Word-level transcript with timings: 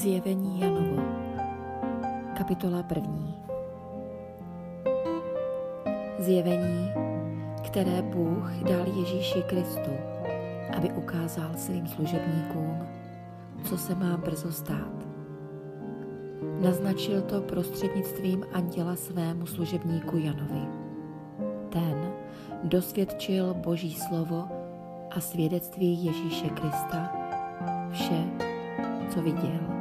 Zjevení 0.00 0.60
Janovo, 0.60 1.02
kapitola 2.38 2.82
první. 2.82 3.34
Zjevení, 6.18 6.90
které 7.66 8.02
Bůh 8.02 8.52
dal 8.52 8.86
Ježíši 8.86 9.42
Kristu, 9.42 9.90
aby 10.76 10.90
ukázal 10.90 11.50
svým 11.56 11.86
služebníkům, 11.86 12.78
co 13.64 13.78
se 13.78 13.94
má 13.94 14.16
brzo 14.16 14.52
stát. 14.52 15.06
Naznačil 16.60 17.22
to 17.22 17.40
prostřednictvím 17.40 18.44
anděla 18.52 18.96
svému 18.96 19.46
služebníku 19.46 20.16
Janovi. 20.16 20.68
Ten 21.68 22.12
dosvědčil 22.64 23.54
Boží 23.54 23.94
slovo 23.94 24.48
a 25.10 25.20
svědectví 25.20 26.04
Ježíše 26.04 26.48
Krista, 26.48 27.12
vše, 27.90 28.24
co 29.08 29.22
viděl. 29.22 29.79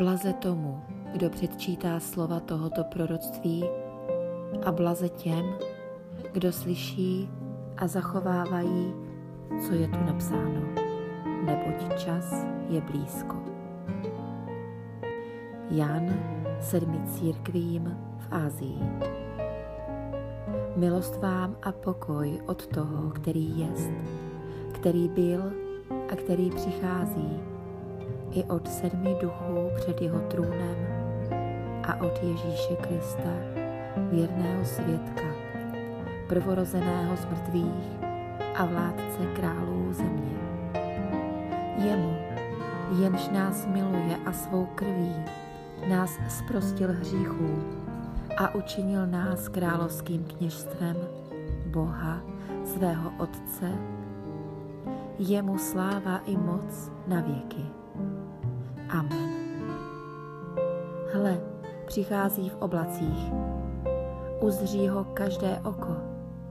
Blaze 0.00 0.32
tomu, 0.32 0.82
kdo 1.12 1.30
předčítá 1.30 2.00
slova 2.00 2.40
tohoto 2.40 2.84
proroctví 2.84 3.64
a 4.64 4.72
blaze 4.72 5.08
těm, 5.08 5.44
kdo 6.32 6.52
slyší 6.52 7.28
a 7.76 7.86
zachovávají, 7.86 8.94
co 9.66 9.74
je 9.74 9.88
tu 9.88 9.98
napsáno, 10.06 10.62
neboť 11.44 11.98
čas 11.98 12.46
je 12.68 12.80
blízko. 12.80 13.36
Jan 15.70 16.14
sedmi 16.60 16.98
církvím 17.06 17.98
v 18.18 18.26
Ázii. 18.30 18.78
Milost 20.76 21.16
vám 21.16 21.56
a 21.62 21.72
pokoj 21.72 22.40
od 22.46 22.66
toho, 22.66 23.10
který 23.10 23.58
jest, 23.58 23.92
který 24.72 25.08
byl 25.08 25.52
a 26.12 26.16
který 26.16 26.50
přichází, 26.50 27.49
i 28.32 28.44
od 28.44 28.68
sedmi 28.68 29.16
duchů 29.20 29.70
před 29.76 30.02
jeho 30.02 30.20
trůnem 30.20 30.76
a 31.82 32.00
od 32.00 32.22
Ježíše 32.22 32.76
Krista, 32.76 33.30
věrného 33.96 34.64
svědka, 34.64 35.22
prvorozeného 36.28 37.16
z 37.16 37.24
mrtvých 37.24 38.00
a 38.56 38.64
vládce 38.64 39.26
králů 39.36 39.92
země. 39.92 40.36
Jemu, 41.76 42.16
jenž 43.00 43.28
nás 43.28 43.66
miluje 43.66 44.16
a 44.26 44.32
svou 44.32 44.66
krví, 44.74 45.14
nás 45.88 46.18
zprostil 46.28 46.92
hříchů 46.92 47.62
a 48.36 48.54
učinil 48.54 49.06
nás 49.06 49.48
královským 49.48 50.24
kněžstvem 50.24 50.96
Boha, 51.66 52.20
svého 52.64 53.12
Otce, 53.18 53.72
jemu 55.18 55.58
sláva 55.58 56.20
i 56.26 56.36
moc 56.36 56.92
na 57.06 57.20
věky. 57.20 57.79
Amen. 58.90 59.30
Hle, 61.12 61.40
přichází 61.86 62.48
v 62.48 62.56
oblacích. 62.56 63.32
Uzří 64.40 64.88
ho 64.88 65.04
každé 65.04 65.60
oko, 65.64 65.96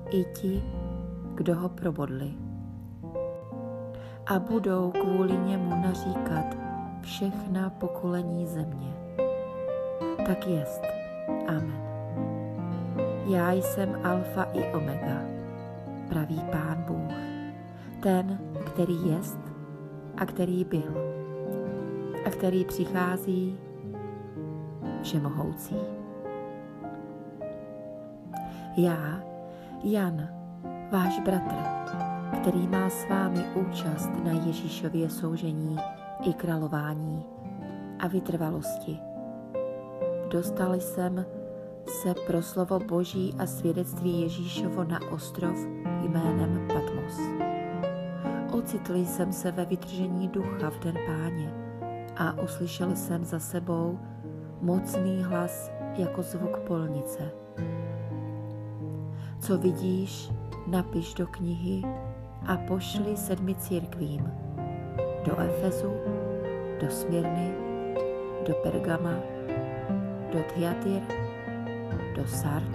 i 0.10 0.24
ti, 0.24 0.64
kdo 1.36 1.56
ho 1.56 1.70
probodli. 1.70 2.34
A 4.26 4.40
budou 4.40 4.92
kvůli 4.92 5.38
němu 5.38 5.82
naříkat 5.82 6.46
všechna 7.02 7.70
pokolení 7.70 8.48
země. 8.48 8.94
Tak 10.26 10.48
jest. 10.48 10.82
Amen. 11.48 11.90
Já 13.26 13.52
jsem 13.52 14.00
Alfa 14.04 14.44
i 14.44 14.74
Omega, 14.74 15.22
pravý 16.10 16.42
Pán 16.52 16.84
Bůh, 16.88 17.18
ten, 18.00 18.40
který 18.66 19.08
jest 19.08 19.40
a 20.18 20.26
který 20.26 20.64
byl 20.64 21.09
a 22.26 22.30
který 22.30 22.66
přichází 22.66 23.58
všemohoucí. 25.02 25.76
Já, 28.78 29.24
Jan, 29.84 30.30
váš 30.92 31.20
bratr, 31.20 31.56
který 32.42 32.68
má 32.68 32.90
s 32.90 33.10
vámi 33.10 33.44
účast 33.56 34.10
na 34.24 34.32
Ježíšově 34.32 35.10
soužení 35.10 35.78
i 36.24 36.34
králování 36.34 37.26
a 38.00 38.08
vytrvalosti. 38.08 39.00
Dostal 40.30 40.74
jsem 40.76 41.26
se 41.88 42.14
pro 42.28 42.42
slovo 42.42 42.80
Boží 42.80 43.36
a 43.40 43.46
svědectví 43.46 44.22
Ježíšovo 44.22 44.84
na 44.84 45.00
ostrov 45.12 45.56
jménem 46.02 46.68
Patmos. 46.68 47.20
Ocitl 48.52 48.96
jsem 48.96 49.34
se 49.34 49.52
ve 49.52 49.66
vytržení 49.66 50.28
ducha 50.28 50.70
v 50.70 50.80
den 50.80 50.96
páně 51.06 51.69
a 52.20 52.42
uslyšel 52.44 52.96
jsem 52.96 53.26
za 53.26 53.40
sebou 53.40 54.00
mocný 54.62 55.24
hlas 55.24 55.72
jako 55.98 56.22
zvuk 56.24 56.58
polnice. 56.58 57.32
Co 59.40 59.58
vidíš, 59.58 60.32
napiš 60.68 61.14
do 61.14 61.28
knihy 61.28 61.84
a 62.48 62.58
pošli 62.58 63.18
sedmi 63.18 63.56
církvím. 63.56 64.32
Do 65.26 65.40
Efezu, 65.40 65.94
do 66.82 66.90
Smírny, 66.90 67.54
do 68.48 68.54
Pergama, 68.54 69.14
do 70.32 70.40
Thyatira, 70.54 71.08
do 72.16 72.28
Sard, 72.28 72.72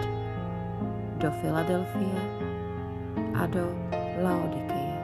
do 1.17 1.31
Filadelfie 1.31 2.21
a 3.35 3.47
do 3.47 3.69
Laodikie. 4.23 4.95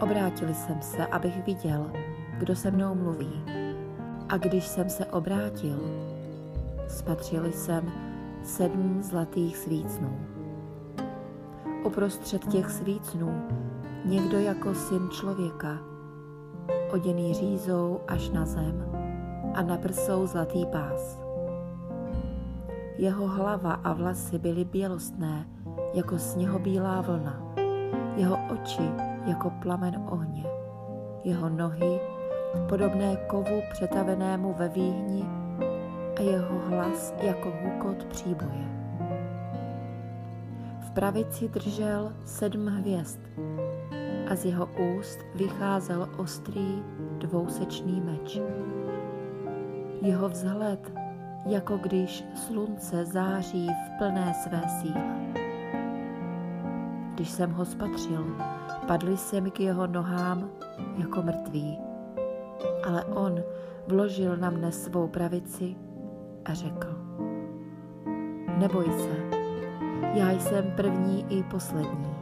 Obrátil 0.00 0.54
jsem 0.54 0.82
se, 0.82 1.06
abych 1.06 1.46
viděl, 1.46 1.90
kdo 2.38 2.56
se 2.56 2.70
mnou 2.70 2.94
mluví. 2.94 3.42
A 4.28 4.36
když 4.36 4.66
jsem 4.66 4.90
se 4.90 5.06
obrátil, 5.06 5.78
spatřil 6.88 7.52
jsem 7.52 7.92
sedm 8.42 9.02
zlatých 9.02 9.56
svícnů. 9.56 10.20
Uprostřed 11.84 12.48
těch 12.48 12.70
svícnů 12.70 13.42
někdo 14.04 14.38
jako 14.38 14.74
syn 14.74 15.08
člověka, 15.10 15.78
oděný 16.92 17.34
řízou 17.34 18.00
až 18.08 18.30
na 18.30 18.46
zem 18.46 18.84
a 19.54 19.62
na 19.62 19.76
prsou 19.76 20.26
zlatý 20.26 20.66
pás. 20.66 21.20
Jeho 22.98 23.26
hlava 23.28 23.72
a 23.72 23.92
vlasy 23.92 24.38
byly 24.38 24.64
bělostné, 24.64 25.48
jako 25.94 26.18
sněhobílá 26.18 27.00
vlna, 27.00 27.42
jeho 28.16 28.38
oči 28.52 28.90
jako 29.26 29.50
plamen 29.50 30.04
ohně, 30.10 30.44
jeho 31.24 31.48
nohy 31.48 32.00
podobné 32.68 33.16
kovu 33.16 33.62
přetavenému 33.72 34.52
ve 34.52 34.68
výhni 34.68 35.24
a 36.16 36.22
jeho 36.22 36.58
hlas 36.58 37.14
jako 37.22 37.52
hukot 37.62 38.04
příboje. 38.04 38.68
V 40.80 40.90
pravici 40.90 41.48
držel 41.48 42.12
sedm 42.24 42.66
hvězd 42.66 43.20
a 44.30 44.34
z 44.36 44.44
jeho 44.44 44.68
úst 44.98 45.18
vycházel 45.34 46.08
ostrý 46.16 46.82
dvousečný 47.18 48.00
meč. 48.00 48.40
Jeho 50.02 50.28
vzhled, 50.28 50.92
jako 51.46 51.76
když 51.76 52.24
slunce 52.34 53.04
září 53.04 53.68
v 53.68 53.98
plné 53.98 54.34
své 54.34 54.62
síle. 54.80 55.18
Když 57.14 57.30
jsem 57.30 57.52
ho 57.52 57.64
spatřil, 57.64 58.36
padli 58.86 59.16
jsem 59.16 59.50
k 59.50 59.60
jeho 59.60 59.86
nohám 59.86 60.50
jako 60.98 61.22
mrtvý 61.22 61.87
ale 62.84 63.04
on 63.04 63.40
vložil 63.86 64.36
na 64.36 64.50
mne 64.50 64.72
svou 64.72 65.08
pravici 65.08 65.76
a 66.44 66.54
řekl, 66.54 66.88
neboj 68.58 68.84
se, 68.84 69.16
já 70.14 70.30
jsem 70.30 70.70
první 70.76 71.26
i 71.28 71.42
poslední, 71.42 72.14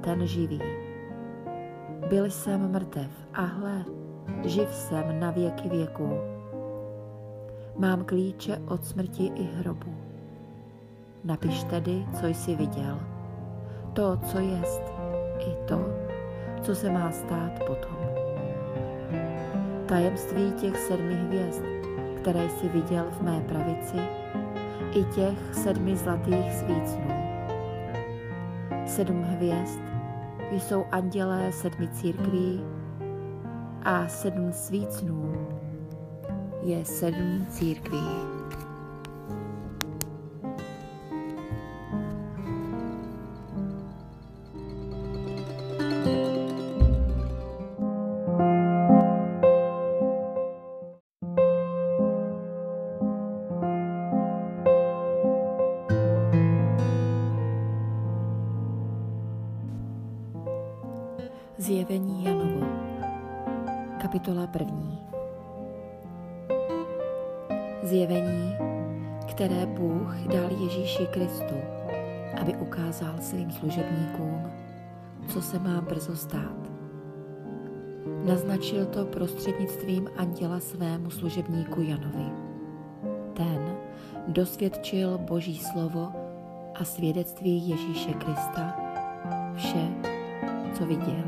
ten 0.00 0.26
živý. 0.26 0.60
Byl 2.08 2.24
jsem 2.30 2.72
mrtev 2.72 3.10
a 3.34 3.42
hle, 3.42 3.84
živ 4.44 4.74
jsem 4.74 5.20
na 5.20 5.30
věky 5.30 5.68
věků. 5.68 6.10
Mám 7.76 8.04
klíče 8.04 8.58
od 8.68 8.84
smrti 8.84 9.26
i 9.26 9.42
hrobu. 9.42 9.94
Napiš 11.24 11.64
tedy, 11.64 12.06
co 12.20 12.26
jsi 12.26 12.56
viděl, 12.56 13.00
to, 13.92 14.16
co 14.16 14.38
jest, 14.38 14.82
i 15.38 15.68
to, 15.68 15.84
co 16.62 16.74
se 16.74 16.90
má 16.90 17.10
stát 17.10 17.64
potom 17.66 18.19
tajemství 19.90 20.52
těch 20.52 20.78
sedmi 20.78 21.14
hvězd, 21.14 21.62
které 22.20 22.48
jsi 22.48 22.68
viděl 22.68 23.04
v 23.10 23.22
mé 23.22 23.40
pravici, 23.40 23.96
i 24.92 25.04
těch 25.04 25.54
sedmi 25.54 25.96
zlatých 25.96 26.52
svícnů. 26.52 27.10
Sedm 28.86 29.22
hvězd 29.22 29.80
jsou 30.52 30.84
andělé 30.92 31.52
sedmi 31.52 31.88
církví 31.88 32.64
a 33.82 34.08
sedm 34.08 34.52
svícnů 34.52 35.48
je 36.62 36.84
sedm 36.84 37.46
církví. 37.48 38.39
Kristu, 71.10 71.54
aby 72.40 72.56
ukázal 72.56 73.14
svým 73.20 73.50
služebníkům, 73.50 74.52
co 75.28 75.42
se 75.42 75.58
má 75.58 75.80
brzo 75.80 76.16
stát. 76.16 76.70
Naznačil 78.24 78.86
to 78.86 79.04
prostřednictvím 79.04 80.10
anděla 80.16 80.60
svému 80.60 81.10
služebníku 81.10 81.80
Janovi. 81.80 82.30
Ten 83.36 83.76
dosvědčil 84.28 85.18
Boží 85.18 85.58
slovo 85.58 86.12
a 86.74 86.84
svědectví 86.84 87.68
Ježíše 87.68 88.12
Krista, 88.12 88.76
vše, 89.54 89.88
co 90.74 90.86
viděl. 90.86 91.24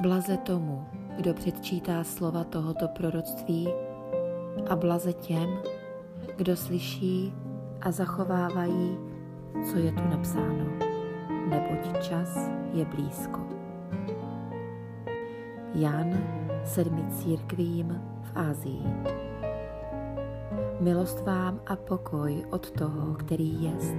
Blaze 0.00 0.36
tomu, 0.36 0.86
kdo 1.16 1.34
předčítá 1.34 2.04
slova 2.04 2.44
tohoto 2.44 2.88
proroctví 2.88 3.68
a 4.68 4.76
blaze 4.76 5.12
těm, 5.12 5.48
kdo 6.36 6.56
slyší 6.56 7.32
a 7.82 7.90
zachovávají, 7.90 8.98
co 9.70 9.78
je 9.78 9.92
tu 9.92 10.02
napsáno, 10.10 10.66
neboť 11.48 12.00
čas 12.00 12.50
je 12.72 12.84
blízko. 12.84 13.40
Jan 15.74 16.18
sedmi 16.64 17.02
církvím 17.10 18.02
v 18.22 18.30
Ázii. 18.34 18.86
Milost 20.80 21.26
vám 21.26 21.60
a 21.66 21.76
pokoj 21.76 22.44
od 22.50 22.70
toho, 22.70 23.14
který 23.14 23.62
jest, 23.62 23.96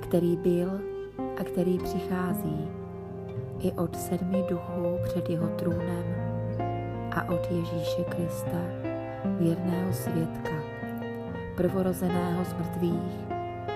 který 0.00 0.36
byl 0.36 0.80
a 1.40 1.44
který 1.44 1.78
přichází, 1.78 2.68
i 3.58 3.72
od 3.72 3.96
sedmi 3.96 4.44
duchů 4.48 4.98
před 5.04 5.30
jeho 5.30 5.48
trůnem 5.48 6.04
a 7.10 7.28
od 7.28 7.50
Ježíše 7.50 8.04
Krista, 8.04 8.58
věrného 9.38 9.92
svědka, 9.92 10.53
prvorozeného 11.56 12.44
z 12.44 12.52
mrtvých 12.52 13.34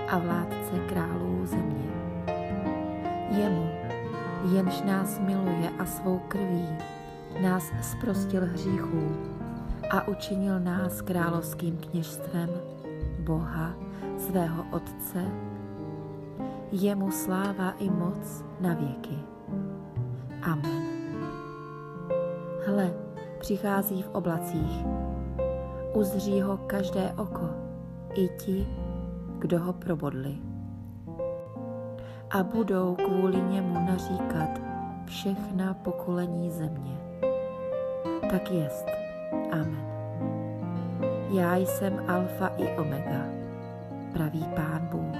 a 0.09 0.17
vládce 0.17 0.79
králů 0.87 1.45
země. 1.45 1.89
Jemu, 3.37 3.69
jenž 4.51 4.81
nás 4.81 5.19
miluje 5.19 5.69
a 5.79 5.85
svou 5.85 6.19
krví, 6.27 6.67
nás 7.41 7.71
zprostil 7.81 8.45
hříchů 8.45 9.17
a 9.89 10.07
učinil 10.07 10.59
nás 10.59 11.01
královským 11.01 11.77
kněžstvem 11.77 12.49
Boha, 13.19 13.73
svého 14.17 14.65
Otce, 14.71 15.25
jemu 16.71 17.11
sláva 17.11 17.73
i 17.79 17.89
moc 17.89 18.45
na 18.59 18.73
věky. 18.73 19.17
Amen. 20.41 20.83
Hle, 22.65 22.93
přichází 23.39 24.01
v 24.01 24.09
oblacích, 24.09 24.85
uzří 25.93 26.41
ho 26.41 26.57
každé 26.57 27.13
oko, 27.17 27.49
i 28.13 28.27
ti, 28.27 28.67
kdo 29.39 29.59
ho 29.59 29.73
probodli. 29.73 30.37
A 32.31 32.43
budou 32.43 32.95
kvůli 32.95 33.41
němu 33.41 33.73
naříkat 33.73 34.61
všechna 35.05 35.73
pokolení 35.73 36.51
země. 36.51 36.97
Tak 38.31 38.51
jest. 38.51 38.85
Amen. 39.51 39.89
Já 41.31 41.55
jsem 41.55 42.03
Alfa 42.07 42.47
i 42.47 42.77
Omega, 42.77 43.25
pravý 44.13 44.45
Pán 44.55 44.87
Bůh, 44.91 45.17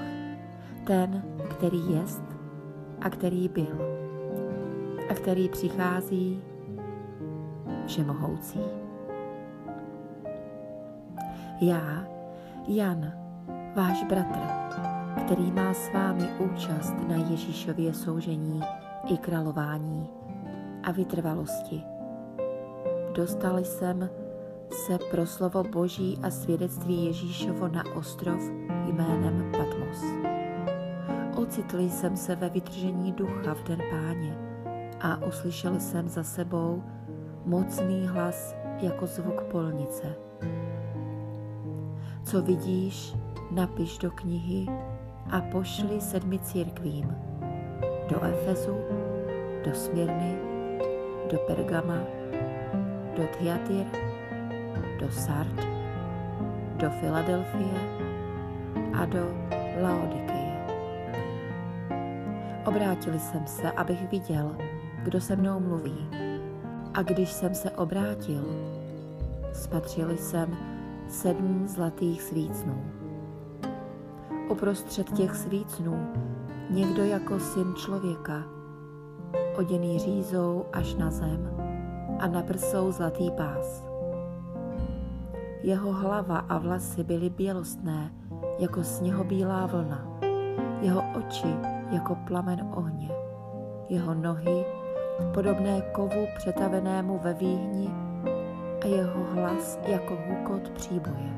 ten, 0.84 1.24
který 1.50 1.92
jest 1.92 2.24
a 3.02 3.10
který 3.10 3.50
byl 3.50 4.00
a 5.10 5.14
který 5.14 5.50
přichází 5.50 6.42
všemohoucí. 7.86 8.60
Já, 11.62 12.08
Jan, 12.68 13.14
váš 13.76 14.04
bratr, 14.04 14.40
který 15.26 15.52
má 15.52 15.74
s 15.74 15.94
vámi 15.94 16.28
účast 16.40 16.94
na 17.08 17.16
Ježíšově 17.16 17.94
soužení 17.94 18.62
i 19.08 19.18
králování 19.18 20.10
a 20.84 20.92
vytrvalosti. 20.92 21.84
Dostal 23.14 23.58
jsem 23.58 24.10
se 24.72 24.98
pro 25.12 25.26
slovo 25.26 25.64
Boží 25.64 26.20
a 26.24 26.30
svědectví 26.30 27.06
Ježíšovo 27.06 27.68
na 27.68 27.84
ostrov 27.96 28.42
jménem 28.86 29.52
Patmos. 29.52 30.04
Ocitl 31.36 31.80
jsem 31.80 32.18
se 32.18 32.36
ve 32.36 32.50
vytržení 32.50 33.12
ducha 33.12 33.54
v 33.54 33.64
den 33.64 33.80
páně 33.92 34.38
a 35.02 35.26
uslyšel 35.28 35.80
jsem 35.80 36.10
za 36.10 36.24
sebou 36.24 36.84
mocný 37.46 38.08
hlas 38.08 38.56
jako 38.82 39.08
zvuk 39.08 39.44
polnice. 39.44 40.16
Co 42.30 42.42
vidíš, 42.42 43.16
napiš 43.52 43.98
do 43.98 44.12
knihy 44.12 44.68
a 45.32 45.42
pošli 45.42 46.02
sedmi 46.02 46.40
církvím. 46.40 47.16
Do 48.10 48.24
Efezu, 48.24 48.78
do 49.66 49.74
Smírny, 49.74 50.38
do 51.32 51.38
Pergama, 51.38 51.98
do 53.18 53.24
Thyatira, 53.38 53.90
do 55.00 55.12
Sard, 55.12 55.56
do 56.78 56.90
Filadelfie 56.90 57.80
a 58.94 59.06
do 59.06 59.26
Laodikie. 59.82 60.54
Obrátil 62.66 63.20
jsem 63.20 63.48
se, 63.48 63.72
abych 63.72 64.12
viděl, 64.12 64.56
kdo 65.04 65.22
se 65.22 65.36
mnou 65.36 65.60
mluví. 65.60 66.08
A 66.94 67.02
když 67.02 67.32
jsem 67.32 67.56
se 67.56 67.72
obrátil, 67.72 68.46
spatřil 69.54 70.18
jsem 70.18 70.69
sedm 71.10 71.68
zlatých 71.68 72.22
svícnů. 72.22 72.82
Uprostřed 74.50 75.12
těch 75.12 75.36
svícnů 75.36 76.08
někdo 76.70 77.04
jako 77.04 77.40
syn 77.40 77.76
člověka, 77.76 78.44
oděný 79.58 80.00
řízou 80.00 80.66
až 80.74 80.96
na 80.96 81.12
zem 81.12 81.50
a 82.20 82.28
na 82.28 82.42
prsou 82.42 82.92
zlatý 82.92 83.32
pás. 83.32 83.86
Jeho 85.64 85.94
hlava 85.94 86.38
a 86.38 86.58
vlasy 86.58 87.04
byly 87.04 87.30
bělostné, 87.30 88.14
jako 88.60 88.84
sněhobílá 88.84 89.66
vlna, 89.66 90.08
jeho 90.82 91.04
oči 91.18 91.56
jako 91.92 92.16
plamen 92.16 92.68
ohně, 92.76 93.10
jeho 93.90 94.14
nohy 94.14 94.66
podobné 95.34 95.82
kovu 95.82 96.28
přetavenému 96.38 97.20
ve 97.24 97.34
výhni 97.34 98.09
a 98.82 98.88
jeho 98.88 99.24
hlas 99.34 99.80
jako 99.88 100.18
hukot 100.28 100.70
příboje. 100.70 101.30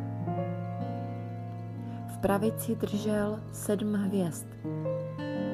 V 2.07 2.17
pravici 2.17 2.75
držel 2.75 3.39
sedm 3.51 3.93
hvězd 3.93 4.47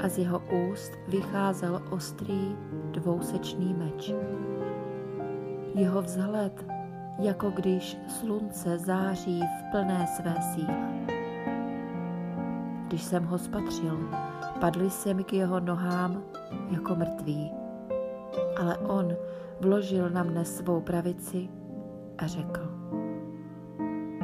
a 0.03 0.09
z 0.09 0.17
jeho 0.17 0.41
úst 0.69 0.91
vycházel 1.07 1.81
ostrý 1.89 2.55
dvousečný 2.91 3.73
meč. 3.73 4.13
Jeho 5.75 6.01
vzhled, 6.01 6.65
jako 7.19 7.49
když 7.49 7.97
slunce 8.07 8.77
září 8.77 9.41
v 9.41 9.71
plné 9.71 10.07
své 10.07 10.35
síle. 10.53 10.77
Když 12.87 13.03
jsem 13.03 13.25
ho 13.25 13.37
spatřil, 13.37 14.09
padli 14.59 14.89
se 14.89 15.13
mi 15.13 15.23
k 15.23 15.33
jeho 15.33 15.59
nohám 15.59 16.23
jako 16.71 16.95
mrtví 16.95 17.51
ale 18.57 18.77
on 18.77 19.13
vložil 19.61 20.09
na 20.09 20.23
mne 20.23 20.45
svou 20.45 20.81
pravici 20.81 21.49
a 22.17 22.27
řekl, 22.27 22.61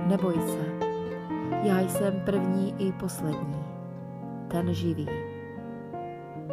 neboj 0.08 0.34
se, 0.34 0.88
já 1.64 1.80
jsem 1.80 2.20
první 2.26 2.76
i 2.88 2.92
poslední, 2.92 3.64
ten 4.48 4.74
živý. 4.74 5.08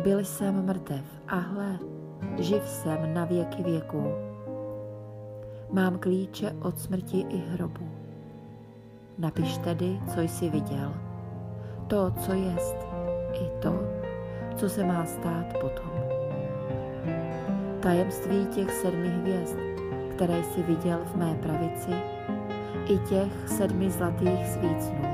Byl 0.02 0.24
jsem 0.24 0.66
mrtev 0.66 1.04
a 1.28 1.36
hle, 1.36 1.78
živ 2.38 2.68
jsem 2.68 3.14
na 3.14 3.24
věky 3.24 3.62
věků. 3.62 4.04
Mám 5.72 5.98
klíče 5.98 6.56
od 6.62 6.78
smrti 6.78 7.20
i 7.28 7.36
hrobu. 7.36 7.88
Napiš 9.18 9.58
tedy, 9.58 10.00
co 10.14 10.20
jsi 10.20 10.50
viděl, 10.50 10.94
to, 11.86 12.10
co 12.10 12.32
jest, 12.32 12.76
i 13.32 13.62
to, 13.62 13.80
co 14.56 14.68
se 14.68 14.84
má 14.84 15.06
stát 15.06 15.46
potom 15.60 15.90
tajemství 17.80 18.46
těch 18.46 18.70
sedmi 18.70 19.08
hvězd, 19.08 19.56
které 20.20 20.42
jsi 20.44 20.62
viděl 20.62 21.00
v 21.04 21.16
mé 21.16 21.34
pravici, 21.34 21.90
i 22.86 22.98
těch 22.98 23.48
sedmi 23.48 23.90
zlatých 23.90 24.46
svícnů. 24.46 25.04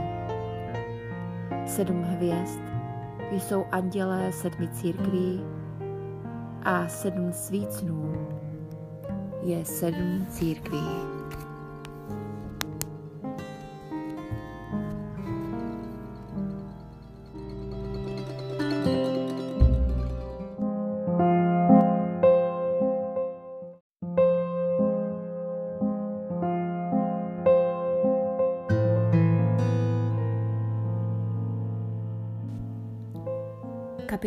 Sedm 1.67 2.03
hvězd 2.03 2.63
jsou 3.33 3.65
andělé 3.73 4.33
sedmi 4.33 4.69
církví 4.69 5.45
a 6.63 6.89
sedm 6.89 7.33
svícnů 7.33 8.29
je 9.43 9.65
sedm 9.65 10.27
církví. 10.31 11.16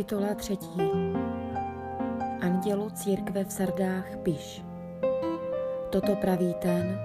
Kapitola 0.10 0.36
třetí. 0.36 0.82
Andělu 2.42 2.90
církve 2.90 3.44
v 3.44 3.52
Sardách 3.52 4.18
piš. 4.24 4.66
Toto 5.90 6.16
praví 6.16 6.56
ten, 6.62 7.00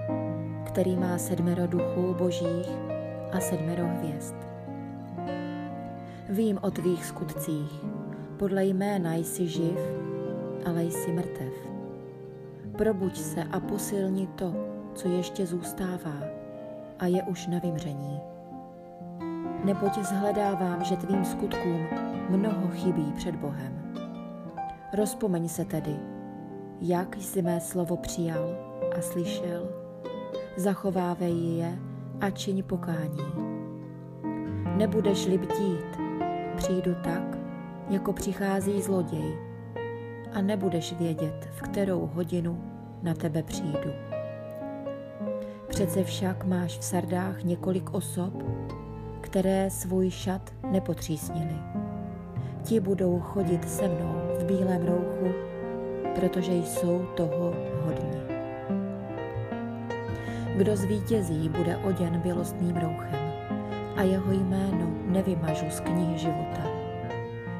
který 0.65 0.95
má 0.95 1.17
sedmero 1.17 1.67
duchů 1.67 2.13
božích 2.17 2.69
a 3.31 3.39
sedmero 3.39 3.87
hvězd. 3.87 4.35
Vím 6.29 6.59
o 6.61 6.71
tvých 6.71 7.05
skutcích, 7.05 7.85
podle 8.37 8.65
jména 8.65 9.13
jsi 9.13 9.47
živ, 9.47 9.79
ale 10.65 10.83
jsi 10.83 11.11
mrtev. 11.11 11.53
Probuď 12.77 13.17
se 13.17 13.43
a 13.43 13.59
posilni 13.59 14.27
to, 14.27 14.53
co 14.93 15.07
ještě 15.07 15.45
zůstává 15.45 16.19
a 16.99 17.05
je 17.05 17.23
už 17.23 17.47
na 17.47 17.59
vymření. 17.59 18.19
Neboť 19.63 19.97
zhledávám, 19.97 20.83
že 20.83 20.97
tvým 20.97 21.25
skutkům 21.25 22.04
mnoho 22.29 22.67
chybí 22.67 23.13
před 23.15 23.35
Bohem. 23.35 23.93
Rozpomeň 24.93 25.47
se 25.47 25.65
tedy, 25.65 25.95
jak 26.81 27.15
jsi 27.15 27.41
mé 27.41 27.59
slovo 27.59 27.97
přijal 27.97 28.49
a 28.97 29.01
slyšel, 29.01 29.69
zachovávej 30.57 31.57
je 31.57 31.79
a 32.21 32.29
čiň 32.29 32.63
pokání. 32.63 33.25
Nebudeš-li 34.77 35.37
bdít, 35.37 35.99
přijdu 36.57 36.95
tak, 37.03 37.37
jako 37.89 38.13
přichází 38.13 38.81
zloděj 38.81 39.37
a 40.33 40.41
nebudeš 40.41 40.93
vědět, 40.93 41.49
v 41.51 41.61
kterou 41.61 42.09
hodinu 42.13 42.63
na 43.03 43.13
tebe 43.13 43.43
přijdu. 43.43 43.89
Přece 45.67 46.03
však 46.03 46.45
máš 46.45 46.77
v 46.79 46.83
sardách 46.83 47.43
několik 47.43 47.93
osob, 47.93 48.43
které 49.21 49.69
svůj 49.69 50.09
šat 50.09 50.53
nepotřísnili. 50.71 51.74
Ti 52.65 52.79
budou 52.79 53.19
chodit 53.19 53.69
se 53.69 53.87
mnou 53.87 54.15
v 54.39 54.43
bílém 54.43 54.87
rouchu, 54.87 55.35
protože 56.15 56.53
jsou 56.53 57.05
toho 57.15 57.53
hodní. 57.85 58.21
Kdo 60.57 60.75
zvítězí, 60.75 61.49
bude 61.49 61.77
oděn 61.77 62.19
bělostným 62.19 62.75
rouchem 62.75 63.31
a 63.95 64.01
jeho 64.01 64.31
jméno 64.31 64.87
nevymažu 65.05 65.65
z 65.69 65.79
knihy 65.79 66.17
života. 66.17 66.61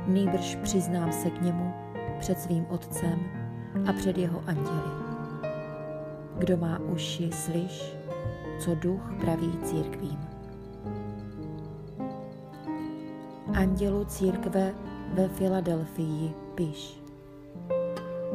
Nýbrž 0.07 0.55
přiznám 0.55 1.11
se 1.11 1.29
k 1.29 1.41
němu 1.41 1.73
před 2.19 2.39
svým 2.39 2.65
otcem 2.69 3.19
a 3.89 3.93
před 3.93 4.17
jeho 4.17 4.43
anděli. 4.47 4.91
Kdo 6.37 6.57
má 6.57 6.79
uši, 6.79 7.29
slyš, 7.31 7.95
co 8.59 8.75
duch 8.75 9.13
praví 9.21 9.59
církvím. 9.63 10.19
Andělu 13.53 14.05
církve 14.05 14.73
ve 15.13 15.27
Filadelfii 15.27 16.33
piš. 16.55 17.01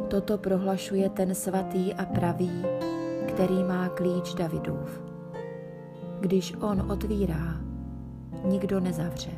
Toto 0.09 0.39
prohlašuje 0.39 1.09
ten 1.11 1.35
svatý 1.35 1.95
a 1.95 2.05
pravý, 2.05 2.62
který 3.29 3.65
má 3.65 3.89
klíč 3.89 4.35
Davidův. 4.35 5.03
Když 6.21 6.55
on 6.61 6.93
otvírá, 6.93 7.61
nikdo 8.45 8.81
nezavře. 8.81 9.31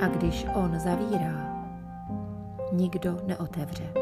A 0.00 0.06
když 0.06 0.46
on 0.54 0.78
zavírá, 0.78 1.64
nikdo 2.72 3.18
neotevře. 3.26 3.92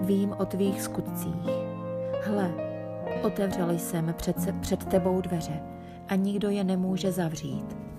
Vím 0.00 0.32
o 0.38 0.46
tvých 0.46 0.82
skutcích. 0.82 1.50
Hle, 2.22 2.50
otevřel 3.22 3.70
jsem 3.70 4.14
před, 4.16 4.36
před 4.60 4.84
tebou 4.84 5.20
dveře 5.20 5.60
a 6.08 6.14
nikdo 6.14 6.50
je 6.50 6.64
nemůže 6.64 7.12
zavřít. 7.12 7.89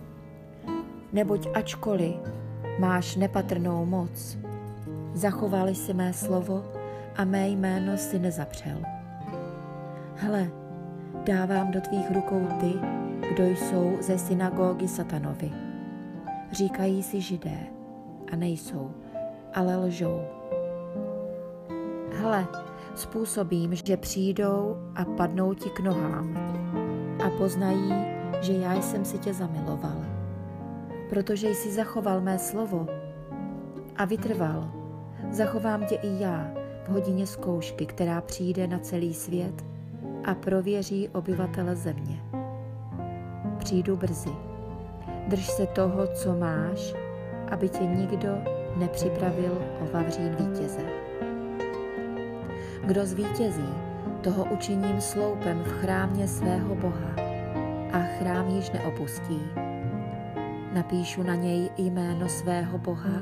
Neboť 1.14 1.52
ačkoliv 1.54 2.16
máš 2.80 3.16
nepatrnou 3.16 3.86
moc, 3.86 4.38
zachovali 5.14 5.76
si 5.76 5.94
mé 5.94 6.14
slovo 6.14 6.64
a 7.16 7.26
mé 7.26 7.50
jméno 7.50 7.98
si 7.98 8.20
nezapřel. 8.20 8.82
Hle, 10.16 10.52
dávám 11.26 11.72
do 11.72 11.82
tvých 11.82 12.12
rukou 12.12 12.48
ty, 12.60 12.74
kdo 13.34 13.44
jsou 13.44 13.98
ze 14.02 14.18
synagogy 14.18 14.88
satanovi. 14.88 15.52
Říkají 16.52 17.04
si 17.04 17.22
židé 17.22 17.60
a 18.32 18.36
nejsou, 18.36 18.92
ale 19.54 19.78
lžou. 19.78 20.22
Hle, 22.14 22.48
způsobím, 22.96 23.76
že 23.76 23.98
přijdou 23.98 24.78
a 24.96 25.06
padnou 25.06 25.54
ti 25.54 25.70
k 25.70 25.80
nohám 25.80 26.38
a 27.26 27.30
poznají, 27.30 27.94
že 28.42 28.54
já 28.54 28.74
jsem 28.82 29.06
si 29.06 29.18
tě 29.18 29.34
zamiloval, 29.34 30.11
protože 31.12 31.48
jsi 31.48 31.72
zachoval 31.72 32.22
mé 32.22 32.40
slovo 32.40 32.88
a 33.96 34.06
vytrval. 34.06 34.72
Zachovám 35.32 35.86
tě 35.86 35.96
i 35.96 36.22
já 36.24 36.52
v 36.84 36.90
hodině 36.90 37.28
zkoušky, 37.28 37.86
která 37.86 38.22
přijde 38.22 38.68
na 38.68 38.80
celý 38.80 39.14
svět 39.14 39.66
a 40.26 40.34
prověří 40.36 41.10
obyvatele 41.10 41.76
země. 41.76 42.24
Přijdu 43.58 43.98
brzy. 43.98 44.30
Drž 45.28 45.48
se 45.48 45.68
toho, 45.68 46.08
co 46.08 46.36
máš, 46.36 46.94
aby 47.50 47.70
tě 47.70 47.84
nikdo 47.84 48.30
nepřipravil 48.76 49.62
o 49.82 49.94
vavřín 49.94 50.36
vítěze. 50.40 50.82
Kdo 52.86 53.06
zvítězí, 53.06 53.70
toho 54.22 54.46
učiním 54.46 55.02
sloupem 55.02 55.64
v 55.64 55.72
chrámě 55.72 56.28
svého 56.28 56.76
Boha 56.76 57.16
a 57.94 58.00
chrám 58.00 58.50
již 58.50 58.72
neopustí. 58.72 59.71
Napíšu 60.74 61.24
na 61.24 61.36
něj 61.36 61.70
jméno 61.78 62.30
svého 62.30 62.78
Boha 62.78 63.22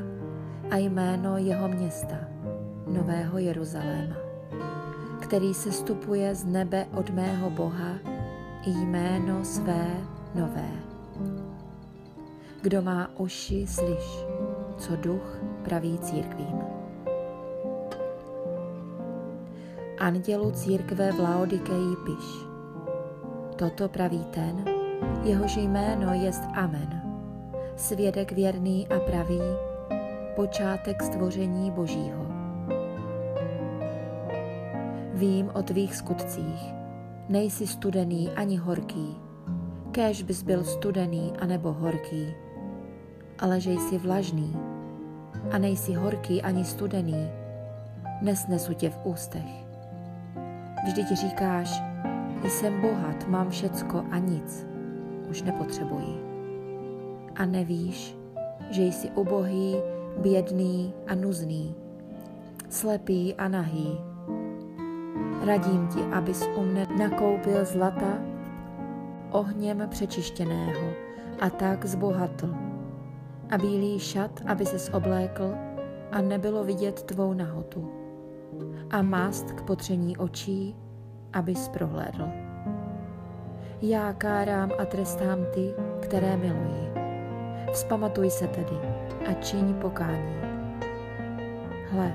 a 0.72 0.78
jméno 0.78 1.38
jeho 1.38 1.68
města, 1.68 2.16
Nového 2.88 3.38
Jeruzaléma, 3.38 4.16
který 5.20 5.54
se 5.54 5.72
stupuje 5.72 6.36
z 6.36 6.46
nebe 6.46 6.86
od 6.98 7.10
mého 7.10 7.50
Boha 7.50 7.94
i 8.66 8.70
jméno 8.70 9.46
své 9.46 9.88
nové. 10.36 10.70
Kdo 12.62 12.82
má 12.82 13.10
uši, 13.18 13.68
slyš, 13.68 14.26
co 14.78 14.96
duch 14.96 15.40
praví 15.64 15.98
církvím. 15.98 16.60
Andělu 20.00 20.52
církve 20.52 21.12
v 21.12 21.20
Laodikeji 21.20 21.96
piš. 22.06 22.46
Toto 23.56 23.90
praví 23.90 24.26
ten, 24.32 24.66
jehož 25.24 25.56
jméno 25.58 26.14
jest 26.14 26.44
Amen, 26.56 26.99
svědek 27.80 28.32
věrný 28.32 28.88
a 28.88 29.00
pravý, 29.00 29.40
počátek 30.36 31.04
stvoření 31.04 31.72
Božího. 31.72 32.26
Vím 35.14 35.50
o 35.54 35.64
tvých 35.64 35.96
skutcích, 35.96 36.74
nejsi 37.30 37.68
studený 37.68 38.30
ani 38.30 38.58
horký, 38.58 39.18
kéž 39.92 40.24
bys 40.24 40.44
byl 40.44 40.64
studený 40.64 41.34
anebo 41.40 41.74
horký, 41.74 42.34
ale 43.40 43.62
že 43.62 43.72
jsi 43.72 43.98
vlažný 43.98 44.56
a 45.52 45.58
nejsi 45.58 45.94
horký 45.94 46.42
ani 46.42 46.66
studený, 46.66 47.30
nesnesu 48.22 48.74
tě 48.74 48.90
v 48.90 49.00
ústech. 49.04 49.66
Vždyť 50.86 51.12
říkáš, 51.12 51.82
jsem 52.44 52.82
bohat, 52.82 53.28
mám 53.28 53.50
všecko 53.50 54.06
a 54.12 54.18
nic, 54.18 54.68
už 55.30 55.42
nepotřebuji. 55.42 56.29
A 57.40 57.46
nevíš, 57.46 58.18
že 58.70 58.84
jsi 58.84 59.10
ubohý, 59.10 59.76
bědný 60.18 60.94
a 61.08 61.16
nuzný, 61.16 61.76
slepý 62.70 63.36
a 63.36 63.48
nahý. 63.48 63.98
Radím 65.46 65.88
ti, 65.88 66.00
abys 66.00 66.48
u 66.56 66.62
mne 66.62 66.88
nakoupil 66.98 67.66
zlata 67.66 68.20
ohněm 69.32 69.88
přečištěného 69.90 70.92
a 71.40 71.50
tak 71.50 71.86
zbohatl. 71.86 72.56
A 73.50 73.58
bílý 73.58 74.00
šat, 74.00 74.42
aby 74.46 74.66
se 74.66 74.92
oblékl 74.92 75.56
a 76.12 76.22
nebylo 76.22 76.64
vidět 76.64 77.02
tvou 77.04 77.34
nahotu. 77.34 77.92
A 78.90 79.02
mást 79.02 79.52
k 79.52 79.62
potření 79.62 80.18
očí, 80.18 80.76
abys 81.34 81.70
prohlédl. 81.70 82.28
Já 83.82 84.14
kárám 84.14 84.72
a 84.80 84.86
trestám 84.86 85.40
ty, 85.54 85.74
které 86.00 86.38
miluji. 86.38 86.89
Vzpamatuj 87.74 88.30
se 88.30 88.48
tedy 88.48 88.78
a 89.28 89.34
čiň 89.34 89.74
pokání. 89.74 90.36
Hle, 91.92 92.14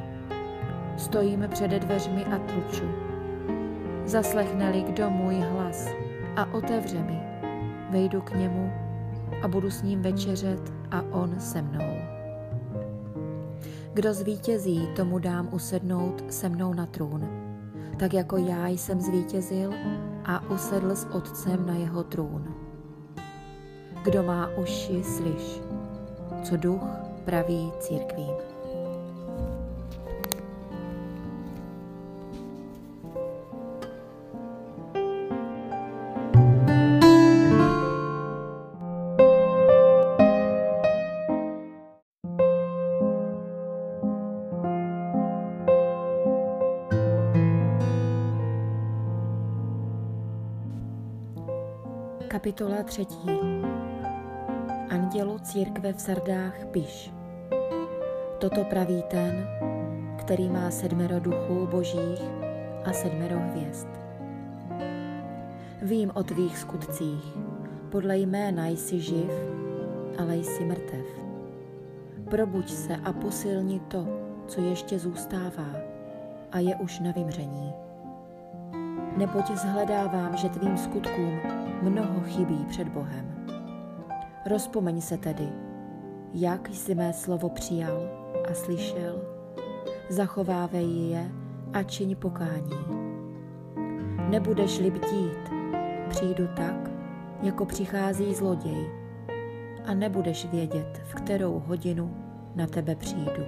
stojíme 0.97 1.49
před 1.49 1.71
dveřmi 1.71 2.25
a 2.25 2.39
tluču. 2.39 2.85
Zaslechne-li 4.05 4.83
kdo 4.83 5.11
můj 5.11 5.35
hlas 5.35 5.89
a 6.37 6.55
otevře 6.55 6.99
mi, 6.99 7.21
vejdu 7.91 8.21
k 8.21 8.35
němu 8.35 8.73
a 9.43 9.49
budu 9.49 9.71
s 9.71 9.83
ním 9.83 10.03
večeřet 10.03 10.73
a 10.91 11.03
on 11.11 11.41
se 11.41 11.63
mnou. 11.63 11.95
Kdo 13.95 14.15
zvítězí, 14.15 14.89
tomu 14.97 15.19
dám 15.19 15.49
usednout 15.53 16.33
se 16.33 16.49
mnou 16.49 16.75
na 16.75 16.87
trůn, 16.87 17.29
tak 17.99 18.15
jako 18.15 18.37
já 18.37 18.69
jsem 18.69 19.01
zvítězil 19.01 19.73
a 20.25 20.51
usedl 20.51 20.97
s 20.97 21.07
otcem 21.07 21.67
na 21.67 21.75
jeho 21.75 22.05
trůn. 22.05 22.54
Kdo 24.05 24.23
má 24.23 24.51
uši, 24.57 25.05
slyš, 25.05 25.61
co 26.45 26.57
duch 26.57 26.83
praví 27.25 27.73
církvím. 27.81 28.44
Kapitola 52.45 52.83
třetí. 52.83 53.31
Andělu 54.91 55.39
církve 55.39 55.93
v 55.93 56.01
Sardách 56.01 56.67
piš. 56.71 57.13
Toto 58.39 58.65
praví 58.65 59.03
ten, 59.11 59.49
který 60.19 60.49
má 60.49 60.71
sedmero 60.71 61.21
duchů 61.21 61.67
božích 61.71 62.23
a 62.85 62.93
sedmero 62.93 63.39
hvězd. 63.39 63.89
Vím 65.83 66.11
o 66.15 66.23
tvých 66.23 66.59
skutcích, 66.59 67.25
podle 67.91 68.19
jména 68.19 68.67
jsi 68.67 69.01
živ, 69.01 69.31
ale 70.19 70.37
jsi 70.37 70.65
mrtev. 70.65 71.07
Probuď 72.31 72.71
se 72.71 72.97
a 72.97 73.13
posilni 73.13 73.81
to, 73.81 74.07
co 74.47 74.61
ještě 74.61 74.99
zůstává 74.99 75.71
a 76.53 76.59
je 76.59 76.77
už 76.77 77.01
na 77.01 77.13
vymření. 77.13 77.73
Neboť 79.17 79.51
zhledávám, 79.51 80.37
že 80.37 80.49
tvým 80.49 80.77
skutkům 80.77 81.64
mnoho 81.85 82.21
chybí 82.21 82.65
před 82.69 82.89
Bohem. 82.89 83.35
Rozpomeň 84.47 85.01
se 85.01 85.17
tedy, 85.17 85.49
jak 86.33 86.69
jsi 86.69 86.95
mé 86.95 87.13
slovo 87.13 87.49
přijal 87.49 88.03
a 88.51 88.55
slyšel, 88.55 89.23
zachovávej 90.09 91.09
je 91.11 91.31
a 91.73 91.83
čiň 91.83 92.17
pokání. 92.17 92.79
Nebudeš-li 94.31 94.91
bdít, 94.91 95.53
přijdu 96.09 96.49
tak, 96.57 96.91
jako 97.43 97.67
přichází 97.67 98.35
zloděj 98.35 98.91
a 99.85 99.95
nebudeš 99.95 100.47
vědět, 100.47 101.03
v 101.05 101.15
kterou 101.15 101.63
hodinu 101.67 102.17
na 102.55 102.67
tebe 102.67 102.95
přijdu. 102.95 103.43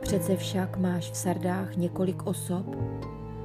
Přece 0.00 0.36
však 0.36 0.76
máš 0.76 1.10
v 1.10 1.16
sardách 1.16 1.76
několik 1.76 2.26
osob, 2.26 2.76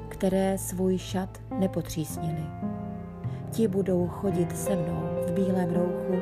které 0.07 0.57
svůj 0.57 0.97
šat 0.97 1.41
nepotřísnili 1.59 2.58
ti 3.51 3.67
budou 3.67 4.07
chodit 4.07 4.57
se 4.57 4.75
mnou 4.75 5.09
v 5.27 5.31
bílém 5.31 5.75
rouchu, 5.75 6.21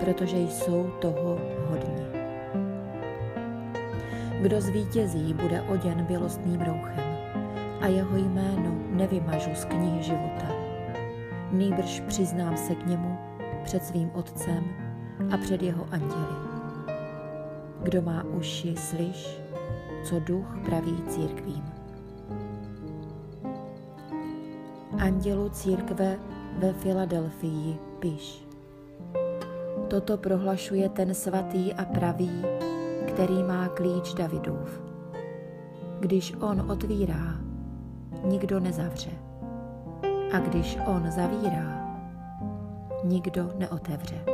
protože 0.00 0.36
jsou 0.36 0.90
toho 1.00 1.38
hodně. 1.70 2.06
Kdo 4.40 4.60
zvítězí, 4.60 5.34
bude 5.34 5.62
oděn 5.62 6.04
bělostným 6.04 6.60
rouchem 6.60 7.04
a 7.80 7.86
jeho 7.86 8.16
jméno 8.16 8.74
nevymažu 8.90 9.50
z 9.54 9.64
knihy 9.64 10.02
života. 10.02 10.46
Nýbrž 11.52 12.00
přiznám 12.00 12.56
se 12.56 12.74
k 12.74 12.86
němu 12.86 13.18
před 13.64 13.84
svým 13.84 14.10
otcem 14.14 14.64
a 15.34 15.36
před 15.36 15.62
jeho 15.62 15.86
anděli. 15.90 16.36
Kdo 17.82 18.02
má 18.02 18.24
uši, 18.24 18.74
slyš, 18.76 19.40
co 20.04 20.20
duch 20.20 20.58
praví 20.64 21.02
církvím. 21.08 21.64
Andělu 24.98 25.48
církve 25.48 26.18
ve 26.56 26.72
Filadelfii 26.72 27.78
piš. 27.98 28.46
Toto 29.88 30.16
prohlašuje 30.16 30.88
ten 30.88 31.14
svatý 31.14 31.74
a 31.74 31.84
pravý, 31.84 32.42
který 33.08 33.42
má 33.42 33.68
klíč 33.68 34.14
Davidův. 34.14 34.82
Když 36.00 36.34
on 36.40 36.70
otvírá, 36.70 37.40
nikdo 38.24 38.60
nezavře. 38.60 39.10
A 40.32 40.38
když 40.38 40.78
on 40.86 41.10
zavírá, 41.10 41.96
nikdo 43.04 43.50
neotevře. 43.58 44.24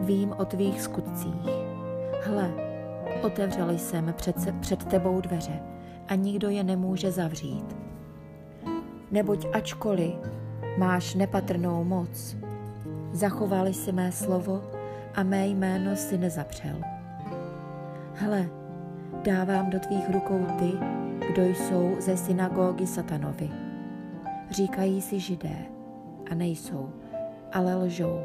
Vím 0.00 0.32
o 0.38 0.44
tvých 0.44 0.82
skutcích. 0.82 1.50
Hle, 2.22 2.50
otevřel 3.22 3.70
jsem 3.70 4.14
před, 4.16 4.36
před 4.60 4.84
tebou 4.84 5.20
dveře 5.20 5.62
a 6.08 6.14
nikdo 6.14 6.48
je 6.48 6.64
nemůže 6.64 7.12
zavřít 7.12 7.85
neboť 9.10 9.46
ačkoliv 9.52 10.18
máš 10.78 11.14
nepatrnou 11.14 11.84
moc, 11.84 12.36
zachovali 13.12 13.74
si 13.74 13.92
mé 13.92 14.12
slovo 14.12 14.62
a 15.14 15.22
mé 15.22 15.46
jméno 15.46 15.96
si 15.96 16.18
nezapřel. 16.18 16.76
Hle, 18.14 18.48
dávám 19.24 19.70
do 19.70 19.80
tvých 19.80 20.10
rukou 20.10 20.46
ty, 20.58 20.72
kdo 21.32 21.42
jsou 21.42 21.96
ze 22.00 22.16
synagogy 22.16 22.86
satanovi. 22.86 23.50
Říkají 24.50 25.02
si 25.02 25.20
židé 25.20 25.56
a 26.30 26.34
nejsou, 26.34 26.90
ale 27.52 27.74
lžou. 27.74 28.20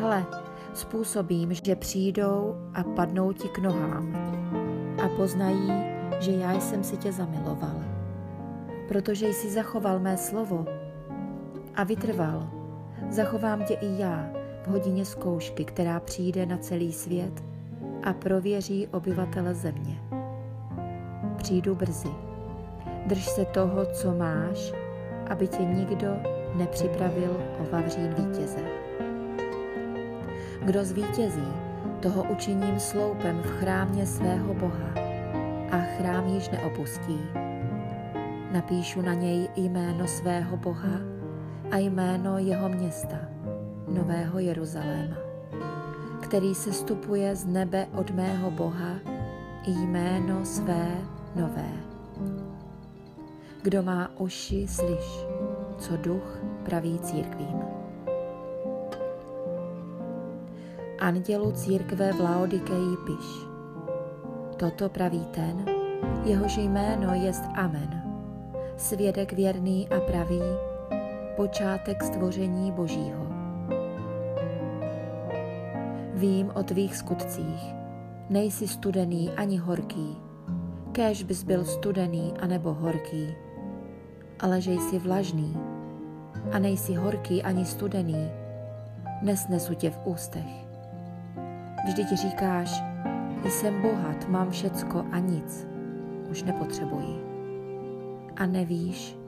Hle, 0.00 0.26
způsobím, 0.74 1.54
že 1.54 1.76
přijdou 1.76 2.56
a 2.74 2.82
padnou 2.82 3.32
ti 3.32 3.48
k 3.48 3.58
nohám 3.58 4.16
a 5.04 5.08
poznají, 5.08 5.72
že 6.20 6.32
já 6.32 6.52
jsem 6.60 6.84
si 6.84 6.96
tě 6.96 7.12
zamiloval 7.12 7.95
protože 8.88 9.26
jsi 9.26 9.50
zachoval 9.50 10.00
mé 10.00 10.16
slovo 10.16 10.66
a 11.74 11.84
vytrval, 11.84 12.50
zachovám 13.10 13.64
tě 13.64 13.74
i 13.74 14.00
já 14.00 14.30
v 14.64 14.68
hodině 14.68 15.04
zkoušky, 15.04 15.64
která 15.64 16.00
přijde 16.00 16.46
na 16.46 16.58
celý 16.58 16.92
svět 16.92 17.44
a 18.02 18.12
prověří 18.12 18.86
obyvatele 18.86 19.54
země. 19.54 19.98
Přijdu 21.36 21.74
brzy. 21.74 22.10
Drž 23.06 23.24
se 23.24 23.44
toho, 23.44 23.86
co 23.86 24.14
máš, 24.14 24.72
aby 25.30 25.48
tě 25.48 25.64
nikdo 25.64 26.08
nepřipravil 26.54 27.36
o 27.60 27.72
vavřín 27.72 28.14
vítěze. 28.14 28.60
Kdo 30.62 30.84
zvítězí, 30.84 31.48
toho 32.02 32.22
učiním 32.22 32.80
sloupem 32.80 33.42
v 33.42 33.46
chrámě 33.46 34.06
svého 34.06 34.54
Boha 34.54 34.90
a 35.70 35.78
chrám 35.78 36.26
již 36.26 36.50
neopustí 36.50 37.20
Napíšu 38.56 39.02
na 39.02 39.14
něj 39.14 39.48
jméno 39.56 40.08
svého 40.08 40.56
Boha 40.56 40.96
a 41.70 41.76
jméno 41.76 42.38
jeho 42.38 42.68
města, 42.68 43.16
Nového 43.88 44.38
Jeruzaléma, 44.38 45.16
který 46.22 46.54
se 46.54 46.72
stupuje 46.72 47.36
z 47.36 47.44
nebe 47.44 47.86
od 47.92 48.10
mého 48.10 48.50
Boha 48.50 48.96
i 49.66 49.70
jméno 49.70 50.44
své 50.44 50.88
nové. 51.34 51.70
Kdo 53.62 53.82
má 53.82 54.10
uši, 54.18 54.66
slyš, 54.68 55.26
co 55.78 55.96
duch 55.96 56.40
praví 56.64 56.98
církvím. 56.98 57.60
Andělu 60.98 61.52
církve 61.52 62.12
v 62.12 62.20
Laodikeji 62.20 62.96
piš. 63.06 63.26
Toto 64.56 64.88
praví 64.88 65.24
ten, 65.30 65.64
jehož 66.24 66.56
jméno 66.56 67.14
jest 67.14 67.42
Amen 67.54 68.05
svědek 68.76 69.32
věrný 69.32 69.88
a 69.88 70.00
pravý, 70.00 70.40
počátek 71.36 72.02
stvoření 72.02 72.72
Božího. 72.72 73.26
Vím 76.14 76.50
o 76.54 76.62
tvých 76.62 76.96
skutcích, 76.96 77.74
nejsi 78.30 78.68
studený 78.68 79.30
ani 79.30 79.56
horký, 79.56 80.16
kéž 80.92 81.22
bys 81.22 81.42
byl 81.42 81.64
studený 81.64 82.34
anebo 82.40 82.74
horký, 82.74 83.34
ale 84.40 84.60
že 84.60 84.72
jsi 84.72 84.98
vlažný. 84.98 85.56
A 86.52 86.58
nejsi 86.58 86.94
horký 86.94 87.42
ani 87.42 87.64
studený, 87.64 88.30
nesnesu 89.22 89.74
tě 89.74 89.90
v 89.90 89.98
ústech. 90.04 90.66
Vždyť 91.86 92.12
říkáš, 92.12 92.82
jsem 93.48 93.82
bohat, 93.82 94.28
mám 94.28 94.50
všecko 94.50 95.04
a 95.12 95.18
nic, 95.18 95.66
už 96.30 96.42
nepotřebuji 96.42 97.35
a 98.36 98.46
nevíš, 98.46 99.18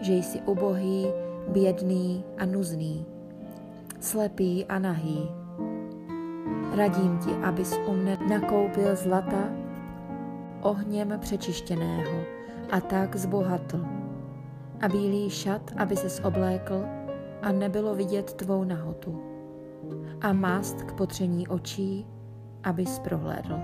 že 0.00 0.12
jsi 0.12 0.40
ubohý, 0.40 1.06
bědný 1.48 2.24
a 2.38 2.44
nuzný, 2.44 3.06
slepý 4.00 4.64
a 4.64 4.78
nahý. 4.78 5.28
Radím 6.76 7.18
ti, 7.18 7.30
abys 7.30 7.78
u 7.88 7.92
mne 7.92 8.18
nakoupil 8.28 8.96
zlata 8.96 9.48
ohněm 10.62 11.18
přečištěného 11.18 12.20
a 12.70 12.80
tak 12.80 13.16
zbohatl. 13.16 13.84
A 14.80 14.88
bílý 14.88 15.30
šat, 15.30 15.72
aby 15.76 15.96
ses 15.96 16.20
oblékl 16.24 16.84
a 17.42 17.52
nebylo 17.52 17.94
vidět 17.94 18.32
tvou 18.32 18.64
nahotu. 18.64 19.22
A 20.20 20.32
mást 20.32 20.82
k 20.82 20.92
potření 20.92 21.48
očí, 21.48 22.06
abys 22.64 22.98
prohlédl. 22.98 23.60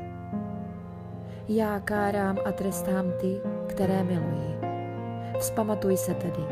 Já 1.49 1.81
kárám 1.81 2.39
a 2.45 2.53
trestám 2.53 3.13
ty, 3.21 3.41
které 3.67 4.05
miluji. 4.05 4.62
Vzpamatuj 5.43 5.97
se 5.97 6.15
tedy 6.15 6.45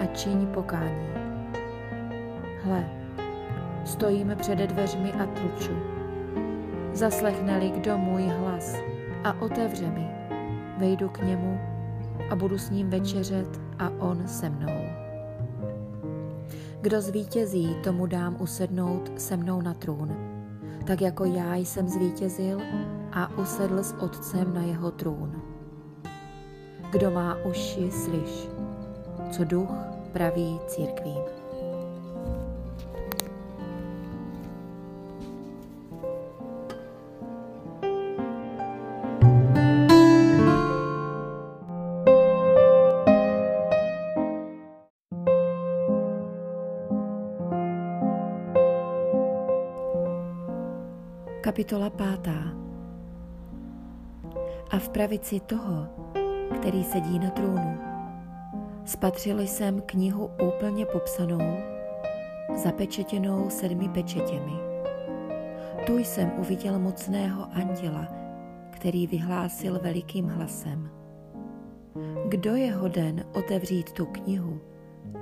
a 0.00 0.06
čiň 0.06 0.46
pokání. 0.46 1.08
Hle, 2.64 2.84
Stojím 3.84 4.32
přede 4.36 4.66
dveřmi 4.66 5.12
a 5.12 5.26
tluču. 5.26 5.72
Zaslechne-li 6.92 7.70
kdo 7.70 7.98
můj 7.98 8.22
hlas 8.22 8.76
a 9.24 9.42
otevře 9.42 9.90
mi, 9.90 10.08
vejdu 10.78 11.08
k 11.08 11.22
němu 11.22 11.60
a 12.30 12.36
budu 12.36 12.58
s 12.58 12.70
ním 12.70 12.90
večeřet 12.90 13.60
a 13.78 13.90
on 13.98 14.28
se 14.28 14.50
mnou. 14.50 14.80
Kdo 16.80 17.00
zvítězí, 17.00 17.76
tomu 17.84 18.06
dám 18.06 18.36
usednout 18.40 19.20
se 19.20 19.36
mnou 19.36 19.62
na 19.62 19.74
trůn, 19.74 20.16
tak 20.86 21.00
jako 21.00 21.24
já 21.24 21.54
jsem 21.54 21.88
zvítězil 21.88 22.60
a 23.12 23.38
usedl 23.38 23.82
s 23.82 23.92
otcem 23.92 24.54
na 24.54 24.62
jeho 24.62 24.90
trůn. 24.90 25.47
Kdo 26.90 27.10
má 27.10 27.36
uši, 27.44 27.90
slyš, 27.90 28.48
co 29.30 29.44
duch 29.44 29.70
praví 30.12 30.60
církvím. 30.66 31.22
Kapitola 51.40 51.90
pátá. 51.90 52.52
A 54.70 54.78
v 54.78 54.88
pravici 54.88 55.40
toho, 55.40 55.88
který 56.60 56.84
sedí 56.84 57.18
na 57.18 57.30
trůnu, 57.30 57.78
spatřil 58.84 59.40
jsem 59.40 59.80
knihu 59.80 60.30
úplně 60.42 60.86
popsanou, 60.86 61.56
zapečetěnou 62.54 63.50
sedmi 63.50 63.88
pečetěmi. 63.88 64.52
Tu 65.86 65.98
jsem 65.98 66.32
uviděl 66.38 66.78
mocného 66.78 67.48
anděla, 67.52 68.08
který 68.70 69.06
vyhlásil 69.06 69.80
velikým 69.82 70.28
hlasem. 70.28 70.90
Kdo 72.28 72.54
je 72.54 72.72
hoden 72.72 73.24
otevřít 73.34 73.92
tu 73.92 74.06
knihu 74.06 74.60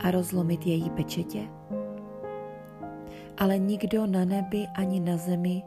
a 0.05 0.11
rozlomit 0.11 0.67
její 0.67 0.91
pečetě? 0.91 1.41
Ale 3.39 3.59
nikdo 3.59 4.07
na 4.07 4.25
nebi 4.25 4.67
ani 4.75 5.01
na 5.01 5.17
zemi 5.17 5.63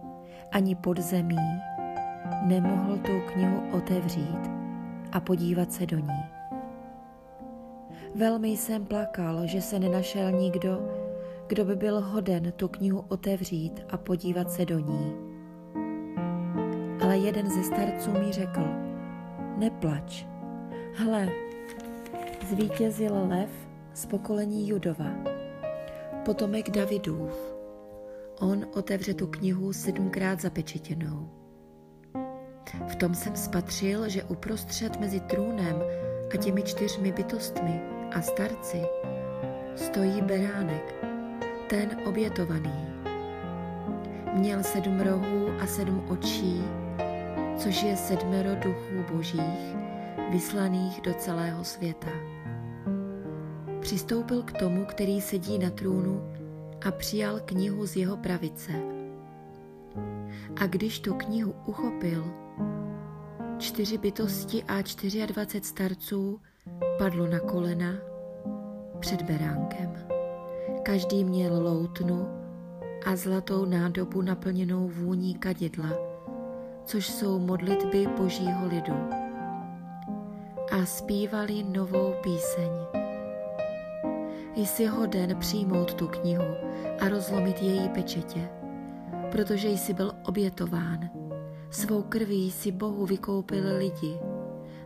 ani 0.51 0.75
pod 0.75 0.99
zemí 0.99 1.37
nemohl 2.45 2.97
tu 2.97 3.21
knihu 3.33 3.61
otevřít 3.71 4.58
a 5.11 5.19
podívat 5.19 5.71
se 5.71 5.85
do 5.85 5.97
ní. 5.97 6.23
Velmi 8.15 8.47
jsem 8.47 8.85
plakal, 8.85 9.47
že 9.47 9.61
se 9.61 9.79
nenašel 9.79 10.31
nikdo, 10.31 10.79
kdo 11.47 11.65
by 11.65 11.75
byl 11.75 12.01
hoden 12.01 12.53
tu 12.55 12.67
knihu 12.67 13.05
otevřít 13.07 13.85
a 13.89 13.97
podívat 13.97 14.51
se 14.51 14.65
do 14.65 14.79
ní. 14.79 15.15
Ale 17.01 17.17
jeden 17.17 17.49
ze 17.49 17.63
starců 17.63 18.11
mi 18.11 18.31
řekl, 18.31 18.63
neplač, 19.57 20.25
hle, 20.95 21.29
zvítězil 22.49 23.27
lev 23.27 23.49
z 23.93 24.05
pokolení 24.05 24.69
Judova, 24.69 25.11
potomek 26.25 26.69
Davidův, 26.69 27.59
on 28.39 28.65
otevře 28.73 29.13
tu 29.13 29.27
knihu 29.27 29.73
sedmkrát 29.73 30.41
zapečetěnou. 30.41 31.38
V 32.87 32.95
tom 32.95 33.15
jsem 33.15 33.35
spatřil, 33.35 34.09
že 34.09 34.23
uprostřed 34.23 34.99
mezi 34.99 35.19
trůnem 35.19 35.75
a 36.33 36.37
těmi 36.37 36.61
čtyřmi 36.63 37.11
bytostmi 37.11 37.81
a 38.15 38.21
starci 38.21 38.81
stojí 39.75 40.21
beránek, 40.21 40.95
ten 41.69 41.97
obětovaný. 42.05 42.89
Měl 44.33 44.63
sedm 44.63 44.99
rohů 44.99 45.47
a 45.59 45.67
sedm 45.67 46.05
očí, 46.09 46.63
což 47.57 47.83
je 47.83 47.97
sedmero 47.97 48.55
duchů 48.55 49.13
božích, 49.13 49.75
vyslaných 50.31 51.01
do 51.01 51.13
celého 51.13 51.63
světa. 51.63 52.11
Přistoupil 53.81 54.43
k 54.43 54.51
tomu, 54.51 54.85
který 54.85 55.21
sedí 55.21 55.59
na 55.59 55.69
trůnu 55.69 56.21
a 56.85 56.91
přijal 56.91 57.39
knihu 57.45 57.85
z 57.85 57.95
jeho 57.95 58.17
pravice. 58.17 58.71
A 60.61 60.67
když 60.67 60.99
tu 60.99 61.13
knihu 61.13 61.55
uchopil, 61.65 62.33
čtyři 63.59 63.97
bytosti 63.97 64.63
a 64.63 64.81
24 64.81 65.61
starců 65.61 66.41
padlo 66.97 67.27
na 67.27 67.39
kolena 67.39 67.93
před 68.99 69.21
beránkem. 69.21 69.93
Každý 70.83 71.23
měl 71.23 71.63
loutnu 71.63 72.27
a 73.05 73.15
zlatou 73.15 73.65
nádobu 73.65 74.21
naplněnou 74.21 74.87
vůní 74.87 75.35
kadidla, 75.35 75.89
což 76.85 77.07
jsou 77.07 77.39
modlitby 77.39 78.07
božího 78.17 78.67
lidu. 78.67 78.93
A 80.71 80.85
zpívali 80.85 81.63
novou 81.63 82.13
píseň. 82.23 82.71
Jsi 84.55 84.85
hoden 84.85 85.37
přijmout 85.39 85.93
tu 85.93 86.07
knihu 86.07 86.53
a 86.99 87.09
rozlomit 87.09 87.61
její 87.61 87.89
pečetě, 87.89 88.49
protože 89.31 89.69
jsi 89.69 89.93
byl 89.93 90.11
obětován. 90.25 91.18
Svou 91.71 92.01
krví 92.01 92.51
si 92.51 92.71
Bohu 92.71 93.05
vykoupil 93.05 93.77
lidi 93.77 94.19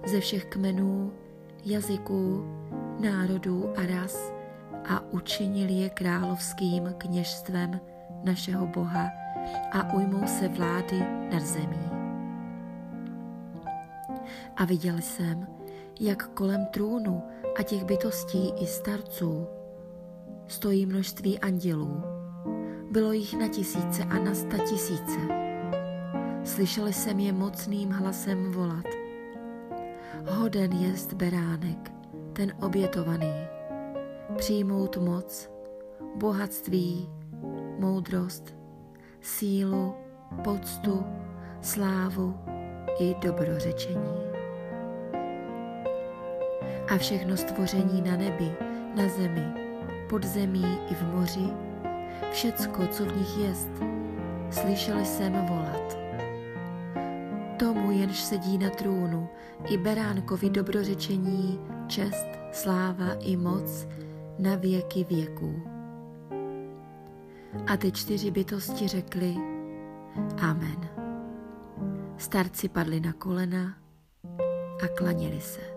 ze 0.05 0.19
všech 0.19 0.45
kmenů, 0.45 1.13
jazyků, 1.65 2.43
národů 2.99 3.73
a 3.77 3.85
ras 3.85 4.33
a 4.89 5.01
učinil 5.11 5.69
je 5.69 5.89
královským 5.89 6.93
kněžstvem 6.97 7.79
našeho 8.23 8.67
Boha 8.67 9.09
a 9.71 9.93
ujmou 9.93 10.27
se 10.27 10.47
vlády 10.47 10.99
nad 11.33 11.41
zemí. 11.41 11.89
A 14.55 14.65
viděl 14.65 14.97
jsem, 14.97 15.47
jak 15.99 16.27
kolem 16.27 16.65
trůnu 16.65 17.23
a 17.59 17.63
těch 17.63 17.83
bytostí 17.83 18.53
i 18.59 18.65
starců 18.67 19.47
stojí 20.47 20.85
množství 20.85 21.39
andělů. 21.39 22.01
Bylo 22.91 23.11
jich 23.11 23.33
na 23.37 23.47
tisíce 23.47 24.03
a 24.03 24.19
na 24.19 24.35
sta 24.35 24.57
tisíce. 24.57 25.42
Slyšel 26.43 26.87
jsem 26.87 27.19
je 27.19 27.33
mocným 27.33 27.91
hlasem 27.91 28.51
volat. 28.51 28.85
Hoden 30.29 30.71
jest 30.71 31.13
beránek, 31.13 31.91
ten 32.33 32.53
obětovaný, 32.61 33.33
přijmout 34.37 34.97
moc, 34.97 35.49
bohatství, 36.15 37.09
moudrost, 37.79 38.55
sílu, 39.21 39.93
poctu, 40.43 41.05
slávu 41.61 42.35
i 42.99 43.15
dobrořečení. 43.21 44.13
A 46.89 46.97
všechno 46.97 47.37
stvoření 47.37 48.01
na 48.01 48.17
nebi, 48.17 48.55
na 48.95 49.07
zemi, 49.07 49.53
pod 50.09 50.23
zemí 50.23 50.79
i 50.91 50.95
v 50.95 51.03
moři, 51.03 51.47
všecko, 52.31 52.87
co 52.87 53.05
v 53.05 53.17
nich 53.17 53.37
jest, 53.37 53.71
slyšel 54.51 55.05
jsem 55.05 55.33
volat. 55.33 56.02
Tomu 57.57 57.91
jenž 57.91 58.19
sedí 58.19 58.57
na 58.57 58.69
trůnu, 58.69 59.29
i 59.65 59.77
beránkovi 59.77 60.49
dobrořečení, 60.49 61.59
čest, 61.87 62.27
sláva 62.51 63.13
i 63.19 63.37
moc 63.37 63.87
na 64.39 64.55
věky 64.55 65.03
věků. 65.03 65.61
A 67.67 67.77
ty 67.77 67.91
čtyři 67.91 68.31
bytosti 68.31 68.87
řekly 68.87 69.35
Amen. 70.41 70.89
Starci 72.17 72.69
padli 72.69 72.99
na 72.99 73.13
kolena 73.13 73.77
a 74.83 74.87
klaněli 74.87 75.41
se. 75.41 75.72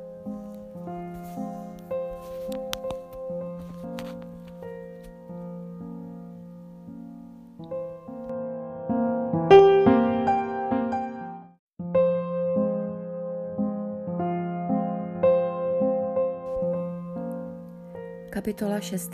Kapitola 18.47 18.81
6. 18.81 19.11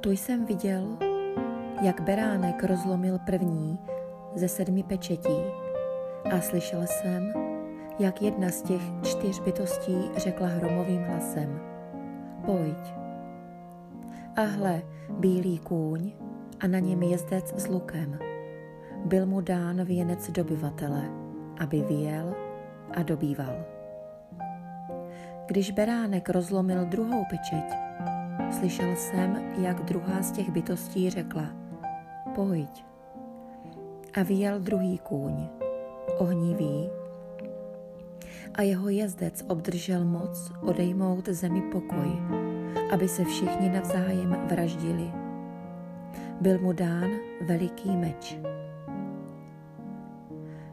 Tu 0.00 0.10
jsem 0.10 0.46
viděl, 0.46 0.98
jak 1.82 2.00
beránek 2.00 2.64
rozlomil 2.64 3.18
první 3.18 3.78
ze 4.34 4.48
sedmi 4.48 4.82
pečetí 4.82 5.36
a 6.32 6.40
slyšel 6.40 6.86
jsem, 6.86 7.32
jak 7.98 8.22
jedna 8.22 8.48
z 8.48 8.62
těch 8.62 8.82
čtyř 9.02 9.40
bytostí 9.40 9.96
řekla 10.16 10.46
hromovým 10.46 11.02
hlasem 11.02 11.60
Pojď. 12.46 12.94
A 14.36 14.42
hle, 14.42 14.82
bílý 15.10 15.58
kůň 15.58 16.12
a 16.60 16.66
na 16.66 16.78
něm 16.78 17.02
jezdec 17.02 17.54
s 17.56 17.68
lukem. 17.68 18.18
Byl 19.04 19.26
mu 19.26 19.40
dán 19.40 19.84
věnec 19.84 20.30
dobyvatele, 20.30 21.02
aby 21.60 21.82
vyjel 21.82 22.34
a 22.94 23.02
dobýval. 23.02 23.73
Když 25.46 25.70
beránek 25.70 26.30
rozlomil 26.30 26.84
druhou 26.84 27.24
pečeť, 27.30 27.74
slyšel 28.58 28.96
jsem, 28.96 29.54
jak 29.58 29.84
druhá 29.84 30.22
z 30.22 30.32
těch 30.32 30.50
bytostí 30.50 31.10
řekla, 31.10 31.46
pojď. 32.34 32.84
A 34.14 34.22
vyjel 34.22 34.60
druhý 34.60 34.98
kůň, 34.98 35.48
ohnivý, 36.18 36.90
a 38.54 38.62
jeho 38.62 38.88
jezdec 38.88 39.44
obdržel 39.48 40.04
moc 40.04 40.52
odejmout 40.60 41.28
zemi 41.28 41.60
pokoj, 41.60 42.08
aby 42.92 43.08
se 43.08 43.24
všichni 43.24 43.68
navzájem 43.68 44.36
vraždili. 44.48 45.12
Byl 46.40 46.58
mu 46.58 46.72
dán 46.72 47.10
veliký 47.40 47.96
meč. 47.96 48.38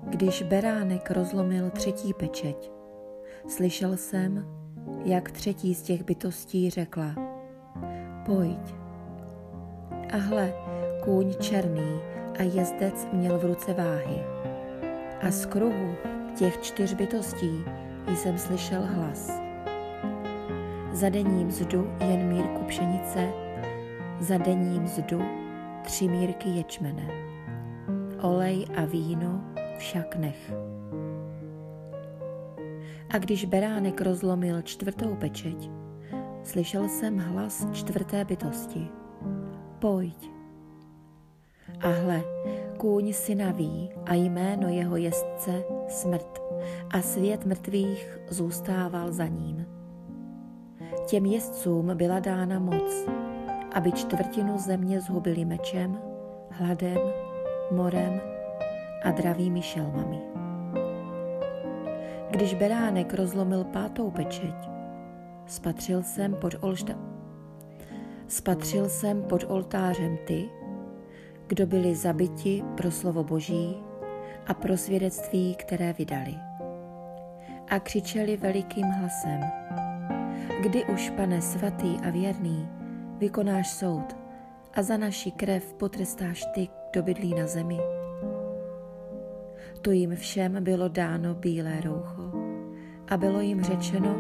Když 0.04 0.44
beránek 0.44 1.12
rozlomil 1.12 1.70
třetí 1.70 2.14
pečeť, 2.14 2.72
slyšel 3.48 3.98
jsem, 3.98 4.61
jak 5.06 5.32
třetí 5.32 5.76
z 5.76 5.82
těch 5.82 6.04
bytostí 6.04 6.70
řekla, 6.70 7.16
pojď. 8.26 8.76
A 10.14 10.18
hle, 10.18 10.54
kůň 11.04 11.34
černý 11.40 12.00
a 12.40 12.44
jezdec 12.44 13.08
měl 13.14 13.40
v 13.40 13.46
ruce 13.46 13.74
váhy. 13.74 14.24
A 15.22 15.32
z 15.32 15.46
kruhu 15.46 15.96
těch 16.36 16.62
čtyř 16.62 16.94
bytostí 16.94 17.64
jsem 18.16 18.38
slyšel 18.38 18.82
hlas. 18.86 19.42
Za 20.94 21.10
denní 21.10 21.46
mzdu 21.46 21.92
jen 22.00 22.28
mírku 22.28 22.64
pšenice, 22.64 23.30
za 24.20 24.38
denní 24.38 24.80
mzdu 24.80 25.22
tři 25.84 26.08
mírky 26.08 26.50
ječmene. 26.50 27.08
Olej 28.22 28.66
a 28.76 28.86
víno 28.86 29.42
však 29.78 30.16
nech. 30.16 30.71
A 33.14 33.18
když 33.18 33.46
beránek 33.46 34.02
rozlomil 34.02 34.62
čtvrtou 34.62 35.16
pečeť, 35.16 35.70
slyšel 36.44 36.90
jsem 36.90 37.18
hlas 37.18 37.68
čtvrté 37.72 38.26
bytosti. 38.26 38.88
Pojď. 39.80 40.32
A 41.82 41.88
hle, 41.88 42.24
kůň 42.78 43.14
synaví 43.14 43.90
a 44.06 44.14
jméno 44.14 44.68
jeho 44.68 44.96
jezdce 44.96 45.64
smrt 45.88 46.42
a 46.90 47.02
svět 47.02 47.46
mrtvých 47.46 48.20
zůstával 48.30 49.12
za 49.12 49.28
ním. 49.28 49.66
Těm 51.06 51.26
jezdcům 51.26 51.92
byla 51.98 52.20
dána 52.20 52.60
moc, 52.60 53.06
aby 53.74 53.92
čtvrtinu 53.92 54.58
země 54.58 55.02
zhubili 55.02 55.46
mečem, 55.46 56.00
hladem, 56.50 57.00
morem 57.72 58.22
a 59.04 59.12
dravými 59.12 59.62
šelmami. 59.62 60.41
Když 62.32 62.54
beránek 62.54 63.14
rozlomil 63.14 63.64
pátou 63.64 64.12
pečeť, 64.12 64.70
spatřil 65.46 66.04
jsem 66.04 66.34
pod, 66.36 66.56
olšta... 66.62 66.94
spatřil 68.28 68.90
jsem 68.90 69.24
pod 69.24 69.44
oltářem 69.48 70.18
ty, 70.28 70.50
kdo 71.48 71.68
byli 71.68 71.96
zabiti 71.96 72.64
pro 72.78 72.92
slovo 72.92 73.24
Boží 73.24 73.76
a 74.48 74.54
pro 74.54 74.78
svědectví, 74.78 75.56
které 75.56 75.94
vydali. 75.94 76.36
A 77.70 77.80
křičeli 77.80 78.38
velikým 78.38 78.86
hlasem. 78.86 79.42
Kdy 80.62 80.86
už, 80.86 81.10
pane 81.10 81.42
svatý 81.42 81.98
a 82.04 82.10
věrný, 82.10 82.70
vykonáš 83.18 83.70
soud 83.70 84.16
a 84.74 84.84
za 84.84 84.98
naši 84.98 85.32
krev 85.32 85.74
potrestáš 85.74 86.46
ty, 86.54 86.68
kdo 86.92 87.04
bydlí 87.04 87.34
na 87.34 87.48
zemi? 87.48 88.01
To 89.82 89.92
jim 89.92 90.16
všem 90.16 90.64
bylo 90.64 90.88
dáno 90.88 91.34
bílé 91.34 91.82
roucho 91.82 92.32
a 93.10 93.18
bylo 93.18 93.42
jim 93.42 93.64
řečeno, 93.64 94.16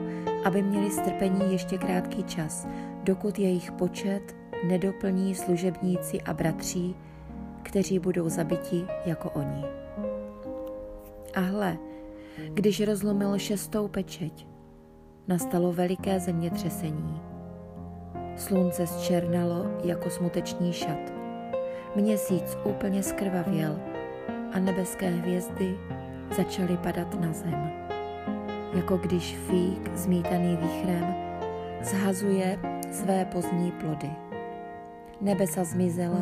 aby 0.46 0.62
měli 0.62 0.92
strpení 0.92 1.52
ještě 1.52 1.78
krátký 1.78 2.24
čas, 2.24 2.68
dokud 3.04 3.40
jejich 3.40 3.72
počet 3.72 4.36
nedoplní 4.68 5.36
služebníci 5.36 6.22
a 6.22 6.34
bratří, 6.34 6.96
kteří 7.64 8.00
budou 8.00 8.30
zabiti 8.30 8.86
jako 9.06 9.30
oni. 9.30 9.64
A 11.34 11.40
hle, 11.40 11.78
když 12.54 12.82
rozlomil 12.82 13.38
šestou 13.40 13.88
pečeť, 13.88 14.48
nastalo 15.28 15.74
veliké 15.74 16.20
zemětřesení. 16.20 17.22
Slunce 18.36 18.88
zčernalo 18.88 19.66
jako 19.84 20.10
smutečný 20.10 20.74
šat. 20.74 21.14
Měsíc 21.96 22.58
úplně 22.66 23.04
skrvavěl 23.04 23.91
a 24.54 24.60
nebeské 24.60 25.10
hvězdy 25.10 25.78
začaly 26.36 26.78
padat 26.78 27.20
na 27.20 27.34
zem. 27.34 27.72
Jako 28.74 28.98
když 28.98 29.38
fík 29.38 29.92
zmítaný 29.96 30.58
výchrem 30.62 31.16
zhazuje 31.82 32.60
své 32.92 33.26
pozdní 33.26 33.72
plody. 33.72 34.10
Nebesa 35.22 35.64
zmizela, 35.64 36.22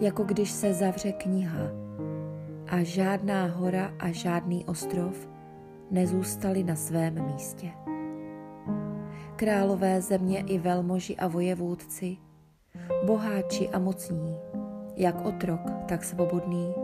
jako 0.00 0.22
když 0.22 0.50
se 0.50 0.74
zavře 0.74 1.12
kniha 1.12 1.84
a 2.68 2.82
žádná 2.82 3.46
hora 3.46 3.92
a 3.98 4.10
žádný 4.10 4.64
ostrov 4.64 5.28
nezůstali 5.90 6.64
na 6.64 6.76
svém 6.76 7.26
místě. 7.26 7.70
Králové 9.36 10.00
země 10.00 10.44
i 10.46 10.58
velmoži 10.58 11.16
a 11.16 11.28
vojevůdci, 11.28 12.16
boháči 13.06 13.68
a 13.68 13.78
mocní, 13.78 14.36
jak 14.96 15.26
otrok, 15.26 15.60
tak 15.88 16.04
svobodný, 16.04 16.74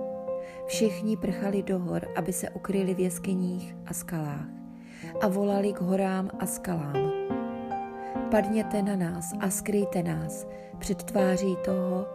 všichni 0.66 1.16
prchali 1.16 1.62
do 1.62 1.78
hor, 1.78 2.06
aby 2.16 2.32
se 2.32 2.50
ukryli 2.50 2.94
v 2.94 3.00
jeskyních 3.00 3.76
a 3.86 3.94
skalách 3.94 4.46
a 5.20 5.28
volali 5.28 5.72
k 5.72 5.80
horám 5.80 6.30
a 6.38 6.46
skalám. 6.46 7.12
Padněte 8.30 8.82
na 8.82 8.96
nás 8.96 9.32
a 9.40 9.50
skryjte 9.50 10.02
nás 10.02 10.46
před 10.78 11.02
tváří 11.02 11.56
toho, 11.64 12.06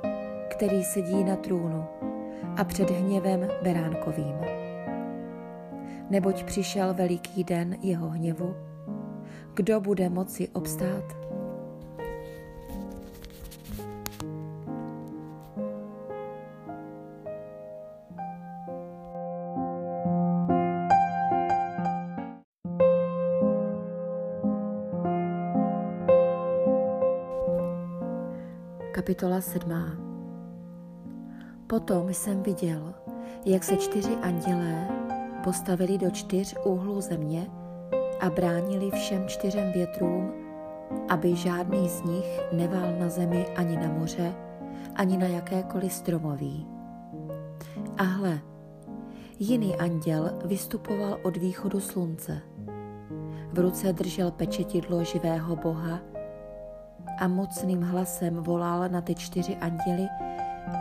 který 0.50 0.84
sedí 0.84 1.24
na 1.24 1.36
trůnu 1.36 1.86
a 2.58 2.64
před 2.64 2.90
hněvem 2.90 3.48
beránkovým. 3.64 4.36
Neboť 6.10 6.44
přišel 6.44 6.94
veliký 6.94 7.44
den 7.44 7.76
jeho 7.82 8.10
hněvu, 8.10 8.56
kdo 9.54 9.82
bude 9.82 10.10
moci 10.10 10.48
obstát? 10.48 11.25
Kapitola 29.06 29.42
7. 29.42 29.70
Potom 31.68 32.14
jsem 32.14 32.44
viděl, 32.44 32.94
jak 33.46 33.64
se 33.64 33.78
čtyři 33.78 34.16
andělé 34.16 34.88
postavili 35.44 35.98
do 35.98 36.12
čtyř 36.12 36.56
úhlů 36.64 37.02
země 37.02 37.48
a 38.20 38.30
bránili 38.30 38.92
všem 38.92 39.28
čtyřem 39.28 39.72
větrům, 39.72 40.32
aby 41.10 41.36
žádný 41.36 41.90
z 41.90 42.02
nich 42.04 42.40
nevál 42.52 43.00
na 43.00 43.10
zemi 43.10 43.46
ani 43.56 43.78
na 43.78 43.88
moře, 43.88 44.34
ani 44.96 45.18
na 45.18 45.28
jakékoliv 45.28 45.94
stromoví. 45.94 46.68
A 47.98 48.04
hle, 48.04 48.40
jiný 49.40 49.76
anděl 49.76 50.32
vystupoval 50.46 51.20
od 51.24 51.38
východu 51.38 51.80
slunce. 51.80 52.42
V 53.54 53.60
ruce 53.60 53.94
držel 53.94 54.32
pečetidlo 54.32 55.04
živého 55.04 55.56
boha 55.56 56.15
a 57.20 57.28
mocným 57.28 57.82
hlasem 57.82 58.36
volal 58.36 58.90
na 58.90 59.02
ty 59.02 59.16
čtyři 59.16 59.56
anděly, 59.56 60.08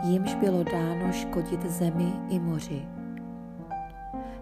jimž 0.03 0.35
bylo 0.35 0.63
dáno 0.63 1.11
škodit 1.11 1.65
zemi 1.65 2.13
i 2.29 2.39
moři. 2.39 2.87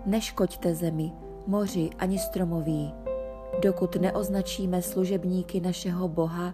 Neškoďte 0.06 0.76
zemi, 0.76 1.12
moři 1.48 1.90
ani 2.00 2.20
stromoví, 2.20 2.94
dokud 3.62 3.96
neoznačíme 3.96 4.82
služebníky 4.82 5.62
našeho 5.62 6.08
Boha 6.08 6.54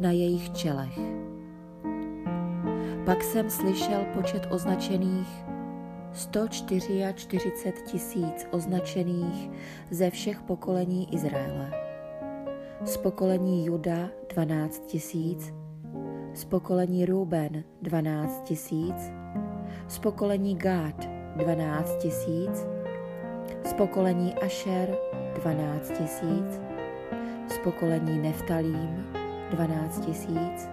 na 0.00 0.10
jejich 0.10 0.50
čelech. 0.50 0.98
Pak 3.06 3.22
jsem 3.22 3.50
slyšel 3.50 4.04
počet 4.14 4.46
označených 4.50 5.28
144 6.12 7.52
tisíc 7.86 8.46
označených 8.50 9.50
ze 9.90 10.10
všech 10.10 10.42
pokolení 10.42 11.14
Izraele. 11.14 11.81
Z 12.84 12.96
pokolení 12.96 13.66
Juda 13.66 14.08
12 14.28 14.86
tisíc, 14.86 15.54
z 16.34 16.44
pokolení 16.44 17.06
Ruben 17.06 17.64
12 17.82 18.42
tisíc, 18.42 19.12
z 19.88 19.98
pokolení 19.98 20.56
Gád 20.56 21.08
12 21.36 21.96
tisíc, 21.96 22.66
z 23.64 23.72
pokolení 23.72 24.34
Asher 24.34 24.96
12 25.34 25.90
tisíc, 25.90 26.60
z 27.48 27.58
pokolení 27.58 28.18
Neftalím 28.18 29.06
12 29.50 30.00
tisíc, 30.00 30.68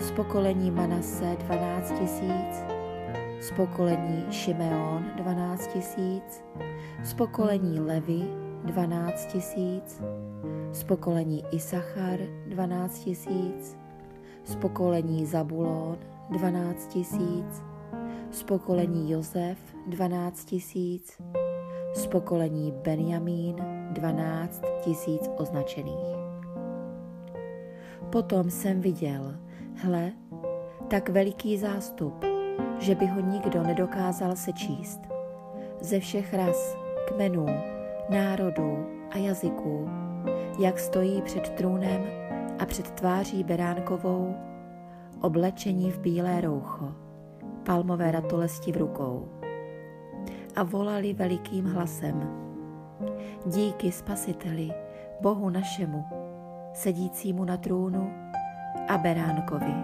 z 0.00 0.10
pokolení 0.10 0.70
Manase 0.70 1.36
12 1.38 1.92
tisíc, 1.98 2.64
z 3.40 3.50
pokolení 3.50 4.26
Šimeon 4.30 5.04
12 5.16 5.66
tisíc, 5.66 6.44
z 7.04 7.14
pokolení 7.14 7.80
Levy 7.80 8.22
12 8.64 9.26
tisíc, 9.26 10.02
z 10.76 10.84
pokolení 10.84 11.44
Isachar 11.52 12.18
12 12.46 12.98
tisíc, 12.98 13.76
z 14.44 14.54
pokolení 14.56 15.26
Zabulon 15.26 15.98
12 16.30 16.88
tisíc, 16.88 17.62
z 18.30 18.42
pokolení 18.42 19.10
Josef 19.10 19.58
12 19.86 20.44
tisíc, 20.44 21.22
z 21.94 22.06
pokolení 22.06 22.72
Benjamín 22.72 23.56
12 23.90 24.62
tisíc 24.84 25.30
označených. 25.36 26.16
Potom 28.10 28.50
jsem 28.50 28.80
viděl, 28.80 29.36
hle, 29.74 30.12
tak 30.88 31.08
veliký 31.08 31.58
zástup, 31.58 32.24
že 32.78 32.94
by 32.94 33.06
ho 33.06 33.20
nikdo 33.20 33.62
nedokázal 33.62 34.36
sečíst. 34.36 35.00
Ze 35.80 36.00
všech 36.00 36.34
ras, 36.34 36.76
kmenů, 37.08 37.46
národů 38.10 38.86
a 39.10 39.18
jazyků, 39.18 40.05
jak 40.58 40.78
stojí 40.78 41.22
před 41.22 41.48
trůnem 41.48 42.04
a 42.58 42.66
před 42.66 42.90
tváří 42.90 43.44
beránkovou, 43.44 44.34
oblečení 45.20 45.90
v 45.90 45.98
bílé 45.98 46.40
roucho, 46.40 46.92
palmové 47.62 48.12
ratolesti 48.12 48.72
v 48.72 48.76
rukou. 48.76 49.28
A 50.56 50.62
volali 50.62 51.12
velikým 51.12 51.64
hlasem. 51.64 52.30
Díky 53.46 53.92
spasiteli, 53.92 54.70
Bohu 55.20 55.50
našemu, 55.50 56.04
sedícímu 56.74 57.44
na 57.44 57.56
trůnu 57.56 58.12
a 58.88 58.98
beránkovi. 58.98 59.74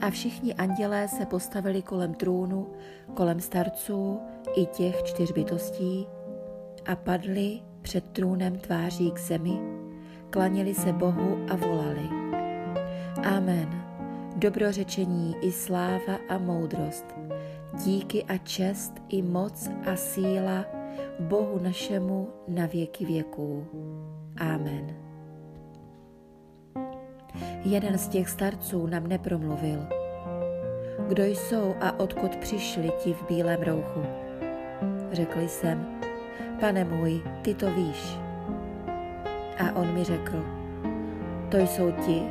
A 0.00 0.10
všichni 0.10 0.54
andělé 0.54 1.08
se 1.08 1.26
postavili 1.26 1.82
kolem 1.82 2.14
trůnu, 2.14 2.66
kolem 3.14 3.40
starců 3.40 4.20
i 4.56 4.66
těch 4.66 5.02
čtyř 5.02 5.32
bytostí 5.32 6.06
a 6.86 6.96
padli 6.96 7.60
před 7.82 8.04
trůnem 8.10 8.58
tváří 8.58 9.10
k 9.10 9.18
zemi, 9.18 9.58
klanili 10.30 10.74
se 10.74 10.92
Bohu 10.92 11.46
a 11.50 11.56
volali. 11.56 12.08
Amen. 13.24 13.84
Dobrořečení 14.36 15.36
i 15.40 15.52
sláva 15.52 16.18
a 16.28 16.38
moudrost, 16.38 17.14
díky 17.84 18.24
a 18.24 18.36
čest 18.36 18.92
i 19.08 19.22
moc 19.22 19.70
a 19.92 19.96
síla 19.96 20.64
Bohu 21.20 21.58
našemu 21.62 22.28
na 22.48 22.66
věky 22.66 23.04
věků. 23.04 23.66
Amen. 24.36 24.96
Jeden 27.64 27.98
z 27.98 28.08
těch 28.08 28.28
starců 28.28 28.86
nám 28.86 29.06
nepromluvil. 29.06 29.86
Kdo 31.08 31.24
jsou 31.24 31.74
a 31.80 32.00
odkud 32.00 32.36
přišli 32.36 32.92
ti 32.98 33.12
v 33.12 33.26
bílém 33.28 33.62
rouchu? 33.62 34.02
Řekl 35.12 35.40
jsem, 35.40 35.86
pane 36.60 36.84
můj, 36.84 37.22
ty 37.42 37.54
to 37.54 37.70
víš. 37.70 38.18
A 39.58 39.72
on 39.76 39.94
mi 39.94 40.04
řekl, 40.04 40.44
to 41.48 41.56
jsou 41.56 41.90
ti, 41.90 42.22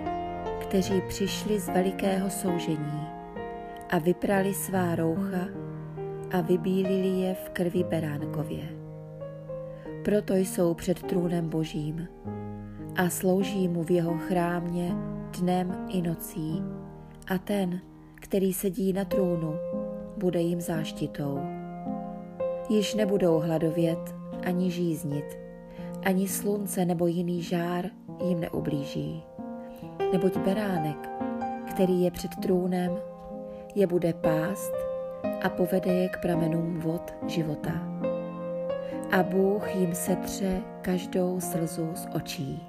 kteří 0.61 1.01
přišli 1.01 1.59
z 1.59 1.69
velikého 1.69 2.29
soužení 2.29 3.07
a 3.89 3.97
vyprali 3.99 4.53
svá 4.53 4.95
roucha 4.95 5.47
a 6.31 6.41
vybílili 6.41 7.07
je 7.07 7.33
v 7.33 7.49
krvi 7.49 7.83
beránkově. 7.83 8.63
Proto 10.03 10.35
jsou 10.35 10.73
před 10.73 11.03
trůnem 11.03 11.49
božím 11.49 12.07
a 12.95 13.09
slouží 13.09 13.67
mu 13.67 13.83
v 13.83 13.91
jeho 13.91 14.17
chrámě 14.17 14.95
dnem 15.39 15.85
i 15.89 16.01
nocí 16.01 16.63
a 17.27 17.37
ten, 17.37 17.81
který 18.15 18.53
sedí 18.53 18.93
na 18.93 19.05
trůnu, 19.05 19.53
bude 20.17 20.41
jim 20.41 20.61
záštitou. 20.61 21.39
Již 22.69 22.95
nebudou 22.95 23.39
hladovět 23.39 24.18
ani 24.45 24.71
žíznit, 24.71 25.37
ani 26.03 26.27
slunce 26.27 26.85
nebo 26.85 27.07
jiný 27.07 27.41
žár 27.41 27.85
jim 28.23 28.39
neublíží. 28.39 29.23
Neboť 30.11 30.37
beránek, 30.37 31.09
který 31.69 32.03
je 32.03 32.11
před 32.11 32.35
trůnem, 32.35 32.91
je 33.75 33.87
bude 33.87 34.13
pást 34.13 34.73
a 35.43 35.49
povede 35.49 35.93
je 35.93 36.09
k 36.09 36.21
pramenům 36.21 36.79
vod 36.79 37.13
života 37.27 37.89
a 39.11 39.23
Bůh 39.23 39.75
jim 39.75 39.95
setře 39.95 40.61
každou 40.81 41.39
slzu 41.39 41.91
z 41.95 42.07
očí. 42.15 42.63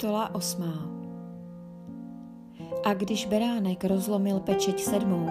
Kapitola 0.00 0.34
8. 0.34 0.64
A 2.84 2.94
když 2.94 3.26
beránek 3.26 3.84
rozlomil 3.84 4.40
pečeť 4.40 4.80
sedmou, 4.80 5.28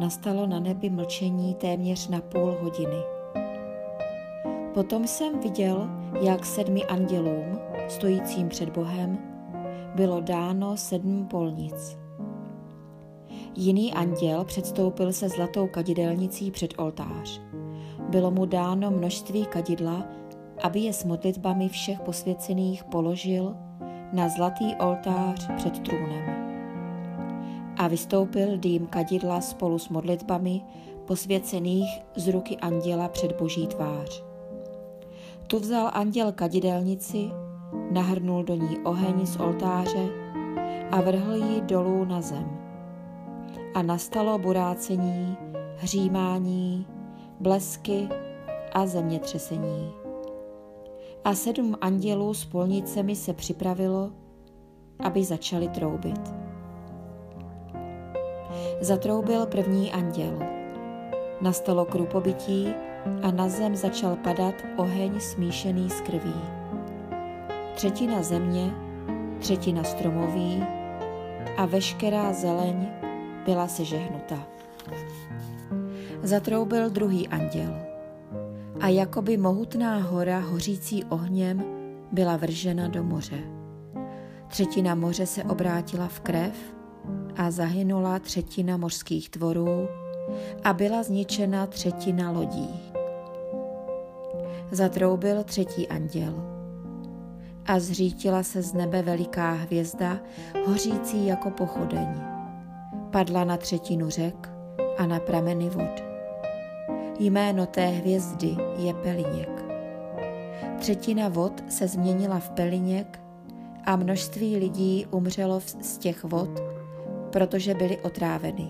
nastalo 0.00 0.46
na 0.46 0.60
nebi 0.60 0.90
mlčení 0.90 1.54
téměř 1.54 2.08
na 2.08 2.20
půl 2.20 2.56
hodiny. 2.60 2.96
Potom 4.74 5.06
jsem 5.06 5.40
viděl, 5.40 5.88
jak 6.20 6.46
sedmi 6.46 6.84
andělům, 6.84 7.58
stojícím 7.88 8.48
před 8.48 8.70
Bohem, 8.70 9.18
bylo 9.94 10.20
dáno 10.20 10.76
sedm 10.76 11.26
polnic. 11.26 11.98
Jiný 13.56 13.92
anděl 13.92 14.44
předstoupil 14.44 15.12
se 15.12 15.28
zlatou 15.28 15.66
kadidelnicí 15.66 16.50
před 16.50 16.74
oltář. 16.76 17.40
Bylo 18.08 18.30
mu 18.30 18.46
dáno 18.46 18.90
množství 18.90 19.46
kadidla, 19.46 20.19
aby 20.62 20.80
je 20.80 20.92
s 20.92 21.04
modlitbami 21.04 21.68
všech 21.68 22.00
posvěcených 22.00 22.84
položil 22.84 23.56
na 24.12 24.28
zlatý 24.28 24.74
oltář 24.74 25.50
před 25.56 25.78
trůnem. 25.78 26.24
A 27.76 27.88
vystoupil 27.88 28.58
dým 28.58 28.86
kadidla 28.86 29.40
spolu 29.40 29.78
s 29.78 29.88
modlitbami 29.88 30.62
posvěcených 31.04 32.00
z 32.16 32.28
ruky 32.28 32.56
anděla 32.56 33.08
před 33.08 33.32
boží 33.38 33.66
tvář. 33.66 34.24
Tu 35.46 35.58
vzal 35.58 35.90
anděl 35.92 36.32
kadidelnici, 36.32 37.30
nahrnul 37.90 38.44
do 38.44 38.54
ní 38.54 38.78
oheň 38.84 39.26
z 39.26 39.36
oltáře 39.36 40.08
a 40.90 41.00
vrhl 41.00 41.34
ji 41.34 41.60
dolů 41.60 42.04
na 42.04 42.20
zem. 42.20 42.58
A 43.74 43.82
nastalo 43.82 44.38
burácení, 44.38 45.36
hřímání, 45.76 46.86
blesky 47.40 48.08
a 48.72 48.86
zemětřesení 48.86 49.99
a 51.24 51.34
sedm 51.34 51.76
andělů 51.80 52.34
s 52.34 52.44
polnicemi 52.44 53.16
se 53.16 53.32
připravilo, 53.32 54.10
aby 54.98 55.24
začali 55.24 55.68
troubit. 55.68 56.20
Zatroubil 58.80 59.46
první 59.46 59.92
anděl. 59.92 60.38
Nastalo 61.40 61.84
krupobytí 61.84 62.68
a 63.22 63.30
na 63.30 63.48
zem 63.48 63.76
začal 63.76 64.16
padat 64.16 64.54
oheň 64.76 65.20
smíšený 65.20 65.90
s 65.90 66.00
krví. 66.00 66.34
Třetina 67.74 68.22
země, 68.22 68.74
třetina 69.38 69.84
stromoví 69.84 70.64
a 71.56 71.66
veškerá 71.66 72.32
zeleň 72.32 72.88
byla 73.44 73.68
sežehnuta. 73.68 74.46
Zatroubil 76.22 76.90
druhý 76.90 77.28
anděl 77.28 77.89
a 78.80 78.88
jakoby 78.88 79.36
mohutná 79.36 79.98
hora 79.98 80.38
hořící 80.38 81.04
ohněm 81.04 81.64
byla 82.12 82.36
vržena 82.36 82.88
do 82.88 83.04
moře. 83.04 83.38
Třetina 84.48 84.94
moře 84.94 85.26
se 85.26 85.44
obrátila 85.44 86.08
v 86.08 86.20
krev 86.20 86.54
a 87.36 87.50
zahynula 87.50 88.18
třetina 88.18 88.76
mořských 88.76 89.30
tvorů 89.30 89.88
a 90.64 90.72
byla 90.72 91.02
zničena 91.02 91.66
třetina 91.66 92.30
lodí. 92.30 92.80
Zatroubil 94.70 95.44
třetí 95.44 95.88
anděl 95.88 96.34
a 97.66 97.80
zřítila 97.80 98.42
se 98.42 98.62
z 98.62 98.72
nebe 98.72 99.02
veliká 99.02 99.52
hvězda, 99.52 100.18
hořící 100.66 101.26
jako 101.26 101.50
pochodeň. 101.50 102.08
Padla 103.10 103.44
na 103.44 103.56
třetinu 103.56 104.10
řek 104.10 104.50
a 104.98 105.06
na 105.06 105.20
prameny 105.20 105.68
vod. 105.68 106.09
Jméno 107.20 107.66
té 107.66 107.86
hvězdy 107.86 108.56
je 108.76 108.94
Peliněk. 108.94 109.64
Třetina 110.78 111.28
vod 111.28 111.62
se 111.68 111.88
změnila 111.88 112.38
v 112.38 112.50
Peliněk 112.50 113.20
a 113.84 113.96
množství 113.96 114.56
lidí 114.56 115.06
umřelo 115.10 115.60
z 115.60 115.98
těch 115.98 116.24
vod, 116.24 116.50
protože 117.32 117.74
byly 117.74 117.98
otráveny. 117.98 118.68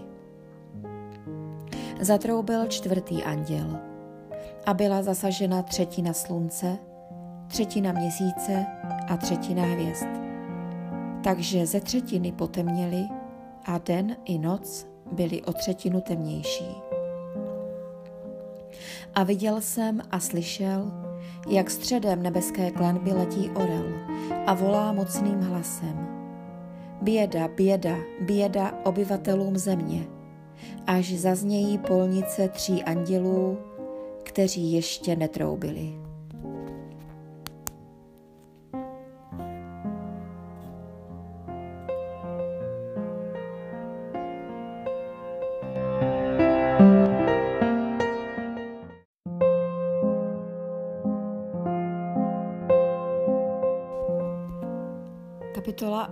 Zatroubil 2.00 2.66
čtvrtý 2.66 3.22
anděl 3.22 3.78
a 4.66 4.74
byla 4.74 5.02
zasažena 5.02 5.62
třetina 5.62 6.12
slunce, 6.12 6.78
třetina 7.46 7.92
měsíce 7.92 8.66
a 9.08 9.16
třetina 9.16 9.62
hvězd. 9.62 10.08
Takže 11.24 11.66
ze 11.66 11.80
třetiny 11.80 12.32
potemněli 12.32 13.08
a 13.64 13.78
den 13.78 14.16
i 14.24 14.38
noc 14.38 14.86
byly 15.12 15.42
o 15.42 15.52
třetinu 15.52 16.00
temnější. 16.00 16.90
A 19.14 19.22
viděl 19.22 19.60
jsem 19.60 20.00
a 20.10 20.20
slyšel, 20.20 20.92
jak 21.48 21.70
středem 21.70 22.22
nebeské 22.22 22.70
klenby 22.70 23.12
letí 23.12 23.50
orel 23.50 23.92
a 24.46 24.54
volá 24.54 24.92
mocným 24.92 25.40
hlasem. 25.40 26.08
Běda, 27.02 27.48
běda, 27.48 27.96
běda 28.20 28.72
obyvatelům 28.84 29.58
země, 29.58 30.06
až 30.86 31.12
zaznějí 31.12 31.78
polnice 31.78 32.48
tří 32.48 32.82
andělů, 32.82 33.58
kteří 34.22 34.72
ještě 34.72 35.16
netroubili. 35.16 36.09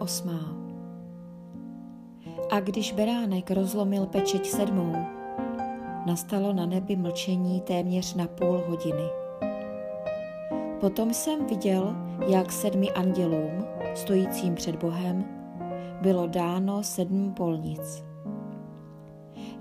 8. 0.01 0.31
A 2.51 2.61
když 2.61 2.93
beránek 2.93 3.51
rozlomil 3.51 4.07
pečeť 4.07 4.47
sedmou, 4.47 4.93
nastalo 6.07 6.53
na 6.53 6.67
nebi 6.67 6.97
mlčení 6.97 7.61
téměř 7.61 8.15
na 8.15 8.27
půl 8.27 8.63
hodiny. 8.69 9.05
Potom 10.81 11.15
jsem 11.15 11.47
viděl, 11.47 11.95
jak 12.29 12.53
sedmi 12.53 12.91
andělům, 12.91 13.65
stojícím 13.95 14.55
před 14.55 14.77
Bohem, 14.77 15.25
bylo 16.03 16.27
dáno 16.27 16.83
sedm 16.83 17.35
polnic. 17.35 18.05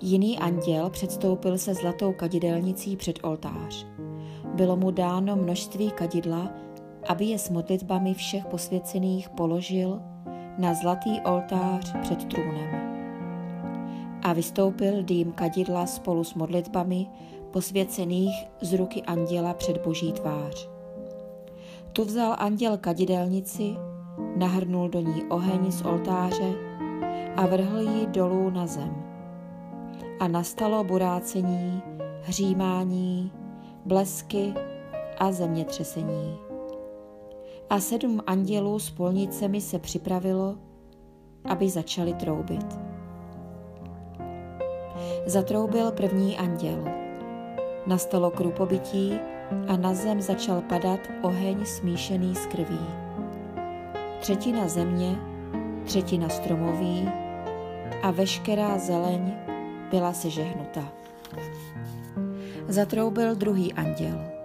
Jiný 0.02 0.40
anděl 0.40 0.90
předstoupil 0.90 1.58
se 1.58 1.74
zlatou 1.74 2.14
kadidelnicí 2.14 2.98
před 2.98 3.20
oltář. 3.24 3.88
Bylo 4.54 4.78
mu 4.78 4.92
dáno 4.92 5.36
množství 5.36 5.92
kadidla, 5.92 6.52
aby 7.08 7.26
je 7.26 7.40
s 7.40 7.50
modlitbami 7.50 8.14
všech 8.14 8.46
posvěcených 8.46 9.30
položil 9.30 10.02
na 10.58 10.74
zlatý 10.74 11.22
oltář 11.22 11.96
před 12.02 12.26
trůnem. 12.26 12.70
A 14.24 14.34
vystoupil 14.34 15.04
dým 15.04 15.32
kadidla 15.32 15.86
spolu 15.86 16.24
s 16.24 16.34
modlitbami 16.34 17.08
posvěcených 17.52 18.48
z 18.62 18.74
ruky 18.74 19.04
anděla 19.04 19.54
před 19.54 19.78
boží 19.78 20.12
tvář. 20.12 20.70
Tu 21.94 22.04
vzal 22.04 22.36
anděl 22.40 22.78
kadidelnici, 22.78 23.76
nahrnul 24.36 24.90
do 24.90 25.00
ní 25.00 25.24
oheň 25.30 25.72
z 25.72 25.82
oltáře 25.82 26.54
a 27.36 27.46
vrhl 27.46 27.80
ji 27.80 28.08
dolů 28.08 28.50
na 28.50 28.68
zem. 28.68 29.04
A 30.20 30.28
nastalo 30.28 30.84
burácení, 30.84 31.82
hřímání, 32.22 33.32
blesky 33.86 34.54
a 35.18 35.32
zemětřesení 35.32 36.47
a 37.70 37.80
sedm 37.80 38.22
andělů 38.28 38.80
s 38.80 38.90
polnicemi 38.90 39.62
se 39.62 39.80
připravilo, 39.80 40.58
aby 41.46 41.70
začali 41.70 42.14
troubit. 42.14 42.80
Zatroubil 45.26 45.92
první 45.92 46.38
anděl. 46.38 46.84
Nastalo 47.88 48.32
krupobytí 48.32 49.14
a 49.68 49.78
na 49.78 49.94
zem 49.94 50.22
začal 50.22 50.62
padat 50.62 51.00
oheň 51.22 51.66
smíšený 51.66 52.36
s 52.36 52.46
krví. 52.46 52.80
Třetina 54.20 54.68
země, 54.68 55.16
třetina 55.84 56.30
stromoví 56.30 57.10
a 58.02 58.12
veškerá 58.12 58.78
zeleň 58.78 59.34
byla 59.92 60.14
sežehnuta. 60.14 60.84
Zatroubil 62.68 63.36
druhý 63.36 63.74
anděl 63.74 64.37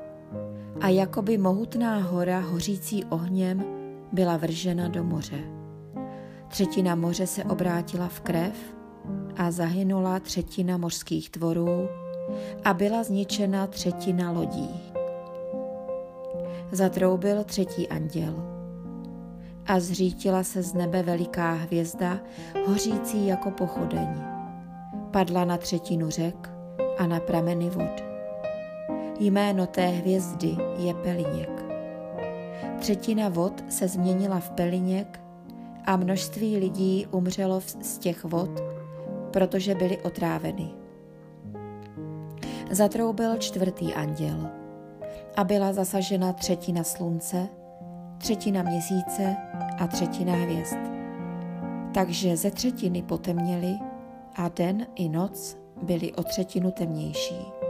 a 0.82 0.88
jakoby 0.88 1.38
mohutná 1.38 1.98
hora 1.98 2.40
hořící 2.40 3.04
ohněm 3.04 3.64
byla 4.12 4.36
vržena 4.36 4.88
do 4.88 5.04
moře. 5.04 5.38
Třetina 6.48 6.94
moře 6.94 7.26
se 7.26 7.44
obrátila 7.44 8.08
v 8.08 8.20
krev 8.20 8.74
a 9.36 9.50
zahynula 9.50 10.20
třetina 10.20 10.76
mořských 10.76 11.30
tvorů 11.30 11.88
a 12.64 12.74
byla 12.74 13.02
zničena 13.02 13.66
třetina 13.66 14.30
lodí. 14.30 14.92
Zatroubil 16.72 17.44
třetí 17.44 17.88
anděl 17.88 18.34
a 19.66 19.80
zřítila 19.80 20.42
se 20.42 20.62
z 20.62 20.74
nebe 20.74 21.02
veliká 21.02 21.52
hvězda, 21.52 22.18
hořící 22.66 23.26
jako 23.26 23.50
pochodeň. 23.50 24.08
Padla 25.10 25.44
na 25.44 25.56
třetinu 25.56 26.10
řek 26.10 26.50
a 26.98 27.06
na 27.06 27.20
prameny 27.20 27.70
vod. 27.70 28.11
Jméno 29.20 29.66
té 29.66 29.86
hvězdy 29.86 30.56
je 30.76 30.94
Peliněk. 30.94 31.64
Třetina 32.78 33.28
vod 33.28 33.64
se 33.68 33.88
změnila 33.88 34.40
v 34.40 34.50
Peliněk 34.50 35.20
a 35.84 35.96
množství 35.96 36.56
lidí 36.56 37.06
umřelo 37.10 37.60
z 37.60 37.98
těch 37.98 38.24
vod, 38.24 38.50
protože 39.30 39.74
byly 39.74 39.98
otráveny. 39.98 40.68
Zatroubil 42.70 43.36
čtvrtý 43.36 43.94
anděl 43.94 44.48
a 45.36 45.44
byla 45.44 45.72
zasažena 45.72 46.32
třetina 46.32 46.84
slunce, 46.84 47.48
třetina 48.18 48.62
měsíce 48.62 49.36
a 49.78 49.86
třetina 49.86 50.34
hvězd. 50.34 50.78
Takže 51.94 52.36
ze 52.36 52.50
třetiny 52.50 53.02
potemněly 53.02 53.78
a 54.34 54.48
den 54.48 54.86
i 54.94 55.08
noc 55.08 55.56
byly 55.82 56.12
o 56.12 56.22
třetinu 56.22 56.70
temnější. 56.70 57.61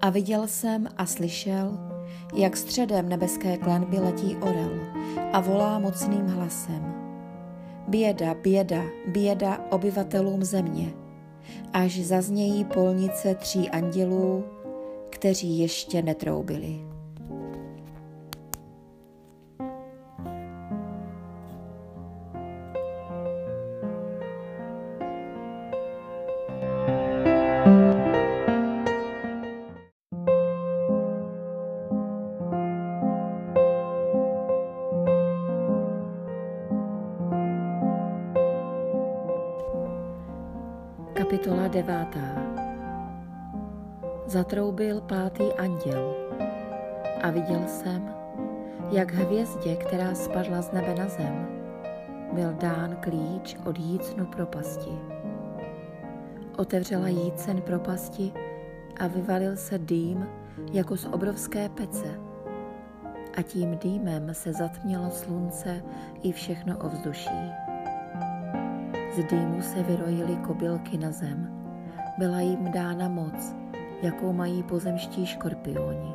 A 0.00 0.10
viděl 0.10 0.46
jsem 0.46 0.88
a 0.96 1.06
slyšel, 1.06 1.78
jak 2.34 2.56
středem 2.56 3.08
nebeské 3.08 3.56
klenby 3.56 3.98
letí 3.98 4.36
orel 4.36 4.80
a 5.32 5.40
volá 5.40 5.78
mocným 5.78 6.26
hlasem. 6.26 6.94
Běda, 7.88 8.34
běda, 8.34 8.82
běda 9.06 9.60
obyvatelům 9.70 10.44
země, 10.44 10.92
až 11.72 12.00
zaznějí 12.00 12.64
polnice 12.64 13.34
tří 13.34 13.70
andělů, 13.70 14.44
kteří 15.10 15.58
ještě 15.58 16.02
netroubili. 16.02 16.87
Devátá 41.78 42.58
Zatroubil 44.26 45.00
pátý 45.00 45.52
anděl 45.52 46.16
a 47.22 47.30
viděl 47.30 47.62
jsem, 47.66 48.14
jak 48.90 49.12
hvězdě, 49.12 49.76
která 49.76 50.14
spadla 50.14 50.62
z 50.62 50.72
nebe 50.72 50.94
na 50.94 51.08
zem, 51.08 51.48
byl 52.32 52.52
dán 52.52 52.96
klíč 53.00 53.56
od 53.64 53.78
jícnu 53.78 54.26
propasti. 54.26 54.90
Otevřela 56.56 57.08
jícen 57.08 57.62
propasti 57.62 58.32
a 59.00 59.06
vyvalil 59.06 59.56
se 59.56 59.78
dým 59.78 60.26
jako 60.72 60.96
z 60.96 61.04
obrovské 61.06 61.68
pece. 61.68 62.20
A 63.36 63.42
tím 63.42 63.78
dýmem 63.78 64.34
se 64.34 64.52
zatmělo 64.52 65.10
slunce 65.10 65.82
i 66.22 66.32
všechno 66.32 66.78
ovzduší. 66.78 67.52
Z 69.16 69.24
dýmu 69.24 69.62
se 69.62 69.82
vyrojily 69.82 70.36
kobylky 70.36 70.98
na 70.98 71.10
zem. 71.10 71.57
Byla 72.18 72.40
jim 72.40 72.72
dána 72.72 73.08
moc, 73.08 73.56
jakou 74.02 74.32
mají 74.32 74.62
pozemští 74.62 75.26
škorpioni. 75.26 76.14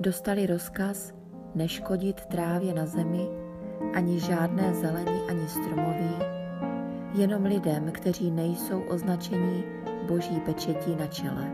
Dostali 0.00 0.46
rozkaz 0.46 1.14
neškodit 1.54 2.26
trávě 2.26 2.74
na 2.74 2.86
zemi, 2.86 3.28
ani 3.94 4.20
žádné 4.20 4.74
zelení, 4.74 5.20
ani 5.28 5.48
stromoví, 5.48 6.14
jenom 7.14 7.44
lidem, 7.44 7.90
kteří 7.92 8.30
nejsou 8.30 8.80
označení 8.80 9.64
boží 10.08 10.40
pečetí 10.40 10.96
na 10.96 11.06
čele. 11.06 11.52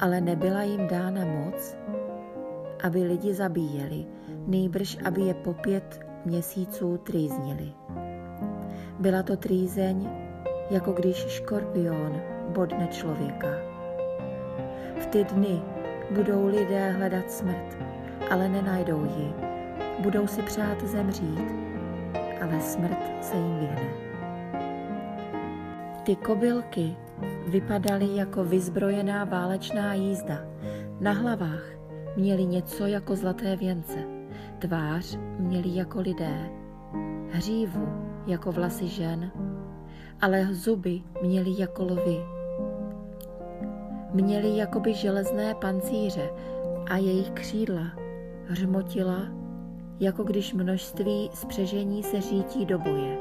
Ale 0.00 0.20
nebyla 0.20 0.62
jim 0.62 0.88
dána 0.88 1.24
moc, 1.24 1.76
aby 2.82 3.02
lidi 3.02 3.34
zabíjeli, 3.34 4.06
nejbrž 4.46 4.98
aby 5.04 5.20
je 5.20 5.34
po 5.34 5.54
pět 5.54 6.00
měsíců 6.24 6.96
trýznili. 6.96 7.72
Byla 8.98 9.22
to 9.22 9.36
trýzeň, 9.36 10.23
jako 10.70 10.92
když 10.92 11.16
škorpion 11.16 12.20
bodne 12.48 12.86
člověka. 12.86 13.48
V 15.00 15.06
ty 15.06 15.24
dny 15.24 15.62
budou 16.10 16.46
lidé 16.46 16.90
hledat 16.90 17.30
smrt, 17.30 17.78
ale 18.30 18.48
nenajdou 18.48 19.04
ji. 19.04 19.32
Budou 19.98 20.26
si 20.26 20.42
přát 20.42 20.82
zemřít, 20.84 21.52
ale 22.42 22.60
smrt 22.60 22.98
se 23.20 23.36
jim 23.36 23.58
vyhne. 23.58 23.90
Ty 26.02 26.16
kobylky 26.16 26.96
vypadaly 27.48 28.16
jako 28.16 28.44
vyzbrojená 28.44 29.24
válečná 29.24 29.94
jízda. 29.94 30.38
Na 31.00 31.12
hlavách 31.12 31.64
měli 32.16 32.44
něco 32.46 32.86
jako 32.86 33.16
zlaté 33.16 33.56
věnce. 33.56 33.98
Tvář 34.58 35.18
měli 35.38 35.76
jako 35.76 36.00
lidé. 36.00 36.50
Hřívu 37.30 37.88
jako 38.26 38.52
vlasy 38.52 38.88
žen, 38.88 39.30
ale 40.20 40.54
zuby 40.54 41.02
měli 41.22 41.50
jako 41.58 41.84
lvy. 41.84 42.20
Měli 44.12 44.56
jakoby 44.56 44.94
železné 44.94 45.54
pancíře 45.54 46.30
a 46.90 46.96
jejich 46.96 47.30
křídla 47.30 47.84
hřmotila, 48.46 49.18
jako 50.00 50.22
když 50.22 50.54
množství 50.54 51.30
spřežení 51.34 52.02
se 52.02 52.20
řítí 52.20 52.66
do 52.66 52.78
boje. 52.78 53.18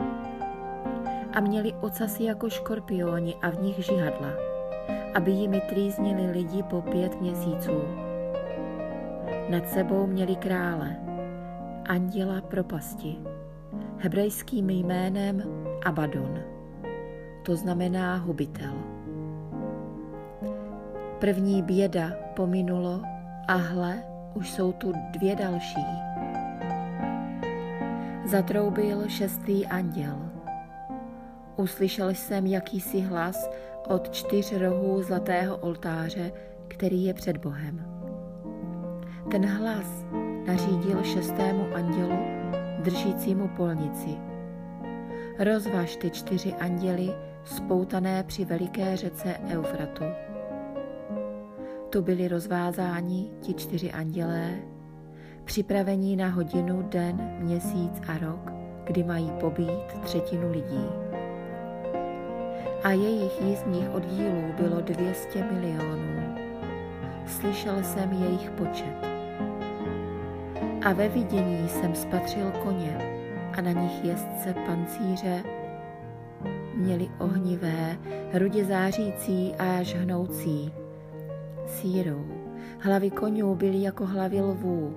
A 1.34 1.40
měli 1.40 1.74
ocasy 1.74 2.24
jako 2.24 2.50
škorpioni 2.50 3.36
a 3.42 3.50
v 3.50 3.62
nich 3.62 3.86
žihadla, 3.86 4.30
aby 5.16 5.32
jimi 5.32 5.62
trýznili 5.70 6.32
lidi 6.32 6.64
po 6.64 6.82
pět 6.82 7.22
měsíců. 7.22 7.82
Nad 9.50 9.70
sebou 9.70 10.08
měli 10.08 10.36
krále, 10.36 10.96
anděla 11.86 12.42
propasti, 12.42 13.18
hebrejským 13.98 14.70
jménem 14.70 15.44
Abaddon. 15.86 16.53
To 17.44 17.56
znamená 17.56 18.16
hubitel. 18.16 18.74
První 21.20 21.62
běda 21.62 22.12
pominulo 22.36 23.02
a 23.48 23.54
hle, 23.54 24.04
už 24.34 24.52
jsou 24.52 24.72
tu 24.72 24.94
dvě 25.12 25.36
další. 25.36 25.86
Zatroubil 28.26 29.10
šestý 29.10 29.68
anděl. 29.68 30.16
Uslyšel 31.56 32.10
jsem 32.10 32.46
jakýsi 32.46 33.02
hlas 33.02 33.50
od 33.88 34.10
čtyř 34.10 34.54
rohů 34.54 35.04
zlatého 35.04 35.58
oltáře, 35.58 36.32
který 36.68 37.04
je 37.04 37.14
před 37.14 37.38
Bohem. 37.38 37.86
Ten 39.32 39.46
hlas 39.46 40.06
nařídil 40.48 41.04
šestému 41.04 41.76
andělu, 41.76 42.18
držícímu 42.80 43.48
polnici. 43.48 44.18
Rozvaž 45.40 45.96
ty 45.96 46.10
čtyři 46.10 46.54
anděly 46.54 47.33
spoutané 47.44 48.24
při 48.24 48.46
veliké 48.46 48.98
řece 48.98 49.38
Eufratu. 49.50 50.04
Tu 51.90 52.02
byli 52.02 52.28
rozvázáni 52.28 53.32
ti 53.42 53.54
čtyři 53.54 53.92
andělé, 53.92 54.50
připravení 55.44 56.16
na 56.16 56.28
hodinu, 56.30 56.82
den, 56.82 57.38
měsíc 57.40 58.02
a 58.08 58.18
rok, 58.18 58.52
kdy 58.84 59.04
mají 59.04 59.32
pobít 59.40 59.94
třetinu 60.04 60.52
lidí. 60.52 60.86
A 62.84 62.92
jejich 62.92 63.42
jízdních 63.42 63.90
oddílů 63.90 64.44
bylo 64.58 64.82
200 64.82 65.44
milionů. 65.52 66.36
Slyšel 67.26 67.84
jsem 67.84 68.12
jejich 68.12 68.50
počet. 68.50 69.14
A 70.86 70.94
ve 70.94 71.10
vidění 71.10 71.70
jsem 71.70 71.96
spatřil 71.96 72.52
koně 72.64 72.98
a 73.58 73.62
na 73.62 73.72
nich 73.72 74.04
jezdce 74.04 74.54
pancíře 74.54 75.44
měli 76.76 77.10
ohnivé, 77.20 77.98
rudě 78.34 78.66
zářící 78.66 79.56
a 79.56 79.78
až 79.78 79.96
hnoucí, 79.96 80.74
sírou. 81.66 82.26
Hlavy 82.80 83.10
konňů 83.10 83.56
byly 83.56 83.82
jako 83.82 84.06
hlavy 84.06 84.42
lvů 84.42 84.94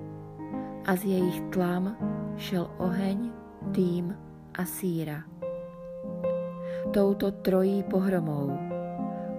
a 0.85 0.95
z 0.95 1.03
jejich 1.03 1.41
tlam 1.41 1.97
šel 2.37 2.69
oheň, 2.77 3.31
dým 3.61 4.15
a 4.53 4.65
síra. 4.65 5.23
Touto 6.91 7.31
trojí 7.31 7.83
pohromou, 7.83 8.57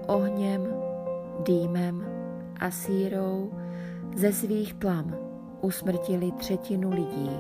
ohněm, 0.07 0.69
dýmem 1.45 2.07
a 2.61 2.71
sírou 2.71 3.51
ze 4.17 4.33
svých 4.33 4.75
tlam 4.75 5.17
usmrtili 5.61 6.33
třetinu 6.33 6.91
lidí. 6.91 7.31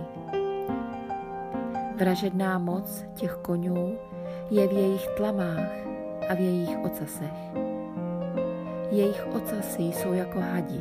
Vražedná 1.96 2.58
moc 2.58 3.04
těch 3.14 3.34
konňů 3.34 3.98
je 4.50 4.68
v 4.68 4.72
jejich 4.72 5.08
tlamách 5.16 5.72
a 6.28 6.34
v 6.34 6.40
jejich 6.40 6.78
ocasech. 6.84 7.38
Jejich 8.90 9.26
ocasy 9.26 9.82
jsou 9.82 10.12
jako 10.12 10.40
hadi 10.40 10.80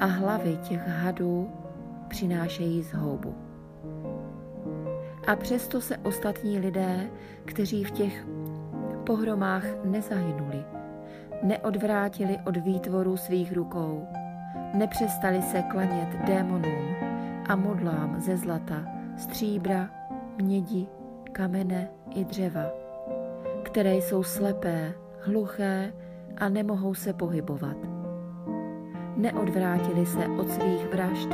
a 0.00 0.06
hlavy 0.06 0.56
těch 0.56 0.88
hadů 0.88 1.50
přinášejí 2.08 2.82
zhoubu. 2.82 3.34
A 5.26 5.36
přesto 5.36 5.80
se 5.80 5.96
ostatní 5.96 6.58
lidé, 6.58 7.10
kteří 7.44 7.84
v 7.84 7.90
těch 7.90 8.26
pohromách 9.06 9.64
nezahynuli, 9.84 10.64
neodvrátili 11.42 12.38
od 12.46 12.56
výtvoru 12.56 13.16
svých 13.16 13.52
rukou, 13.52 14.06
nepřestali 14.74 15.42
se 15.42 15.62
klanět 15.62 16.08
démonům 16.26 16.96
a 17.48 17.56
modlám 17.56 18.20
ze 18.20 18.36
zlata, 18.36 18.84
stříbra, 19.16 19.90
mědi, 20.42 20.86
kamene 21.32 21.88
i 22.14 22.24
dřeva, 22.24 22.89
které 23.60 23.94
jsou 23.94 24.22
slepé, 24.22 24.94
hluché 25.20 25.92
a 26.38 26.48
nemohou 26.48 26.94
se 26.94 27.12
pohybovat. 27.12 27.76
Neodvrátili 29.16 30.06
se 30.06 30.26
od 30.26 30.50
svých 30.50 30.94
vražd 30.94 31.28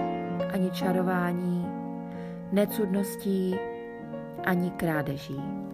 ani 0.53 0.70
čarování, 0.70 1.66
necudností 2.53 3.57
ani 4.45 4.70
krádeží. 4.70 5.66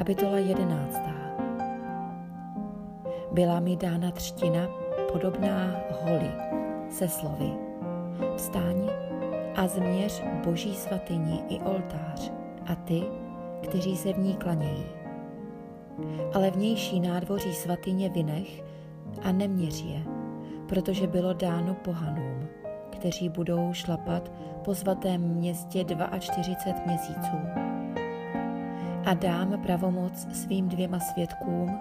Kapitola 0.00 0.38
11. 0.38 1.00
Byla 3.32 3.60
mi 3.60 3.76
dána 3.76 4.10
třtina 4.10 4.68
podobná 5.12 5.76
holi 6.02 6.30
se 6.90 7.08
slovy. 7.08 7.52
Vstáň 8.36 8.88
a 9.56 9.68
změř 9.68 10.22
boží 10.44 10.74
svatyni 10.74 11.42
i 11.48 11.60
oltář 11.60 12.32
a 12.66 12.74
ty, 12.74 13.02
kteří 13.62 13.96
se 13.96 14.12
v 14.12 14.18
ní 14.18 14.34
klanějí. 14.34 14.84
Ale 16.34 16.50
vnější 16.50 17.00
nádvoří 17.00 17.54
svatyně 17.54 18.08
vynech 18.08 18.62
a 19.22 19.32
neměř 19.32 19.82
je, 19.82 20.02
protože 20.68 21.06
bylo 21.06 21.32
dáno 21.32 21.74
pohanům, 21.74 22.48
kteří 22.90 23.28
budou 23.28 23.72
šlapat 23.72 24.32
po 24.64 24.74
svatém 24.74 25.20
městě 25.20 25.84
42 26.18 26.86
měsíců 26.86 27.69
a 29.04 29.14
dám 29.14 29.60
pravomoc 29.62 30.26
svým 30.32 30.68
dvěma 30.68 31.00
svědkům 31.00 31.80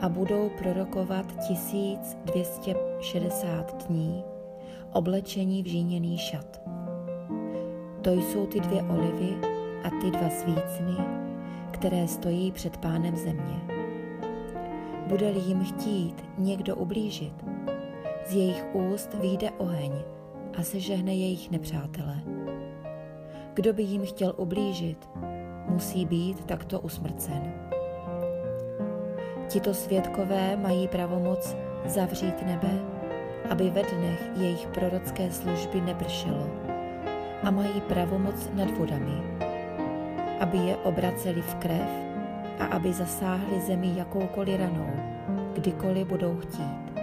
a 0.00 0.08
budou 0.08 0.50
prorokovat 0.58 1.26
1260 1.48 3.88
dní, 3.88 4.24
oblečení 4.92 5.62
v 5.62 5.66
žíněný 5.66 6.18
šat. 6.18 6.60
To 8.02 8.12
jsou 8.12 8.46
ty 8.46 8.60
dvě 8.60 8.82
olivy 8.82 9.36
a 9.84 9.90
ty 9.90 10.10
dva 10.10 10.30
svícny, 10.30 10.96
které 11.70 12.08
stojí 12.08 12.52
před 12.52 12.76
pánem 12.76 13.16
země. 13.16 13.60
Bude-li 15.06 15.40
jim 15.40 15.64
chtít 15.64 16.24
někdo 16.38 16.76
ublížit, 16.76 17.44
z 18.26 18.34
jejich 18.34 18.64
úst 18.72 19.14
vyjde 19.14 19.50
oheň 19.50 19.92
a 20.58 20.62
sežehne 20.62 21.14
jejich 21.14 21.50
nepřátele. 21.50 22.20
Kdo 23.54 23.72
by 23.72 23.82
jim 23.82 24.06
chtěl 24.06 24.34
ublížit, 24.36 25.08
musí 25.70 26.06
být 26.06 26.44
takto 26.44 26.80
usmrcen. 26.80 27.52
Tito 29.48 29.74
svědkové 29.74 30.56
mají 30.56 30.88
pravomoc 30.88 31.56
zavřít 31.86 32.46
nebe, 32.46 32.70
aby 33.50 33.70
ve 33.70 33.82
dnech 33.82 34.30
jejich 34.36 34.66
prorocké 34.66 35.30
služby 35.30 35.80
nepršelo 35.80 36.50
a 37.42 37.50
mají 37.50 37.80
pravomoc 37.80 38.50
nad 38.54 38.70
vodami, 38.78 39.22
aby 40.40 40.58
je 40.58 40.76
obraceli 40.76 41.42
v 41.42 41.54
krev 41.54 41.88
a 42.58 42.64
aby 42.64 42.92
zasáhli 42.92 43.60
zemi 43.60 43.92
jakoukoliv 43.96 44.60
ranou, 44.60 44.90
kdykoliv 45.54 46.06
budou 46.06 46.36
chtít. 46.36 47.00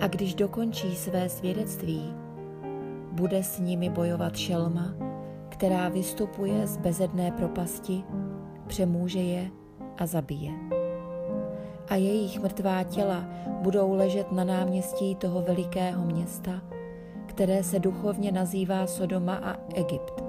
A 0.00 0.06
když 0.06 0.34
dokončí 0.34 0.96
své 0.96 1.28
svědectví, 1.28 2.14
bude 3.12 3.42
s 3.42 3.58
nimi 3.58 3.90
bojovat 3.90 4.36
šelma, 4.36 5.07
která 5.58 5.88
vystupuje 5.88 6.66
z 6.66 6.76
bezedné 6.76 7.30
propasti, 7.30 8.04
přemůže 8.66 9.18
je 9.18 9.50
a 9.96 10.06
zabije. 10.06 10.52
a 11.88 11.94
jejich 11.94 12.40
mrtvá 12.40 12.82
těla 12.82 13.24
budou 13.46 13.94
ležet 13.94 14.32
na 14.32 14.44
náměstí 14.44 15.14
toho 15.14 15.42
velikého 15.42 16.04
města, 16.04 16.50
které 17.26 17.62
se 17.62 17.78
duchovně 17.78 18.32
nazývá 18.32 18.86
Sodoma 18.86 19.34
a 19.34 19.56
Egypt, 19.74 20.24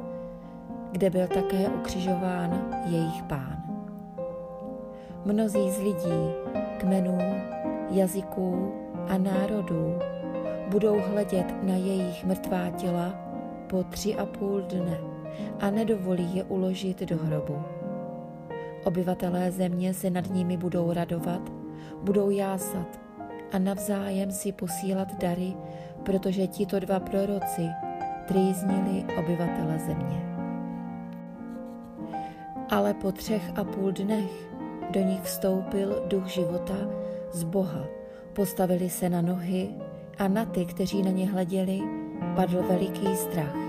kde 0.91 1.09
byl 1.09 1.27
také 1.27 1.69
ukřižován 1.69 2.75
jejich 2.85 3.23
pán. 3.23 3.63
Mnozí 5.25 5.71
z 5.71 5.79
lidí, 5.79 6.31
kmenů, 6.77 7.17
jazyků 7.89 8.73
a 9.07 9.17
národů 9.17 9.95
budou 10.69 10.99
hledět 10.99 11.63
na 11.63 11.75
jejich 11.75 12.25
mrtvá 12.25 12.69
těla 12.69 13.13
po 13.67 13.83
tři 13.83 14.15
a 14.15 14.25
půl 14.25 14.61
dne 14.61 15.18
a 15.59 15.69
nedovolí 15.69 16.35
je 16.35 16.43
uložit 16.43 16.99
do 16.99 17.17
hrobu. 17.17 17.61
Obyvatelé 18.83 19.51
země 19.51 19.93
se 19.93 20.09
nad 20.09 20.29
nimi 20.29 20.57
budou 20.57 20.93
radovat, 20.93 21.51
budou 22.03 22.29
jásat 22.29 22.99
a 23.51 23.59
navzájem 23.59 24.31
si 24.31 24.51
posílat 24.51 25.19
dary, 25.19 25.53
protože 26.03 26.47
tito 26.47 26.79
dva 26.79 26.99
proroci 26.99 27.67
trýznili 28.27 29.05
obyvatele 29.17 29.79
země. 29.79 30.25
Ale 32.69 32.93
po 32.93 33.11
třech 33.11 33.51
a 33.55 33.63
půl 33.63 33.91
dnech 33.91 34.49
do 34.89 34.99
nich 34.99 35.21
vstoupil 35.21 36.03
duch 36.07 36.27
života 36.27 36.75
z 37.31 37.43
Boha, 37.43 37.83
postavili 38.33 38.89
se 38.89 39.09
na 39.09 39.21
nohy 39.21 39.69
a 40.17 40.27
na 40.27 40.45
ty, 40.45 40.65
kteří 40.65 41.03
na 41.03 41.11
ně 41.11 41.29
hleděli, 41.29 41.81
padl 42.35 42.63
veliký 42.69 43.15
strach. 43.15 43.68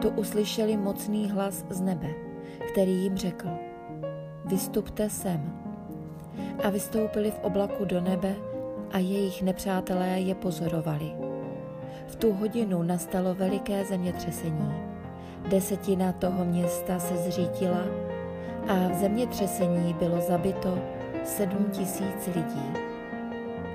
To 0.00 0.10
uslyšeli 0.10 0.76
mocný 0.76 1.30
hlas 1.30 1.64
z 1.70 1.80
nebe, 1.80 2.08
který 2.72 2.92
jim 2.92 3.16
řekl, 3.16 3.48
vystupte 4.44 5.10
sem. 5.10 5.52
A 6.64 6.70
vystoupili 6.70 7.30
v 7.30 7.40
oblaku 7.42 7.84
do 7.84 8.00
nebe 8.00 8.34
a 8.92 8.98
jejich 8.98 9.42
nepřátelé 9.42 10.20
je 10.20 10.34
pozorovali. 10.34 11.12
V 12.06 12.16
tu 12.16 12.32
hodinu 12.32 12.82
nastalo 12.82 13.34
veliké 13.34 13.84
zemětřesení. 13.84 14.74
Desetina 15.48 16.12
toho 16.12 16.44
města 16.44 16.98
se 16.98 17.16
zřítila 17.16 17.82
a 18.68 18.88
v 18.88 18.94
zemětřesení 18.94 19.94
bylo 19.94 20.20
zabito 20.20 20.78
sedm 21.24 21.66
tisíc 21.70 22.26
lidí. 22.26 22.72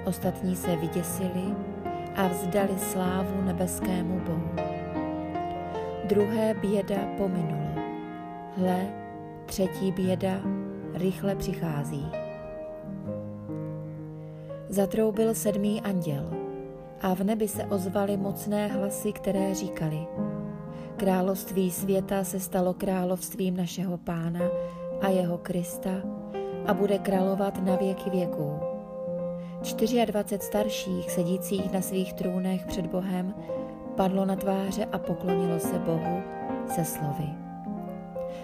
Ostatní 0.05 0.55
se 0.55 0.75
vyděsili 0.75 1.55
a 2.15 2.27
vzdali 2.27 2.79
slávu 2.79 3.41
nebeskému 3.41 4.19
Bohu. 4.19 4.72
Druhé 6.05 6.53
běda 6.53 6.95
pominulo. 7.17 7.69
Hle, 8.57 8.87
třetí 9.45 9.91
běda 9.91 10.41
rychle 10.93 11.35
přichází. 11.35 12.07
Zatroubil 14.69 15.33
sedmý 15.33 15.81
anděl 15.81 16.29
a 17.01 17.13
v 17.15 17.23
nebi 17.23 17.47
se 17.47 17.65
ozvaly 17.65 18.17
mocné 18.17 18.67
hlasy, 18.67 19.13
které 19.13 19.55
říkali 19.55 20.07
Království 20.97 21.71
světa 21.71 22.23
se 22.23 22.39
stalo 22.39 22.73
královstvím 22.73 23.57
našeho 23.57 23.97
pána 23.97 24.41
a 25.01 25.09
jeho 25.09 25.37
Krista 25.37 25.91
a 26.65 26.73
bude 26.73 26.97
královat 26.97 27.63
na 27.65 27.75
věky 27.75 28.09
věků. 28.09 28.59
24 30.05 30.39
starších 30.39 31.11
sedících 31.11 31.71
na 31.71 31.81
svých 31.81 32.13
trůnech 32.13 32.65
před 32.65 32.87
Bohem 32.87 33.33
padlo 33.95 34.25
na 34.25 34.35
tváře 34.35 34.85
a 34.85 34.97
poklonilo 34.97 35.59
se 35.59 35.79
Bohu 35.79 36.21
se 36.67 36.85
slovy. 36.85 37.29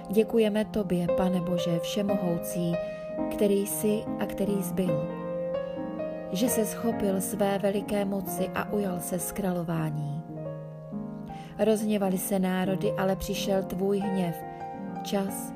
Děkujeme 0.10 0.66
Tobě, 0.66 1.08
Pane 1.18 1.42
Bože, 1.42 1.80
Všemohoucí, 1.80 2.76
který 3.32 3.68
jsi 3.68 4.04
a 4.20 4.26
který 4.26 4.64
zbyl, 4.64 5.08
že 6.32 6.50
se 6.50 6.66
schopil 6.66 7.22
své 7.22 7.60
veliké 7.60 8.06
moci 8.06 8.50
a 8.56 8.74
ujal 8.74 9.00
se 9.00 9.20
z 9.20 9.32
králování. 9.32 10.24
Rozhněvali 11.60 12.18
se 12.18 12.40
národy, 12.40 12.94
ale 12.98 13.16
přišel 13.16 13.64
tvůj 13.64 14.00
hněv, 14.00 14.36
čas, 15.04 15.54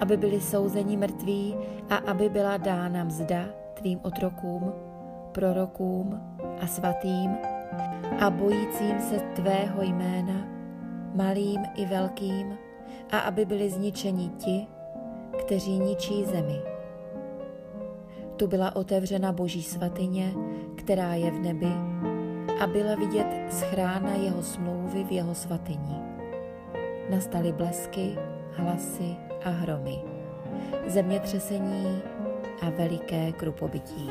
aby 0.00 0.16
byli 0.16 0.40
souzeni 0.40 0.96
mrtví 0.96 1.56
a 1.90 1.96
aby 1.96 2.28
byla 2.28 2.56
dána 2.56 3.04
mzda 3.04 3.44
tvým 3.74 4.00
otrokům, 4.02 4.72
prorokům 5.32 6.20
a 6.60 6.66
svatým 6.66 7.57
a 8.20 8.30
bojícím 8.30 9.00
se 9.00 9.20
tvého 9.20 9.82
jména, 9.82 10.46
malým 11.14 11.62
i 11.74 11.86
velkým, 11.86 12.58
a 13.10 13.18
aby 13.18 13.44
byli 13.44 13.70
zničeni 13.70 14.28
ti, 14.28 14.66
kteří 15.38 15.78
ničí 15.78 16.24
zemi. 16.24 16.60
Tu 18.36 18.46
byla 18.46 18.76
otevřena 18.76 19.32
boží 19.32 19.62
svatyně, 19.62 20.32
která 20.74 21.14
je 21.14 21.30
v 21.30 21.38
nebi, 21.38 21.72
a 22.60 22.66
byla 22.66 22.94
vidět 22.94 23.26
schrána 23.50 24.14
jeho 24.14 24.42
smlouvy 24.42 25.04
v 25.04 25.12
jeho 25.12 25.34
svatyni. 25.34 25.96
Nastaly 27.10 27.52
blesky, 27.52 28.18
hlasy 28.52 29.16
a 29.44 29.50
hromy, 29.50 29.98
zemětřesení 30.86 32.02
a 32.62 32.70
veliké 32.70 33.32
krupobytí. 33.32 34.10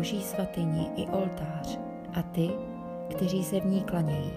Boží 0.00 0.22
svatyni 0.22 0.86
i 0.96 1.06
oltář 1.06 1.78
a 2.14 2.22
ty, 2.22 2.50
kteří 3.10 3.44
se 3.44 3.60
v 3.60 3.66
ní 3.66 3.80
klanějí. 3.80 4.32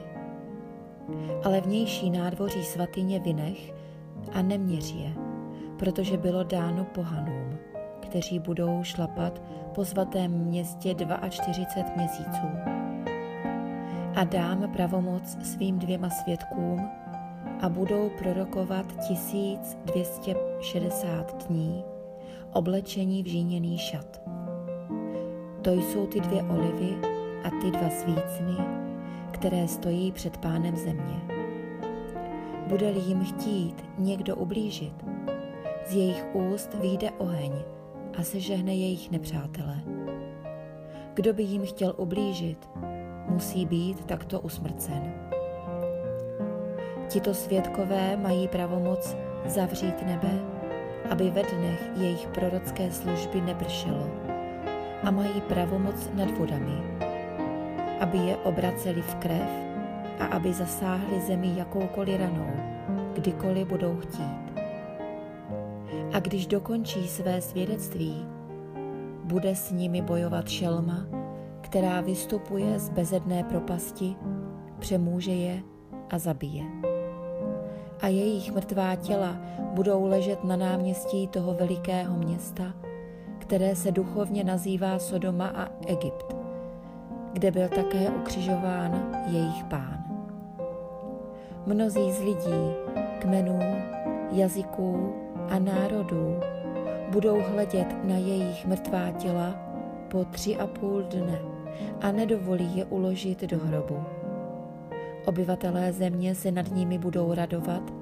Ale 1.43 1.61
vnější 1.61 2.09
nádvoří 2.09 2.63
svatyně 2.63 3.19
vynech 3.19 3.73
a 4.33 4.41
neměř 4.41 4.93
je, 4.93 5.13
protože 5.79 6.17
bylo 6.17 6.43
dáno 6.43 6.85
pohanům, 6.85 7.57
kteří 7.99 8.39
budou 8.39 8.83
šlapat 8.83 9.41
po 9.75 9.85
svatém 9.85 10.31
městě 10.31 10.95
42 11.29 11.95
měsíců 11.95 12.47
a 14.15 14.23
dám 14.23 14.69
pravomoc 14.73 15.37
svým 15.43 15.79
dvěma 15.79 16.09
svědkům 16.09 16.89
a 17.61 17.69
budou 17.69 18.09
prorokovat 18.09 18.85
1260 19.07 21.47
dní, 21.47 21.83
oblečení 22.53 23.23
v 23.23 23.27
žíněný 23.27 23.77
šat. 23.77 24.22
To 25.63 25.73
jsou 25.73 26.07
ty 26.07 26.19
dvě 26.19 26.43
olivy 26.43 26.97
a 27.43 27.49
ty 27.61 27.71
dva 27.71 27.89
svícny, 27.89 28.57
které 29.31 29.67
stojí 29.67 30.11
před 30.11 30.37
pánem 30.37 30.75
země. 30.75 31.21
Bude-li 32.67 32.99
jim 32.99 33.23
chtít 33.25 33.85
někdo 33.97 34.35
ublížit, 34.35 34.93
z 35.87 35.95
jejich 35.95 36.25
úst 36.33 36.73
vyjde 36.73 37.11
oheň 37.11 37.51
a 38.17 38.23
sežehne 38.23 38.75
jejich 38.75 39.11
nepřátele. 39.11 39.79
Kdo 41.13 41.33
by 41.33 41.43
jim 41.43 41.65
chtěl 41.65 41.93
ublížit, 41.97 42.69
musí 43.29 43.65
být 43.65 44.05
takto 44.05 44.39
usmrcen. 44.39 45.13
Tito 47.07 47.33
svědkové 47.33 48.17
mají 48.17 48.47
pravomoc 48.47 49.17
zavřít 49.45 50.05
nebe, 50.05 50.39
aby 51.09 51.29
ve 51.29 51.43
dnech 51.43 51.91
jejich 51.95 52.27
prorocké 52.27 52.91
služby 52.91 53.41
nepršelo 53.41 54.22
a 55.03 55.11
mají 55.11 55.41
pravomoc 55.41 56.09
nad 56.13 56.37
vodami, 56.37 56.83
aby 57.99 58.17
je 58.17 58.37
obraceli 58.37 59.01
v 59.01 59.15
krev 59.15 59.49
a 60.19 60.25
aby 60.25 60.53
zasáhli 60.53 61.21
zemi 61.21 61.53
jakoukoliv 61.55 62.19
ranou, 62.19 62.51
kdykoliv 63.13 63.67
budou 63.67 63.97
chtít. 63.97 64.53
A 66.13 66.19
když 66.19 66.47
dokončí 66.47 67.07
své 67.07 67.41
svědectví, 67.41 68.25
bude 69.23 69.55
s 69.55 69.71
nimi 69.71 70.01
bojovat 70.01 70.49
šelma, 70.49 71.05
která 71.61 72.01
vystupuje 72.01 72.79
z 72.79 72.89
bezedné 72.89 73.43
propasti, 73.43 74.15
přemůže 74.79 75.31
je 75.31 75.63
a 76.09 76.19
zabije. 76.19 76.63
A 78.01 78.07
jejich 78.07 78.51
mrtvá 78.51 78.95
těla 78.95 79.37
budou 79.73 80.05
ležet 80.05 80.43
na 80.43 80.55
náměstí 80.55 81.27
toho 81.27 81.53
velikého 81.53 82.17
města, 82.17 82.63
které 83.43 83.75
se 83.75 83.91
duchovně 83.91 84.43
nazývá 84.43 84.99
Sodoma 84.99 85.47
a 85.47 85.67
Egypt, 85.87 86.35
kde 87.33 87.51
byl 87.51 87.67
také 87.67 88.09
ukřižován 88.09 89.11
jejich 89.27 89.63
pán. 89.63 90.03
Mnozí 91.65 92.11
z 92.11 92.19
lidí, 92.19 92.73
kmenů, 93.19 93.59
jazyků 94.31 95.13
a 95.49 95.59
národů 95.59 96.39
budou 97.11 97.41
hledět 97.41 97.95
na 98.03 98.15
jejich 98.15 98.65
mrtvá 98.65 99.11
těla 99.11 99.55
po 100.07 100.25
tři 100.25 100.57
a 100.57 100.67
půl 100.67 101.03
dne 101.03 101.39
a 102.01 102.11
nedovolí 102.11 102.77
je 102.77 102.85
uložit 102.85 103.41
do 103.41 103.57
hrobu. 103.57 104.03
Obyvatelé 105.25 105.93
země 105.93 106.35
se 106.35 106.51
nad 106.51 106.71
nimi 106.71 106.97
budou 106.97 107.33
radovat, 107.33 107.93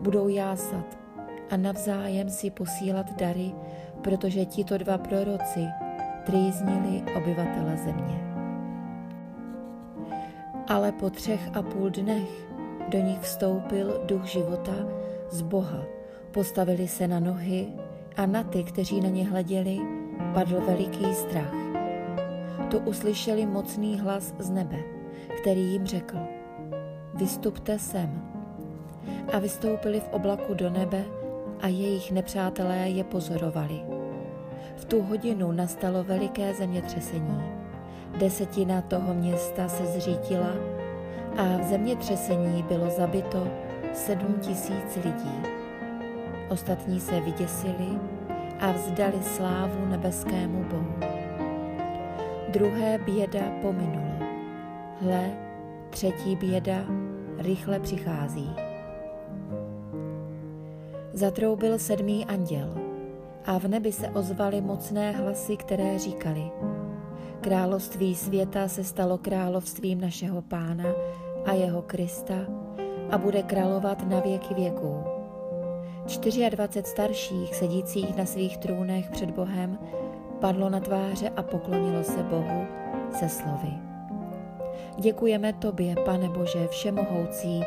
budou 0.00 0.28
jásat 0.28 0.98
a 1.50 1.56
navzájem 1.56 2.30
si 2.30 2.50
posílat 2.50 3.16
dary, 3.18 3.52
protože 4.02 4.44
tito 4.44 4.78
dva 4.78 4.98
proroci 4.98 5.66
trýznili 6.24 7.02
obyvatele 7.16 7.76
země. 7.76 8.20
Ale 10.68 10.92
po 10.92 11.10
třech 11.10 11.50
a 11.54 11.62
půl 11.62 11.90
dnech 11.90 12.50
do 12.88 12.98
nich 12.98 13.20
vstoupil 13.20 14.00
duch 14.06 14.24
života 14.24 14.72
z 15.30 15.42
Boha, 15.42 15.82
postavili 16.30 16.88
se 16.88 17.08
na 17.08 17.20
nohy 17.20 17.68
a 18.16 18.26
na 18.26 18.42
ty, 18.42 18.64
kteří 18.64 19.00
na 19.00 19.08
ně 19.08 19.28
hleděli, 19.28 19.78
padl 20.34 20.60
veliký 20.60 21.14
strach. 21.14 21.54
To 22.70 22.78
uslyšeli 22.78 23.46
mocný 23.46 24.00
hlas 24.00 24.34
z 24.38 24.50
nebe, 24.50 24.78
který 25.40 25.60
jim 25.60 25.86
řekl, 25.86 26.18
vystupte 27.14 27.78
sem. 27.78 28.22
A 29.32 29.38
vystoupili 29.38 30.00
v 30.00 30.08
oblaku 30.08 30.54
do 30.54 30.70
nebe 30.70 31.19
a 31.62 31.68
jejich 31.68 32.12
nepřátelé 32.12 32.76
je 32.76 33.04
pozorovali. 33.04 33.80
V 34.76 34.84
tu 34.84 35.02
hodinu 35.02 35.52
nastalo 35.52 36.04
veliké 36.04 36.54
zemětřesení. 36.54 37.42
Desetina 38.18 38.82
toho 38.82 39.14
města 39.14 39.68
se 39.68 39.86
zřítila 39.86 40.50
a 41.36 41.58
v 41.58 41.62
zemětřesení 41.62 42.62
bylo 42.62 42.90
zabito 42.90 43.48
sedm 43.92 44.34
tisíc 44.40 44.98
lidí. 45.04 45.40
Ostatní 46.48 47.00
se 47.00 47.20
vyděsili 47.20 47.98
a 48.60 48.72
vzdali 48.72 49.22
slávu 49.22 49.86
nebeskému 49.86 50.64
Bohu. 50.64 50.94
Druhé 52.48 52.98
běda 52.98 53.40
pominulo. 53.62 54.10
Hle, 55.00 55.30
třetí 55.90 56.36
běda 56.36 56.84
rychle 57.38 57.80
přichází. 57.80 58.69
Zatroubil 61.12 61.78
sedmý 61.78 62.26
anděl 62.26 62.74
a 63.44 63.58
v 63.58 63.64
nebi 63.64 63.92
se 63.92 64.08
ozvaly 64.08 64.60
mocné 64.60 65.10
hlasy, 65.10 65.56
které 65.56 65.98
říkali 65.98 66.50
Království 67.40 68.14
světa 68.14 68.68
se 68.68 68.84
stalo 68.84 69.18
královstvím 69.18 70.00
našeho 70.00 70.42
pána 70.42 70.84
a 71.44 71.52
jeho 71.52 71.82
Krista 71.82 72.34
a 73.10 73.18
bude 73.18 73.42
královat 73.42 74.08
na 74.08 74.20
věky 74.20 74.54
věků. 74.54 75.04
24 76.50 76.82
starších 76.84 77.54
sedících 77.54 78.16
na 78.16 78.26
svých 78.26 78.58
trůnech 78.58 79.10
před 79.10 79.30
Bohem 79.30 79.78
padlo 80.40 80.70
na 80.70 80.80
tváře 80.80 81.28
a 81.36 81.42
poklonilo 81.42 82.04
se 82.04 82.22
Bohu 82.22 82.66
se 83.18 83.28
slovy. 83.28 83.72
Děkujeme 84.98 85.52
Tobě, 85.52 85.94
Pane 86.04 86.28
Bože, 86.28 86.66
Všemohoucí, 86.66 87.64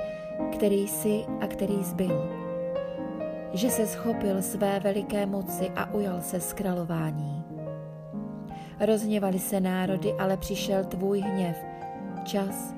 který 0.51 0.87
jsi 0.87 1.25
a 1.41 1.47
který 1.47 1.83
zbyl, 1.83 2.42
že 3.53 3.69
se 3.69 3.87
schopil 3.87 4.41
své 4.41 4.79
veliké 4.79 5.25
moci 5.25 5.69
a 5.75 5.93
ujal 5.93 6.21
se 6.21 6.39
z 6.39 6.53
králování. 6.53 7.43
Rozhněvali 8.79 9.39
se 9.39 9.59
národy, 9.59 10.13
ale 10.13 10.37
přišel 10.37 10.83
tvůj 10.83 11.19
hněv, 11.19 11.57
čas, 12.23 12.75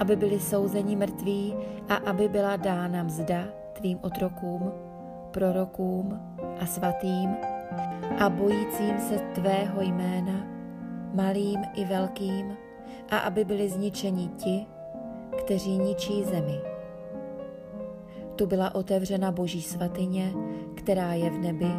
aby 0.00 0.16
byli 0.16 0.40
souzeni 0.40 0.96
mrtví 0.96 1.54
a 1.88 1.94
aby 1.94 2.28
byla 2.28 2.56
dána 2.56 3.02
mzda 3.02 3.44
tvým 3.72 3.98
otrokům, 4.02 4.72
prorokům 5.30 6.20
a 6.60 6.66
svatým 6.66 7.36
a 8.18 8.30
bojícím 8.30 9.00
se 9.00 9.18
tvého 9.18 9.82
jména, 9.82 10.46
malým 11.14 11.60
i 11.74 11.84
velkým, 11.84 12.56
a 13.10 13.18
aby 13.18 13.44
byli 13.44 13.68
zničeni 13.68 14.28
ti, 14.28 14.66
kteří 15.36 15.78
ničí 15.78 16.24
zemi. 16.24 16.69
Tu 18.40 18.46
byla 18.46 18.74
otevřena 18.74 19.32
boží 19.32 19.62
svatyně, 19.62 20.32
která 20.74 21.12
je 21.12 21.30
v 21.30 21.38
nebi, 21.38 21.72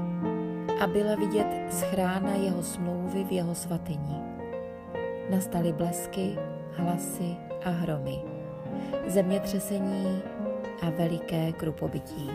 a 0.79 0.87
byla 0.87 1.15
vidět 1.15 1.47
schrána 1.69 2.35
jeho 2.35 2.63
smlouvy 2.63 3.23
v 3.23 3.31
jeho 3.31 3.55
svatyni. 3.55 4.15
Nastaly 5.29 5.73
blesky, 5.73 6.37
hlasy 6.71 7.35
a 7.65 7.69
hromy, 7.69 8.19
zemětřesení 9.07 10.21
a 10.81 10.89
veliké 10.89 11.51
krupobytí. 11.51 12.29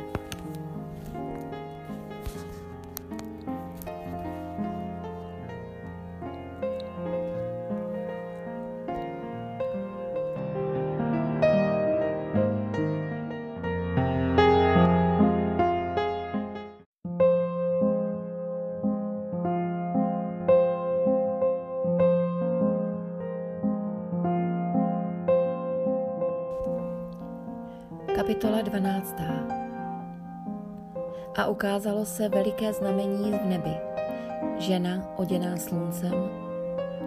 Kapitola 28.37 28.63
12. 28.63 29.17
A 31.37 31.47
ukázalo 31.47 32.05
se 32.05 32.29
veliké 32.29 32.73
znamení 32.73 33.33
v 33.33 33.45
nebi. 33.45 33.71
Žena 34.59 35.09
oděná 35.17 35.57
sluncem, 35.57 36.13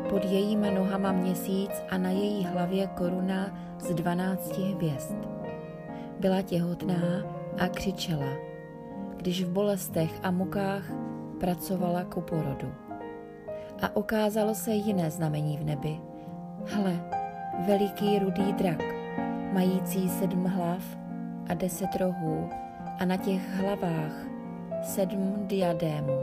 pod 0.09 0.25
jejíma 0.25 0.71
nohama 0.71 1.11
měsíc 1.11 1.71
a 1.89 1.97
na 1.97 2.09
její 2.09 2.45
hlavě 2.45 2.87
koruna 2.87 3.57
z 3.79 3.93
dvanácti 3.93 4.61
hvězd. 4.61 5.15
Byla 6.19 6.41
těhotná 6.41 7.23
a 7.57 7.67
křičela, 7.67 8.33
když 9.17 9.43
v 9.43 9.49
bolestech 9.49 10.11
a 10.23 10.31
mukách 10.31 10.83
pracovala 11.39 12.03
ku 12.03 12.21
porodu. 12.21 12.73
A 13.81 13.95
ukázalo 13.95 14.55
se 14.55 14.71
jiné 14.71 15.11
znamení 15.11 15.57
v 15.57 15.63
nebi. 15.63 15.99
Hle, 16.65 16.99
veliký 17.67 18.19
rudý 18.19 18.53
drak, 18.53 18.83
mající 19.53 20.09
sedm 20.09 20.45
hlav 20.45 20.99
a 21.49 21.53
deset 21.53 21.95
rohů 21.95 22.49
a 22.99 23.05
na 23.05 23.17
těch 23.17 23.49
hlavách 23.49 24.25
sedm 24.83 25.33
diadémů. 25.47 26.19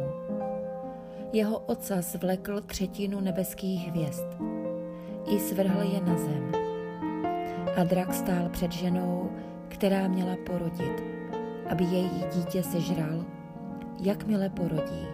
Jeho 1.33 1.59
ocas 1.59 2.15
vlekl 2.15 2.61
třetinu 2.61 3.21
nebeských 3.21 3.89
hvězd. 3.89 4.27
I 5.29 5.39
svrhl 5.39 5.83
je 5.83 6.01
na 6.01 6.19
zem. 6.19 6.53
A 7.77 7.85
drak 7.85 8.15
stál 8.15 8.49
před 8.49 8.73
ženou, 8.73 9.31
která 9.69 10.09
měla 10.09 10.37
porodit, 10.47 11.03
aby 11.71 11.85
její 11.85 12.25
dítě 12.35 12.63
sežral, 12.63 13.25
jakmile 14.01 14.49
porodí. 14.49 15.07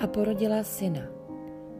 A 0.00 0.06
porodila 0.06 0.62
syna, 0.62 1.02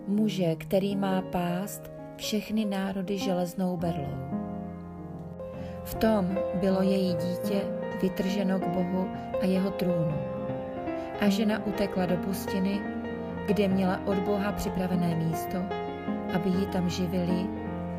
muže, 0.07 0.57
který 0.57 0.97
má 0.97 1.23
pást 1.23 1.91
všechny 2.17 2.65
národy 2.65 3.19
železnou 3.19 3.77
berlou 3.77 4.30
v 5.85 5.95
tom 5.95 6.39
bylo 6.55 6.83
její 6.83 7.15
dítě 7.15 7.63
vytrženo 8.03 8.59
k 8.59 8.67
Bohu 8.67 9.09
a 9.43 9.45
jeho 9.45 9.71
trůnu. 9.71 10.15
A 11.21 11.29
žena 11.29 11.67
utekla 11.67 12.07
do 12.07 12.17
pustiny, 12.17 12.81
kde 13.47 13.69
měla 13.69 14.01
od 14.07 14.19
Boha 14.19 14.53
připravené 14.53 15.15
místo, 15.15 15.59
aby 16.35 16.49
ji 16.51 16.67
tam 16.67 16.89
živili 16.91 17.47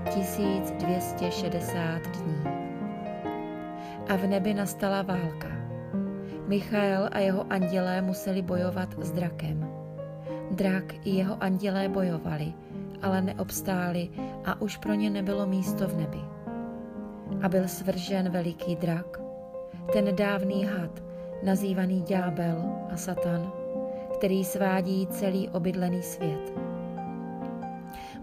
1260 0.10 2.08
dní. 2.08 2.44
A 4.10 4.16
v 4.16 4.28
nebi 4.28 4.54
nastala 4.54 5.02
válka. 5.02 5.48
Michael 6.48 7.10
a 7.12 7.20
jeho 7.20 7.46
andělé 7.50 8.02
museli 8.02 8.42
bojovat 8.42 8.90
s 9.00 9.12
drakem. 9.12 9.68
Drak 10.52 10.94
i 11.06 11.10
jeho 11.10 11.44
andělé 11.44 11.90
bojovali, 11.90 12.54
ale 13.02 13.22
neobstáli 13.22 14.10
a 14.46 14.62
už 14.62 14.78
pro 14.78 14.94
ně 14.94 15.10
nebylo 15.10 15.46
místo 15.46 15.88
v 15.88 15.96
nebi 15.96 16.31
a 17.42 17.50
byl 17.50 17.68
svržen 17.68 18.30
veliký 18.30 18.76
drak, 18.76 19.22
ten 19.94 20.16
dávný 20.16 20.66
had, 20.66 21.04
nazývaný 21.44 22.02
ďábel 22.02 22.64
a 22.94 22.98
satan, 22.98 23.52
který 24.14 24.46
svádí 24.46 25.08
celý 25.08 25.50
obydlený 25.50 26.04
svět. 26.04 26.54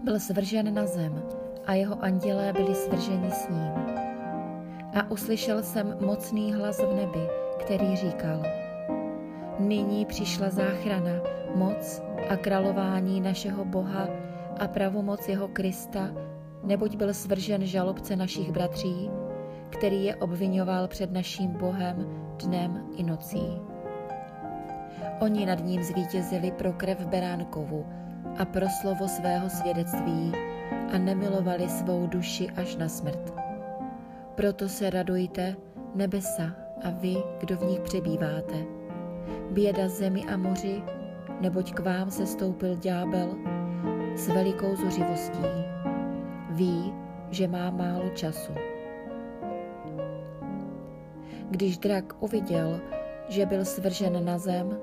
Byl 0.03 0.19
svržen 0.19 0.73
na 0.73 0.85
zem 0.85 1.23
a 1.65 1.73
jeho 1.73 2.03
andělé 2.03 2.53
byli 2.53 2.75
svrženi 2.75 3.31
s 3.31 3.49
ním. 3.49 3.71
A 4.95 5.11
uslyšel 5.11 5.63
jsem 5.63 5.97
mocný 6.01 6.53
hlas 6.53 6.79
v 6.79 6.95
nebi, 6.95 7.27
který 7.59 7.95
říkal, 7.95 8.43
Nyní 9.59 10.05
přišla 10.05 10.49
záchrana, 10.49 11.11
moc 11.55 12.03
a 12.29 12.35
králování 12.37 13.21
našeho 13.21 13.65
Boha 13.65 14.07
a 14.59 14.67
pravomoc 14.67 15.27
jeho 15.27 15.47
Krista, 15.47 16.09
neboť 16.63 16.95
byl 16.95 17.13
svržen 17.13 17.65
žalobce 17.65 18.15
našich 18.15 18.51
bratří, 18.51 19.09
který 19.69 20.05
je 20.05 20.15
obvinoval 20.15 20.87
před 20.87 21.11
naším 21.11 21.51
Bohem 21.51 22.05
dnem 22.45 22.85
i 22.97 23.03
nocí. 23.03 23.43
Oni 25.19 25.45
nad 25.45 25.65
ním 25.65 25.83
zvítězili 25.83 26.51
pro 26.51 26.73
krev 26.73 27.05
Beránkovu 27.05 27.85
a 28.37 28.45
pro 28.45 28.65
slovo 28.81 29.07
svého 29.07 29.49
svědectví 29.49 30.31
a 30.93 30.97
nemilovali 30.97 31.69
svou 31.69 32.07
duši 32.07 32.49
až 32.49 32.75
na 32.75 32.89
smrt. 32.89 33.33
Proto 34.35 34.69
se 34.69 34.89
radujte, 34.89 35.55
nebesa 35.95 36.55
a 36.83 36.89
vy, 36.89 37.15
kdo 37.39 37.57
v 37.57 37.63
nich 37.63 37.79
přebýváte. 37.79 38.65
Běda 39.51 39.87
zemi 39.87 40.23
a 40.25 40.37
moři, 40.37 40.83
neboť 41.41 41.73
k 41.73 41.79
vám 41.79 42.11
se 42.11 42.25
stoupil 42.25 42.75
ďábel 42.75 43.35
s 44.15 44.27
velikou 44.27 44.75
zuřivostí. 44.75 45.68
Ví, 46.49 46.93
že 47.29 47.47
má 47.47 47.69
málo 47.69 48.09
času. 48.09 48.53
Když 51.49 51.77
drak 51.77 52.13
uviděl, 52.19 52.79
že 53.29 53.45
byl 53.45 53.65
svržen 53.65 54.25
na 54.25 54.37
zem, 54.37 54.77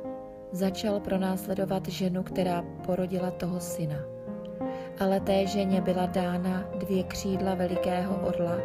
začal 0.52 1.00
pronásledovat 1.00 1.88
ženu, 1.88 2.22
která 2.22 2.64
porodila 2.86 3.30
toho 3.30 3.60
syna. 3.60 3.96
Ale 5.00 5.20
té 5.20 5.46
ženě 5.46 5.80
byla 5.80 6.06
dána 6.06 6.64
dvě 6.78 7.02
křídla 7.02 7.54
velikého 7.54 8.16
orla, 8.16 8.56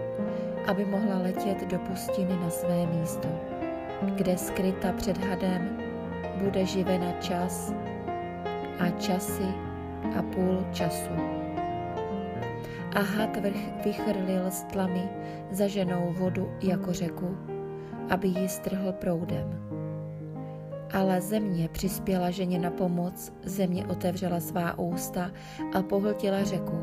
aby 0.67 0.85
mohla 0.85 1.17
letět 1.17 1.67
do 1.67 1.79
pustiny 1.79 2.37
na 2.41 2.49
své 2.49 2.85
místo, 2.85 3.27
kde 4.15 4.37
skryta 4.37 4.93
před 4.93 5.17
hadem 5.17 5.77
bude 6.43 6.65
živena 6.65 7.11
čas 7.11 7.73
a 8.79 8.89
časy 8.89 9.47
a 10.17 10.21
půl 10.21 10.65
času. 10.71 11.40
A 12.95 12.99
had 12.99 13.37
vrch 13.37 13.85
vychrlil 13.85 14.45
s 14.51 14.63
tlamy 14.63 15.09
za 15.51 15.67
ženou 15.67 16.13
vodu 16.13 16.49
jako 16.61 16.93
řeku, 16.93 17.37
aby 18.09 18.27
ji 18.27 18.49
strhl 18.49 18.91
proudem. 18.91 19.61
Ale 20.93 21.21
země 21.21 21.69
přispěla 21.69 22.31
ženě 22.31 22.59
na 22.59 22.71
pomoc, 22.71 23.33
země 23.43 23.85
otevřela 23.87 24.39
svá 24.39 24.79
ústa 24.79 25.31
a 25.73 25.81
pohltila 25.81 26.43
řeku, 26.43 26.77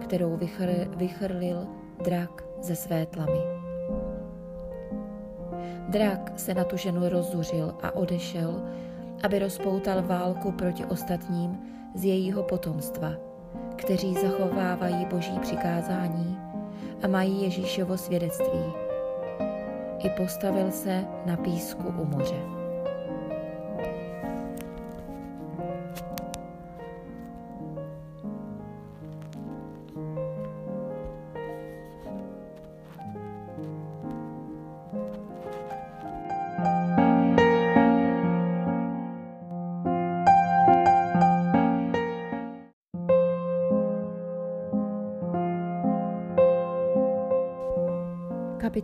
kterou 0.00 0.36
vychr, 0.36 0.88
vychrlil 0.96 1.66
drak 2.04 2.44
ze 2.60 2.76
své 2.76 3.06
tlamy. 3.06 3.40
Drak 5.88 6.32
se 6.36 6.54
na 6.54 6.64
tu 6.64 6.76
ženu 6.76 7.08
rozzuřil 7.08 7.74
a 7.82 7.96
odešel, 7.96 8.62
aby 9.22 9.38
rozpoutal 9.38 10.02
válku 10.02 10.52
proti 10.52 10.84
ostatním 10.84 11.58
z 11.94 12.04
jejího 12.04 12.42
potomstva, 12.42 13.12
kteří 13.76 14.14
zachovávají 14.14 15.06
boží 15.06 15.38
přikázání 15.38 16.38
a 17.02 17.08
mají 17.08 17.42
Ježíšovo 17.42 17.96
svědectví. 17.96 18.72
I 19.98 20.10
postavil 20.10 20.70
se 20.70 21.04
na 21.26 21.36
písku 21.36 21.88
u 21.88 22.04
moře. 22.04 22.55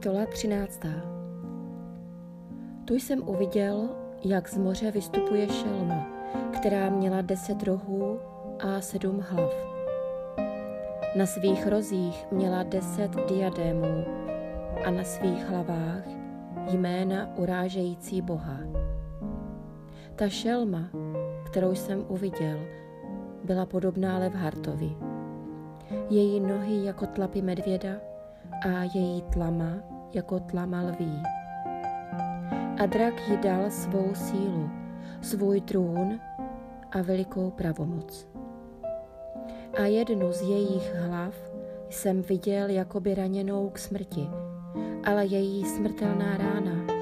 Kapitola 0.02 0.26
13. 0.26 0.80
Tu 2.84 2.94
jsem 2.94 3.28
uviděl, 3.28 3.88
jak 4.24 4.48
z 4.48 4.58
moře 4.58 4.90
vystupuje 4.90 5.48
šelma, 5.48 6.06
která 6.52 6.90
měla 6.90 7.20
deset 7.20 7.62
rohů 7.62 8.18
a 8.58 8.80
sedm 8.80 9.20
hlav. 9.20 9.54
Na 11.16 11.26
svých 11.26 11.66
rozích 11.66 12.26
měla 12.30 12.62
deset 12.62 13.10
diadémů 13.28 14.04
a 14.84 14.90
na 14.90 15.04
svých 15.04 15.46
hlavách 15.46 16.04
jména 16.70 17.28
urážející 17.36 18.22
Boha. 18.22 18.58
Ta 20.16 20.28
šelma, 20.28 20.90
kterou 21.46 21.74
jsem 21.74 22.04
uviděl, 22.08 22.58
byla 23.44 23.66
podobná 23.66 24.18
Levhartovi. 24.18 24.96
Její 26.10 26.40
nohy 26.40 26.84
jako 26.84 27.06
tlapy 27.06 27.42
medvěda 27.42 27.90
a 28.66 28.82
její 28.94 29.22
tlama 29.22 29.91
jako 30.14 30.40
tlama 30.40 30.80
lví. 30.82 31.22
A 32.82 32.86
drak 32.86 33.28
jí 33.28 33.36
dal 33.36 33.70
svou 33.70 34.14
sílu, 34.14 34.70
svůj 35.20 35.60
trůn 35.60 36.20
a 36.90 37.02
velikou 37.02 37.50
pravomoc. 37.50 38.28
A 39.78 39.82
jednu 39.82 40.32
z 40.32 40.40
jejich 40.42 40.94
hlav 40.94 41.34
jsem 41.90 42.22
viděl 42.22 42.70
jakoby 42.70 43.14
raněnou 43.14 43.70
k 43.70 43.78
smrti, 43.78 44.28
ale 45.04 45.26
její 45.26 45.64
smrtelná 45.64 46.36
rána 46.36 46.94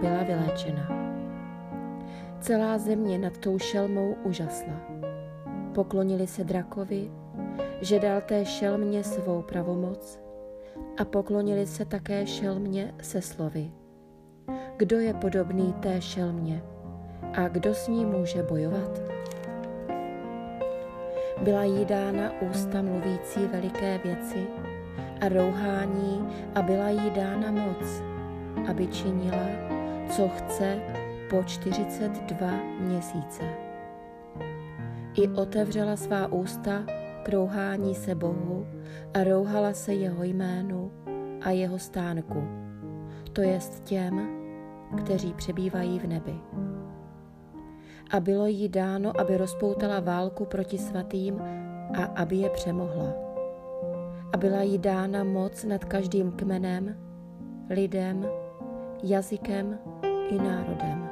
byla 0.00 0.22
vyléčena. 0.22 0.88
Celá 2.40 2.78
země 2.78 3.18
nad 3.18 3.38
tou 3.38 3.58
šelmou 3.58 4.16
užasla. 4.24 4.80
Poklonili 5.74 6.26
se 6.26 6.44
drakovi, 6.44 7.10
že 7.80 8.00
dal 8.00 8.20
té 8.20 8.44
šelmě 8.44 9.04
svou 9.04 9.42
pravomoc 9.42 10.27
a 10.98 11.04
poklonili 11.04 11.66
se 11.66 11.84
také 11.84 12.26
šelmě 12.26 12.94
se 13.02 13.22
slovy. 13.22 13.70
Kdo 14.76 14.98
je 15.00 15.14
podobný 15.14 15.72
té 15.72 16.00
šelmě 16.00 16.62
a 17.32 17.48
kdo 17.48 17.74
s 17.74 17.88
ní 17.88 18.04
může 18.04 18.42
bojovat? 18.42 19.00
Byla 21.42 21.64
jí 21.64 21.84
dána 21.84 22.32
ústa 22.50 22.82
mluvící 22.82 23.40
veliké 23.52 23.98
věci 24.04 24.46
a 25.20 25.28
rouhání 25.28 26.28
a 26.54 26.62
byla 26.62 26.88
jí 26.88 27.10
dána 27.10 27.50
moc, 27.50 28.02
aby 28.70 28.86
činila, 28.86 29.46
co 30.10 30.28
chce 30.28 30.78
po 31.30 31.42
42 31.42 32.50
měsíce. 32.80 33.42
I 35.14 35.28
otevřela 35.28 35.96
svá 35.96 36.26
ústa 36.26 36.97
krouhání 37.28 37.94
se 37.94 38.14
Bohu 38.14 38.66
a 39.14 39.24
rouhala 39.24 39.72
se 39.72 39.94
jeho 39.94 40.24
jménu 40.24 40.92
a 41.40 41.50
jeho 41.50 41.78
stánku, 41.78 42.42
to 43.32 43.40
jest 43.40 43.84
těm, 43.84 44.28
kteří 44.96 45.34
přebývají 45.34 45.98
v 45.98 46.06
nebi. 46.06 46.34
A 48.10 48.20
bylo 48.20 48.46
jí 48.46 48.68
dáno, 48.68 49.20
aby 49.20 49.36
rozpoutala 49.36 50.00
válku 50.00 50.44
proti 50.44 50.78
svatým 50.78 51.40
a 51.94 52.04
aby 52.04 52.36
je 52.36 52.50
přemohla. 52.50 53.14
A 54.32 54.36
byla 54.36 54.62
jí 54.62 54.78
dána 54.78 55.24
moc 55.24 55.64
nad 55.64 55.84
každým 55.84 56.32
kmenem, 56.32 56.96
lidem, 57.70 58.26
jazykem 59.02 59.78
i 60.28 60.38
národem. 60.38 61.07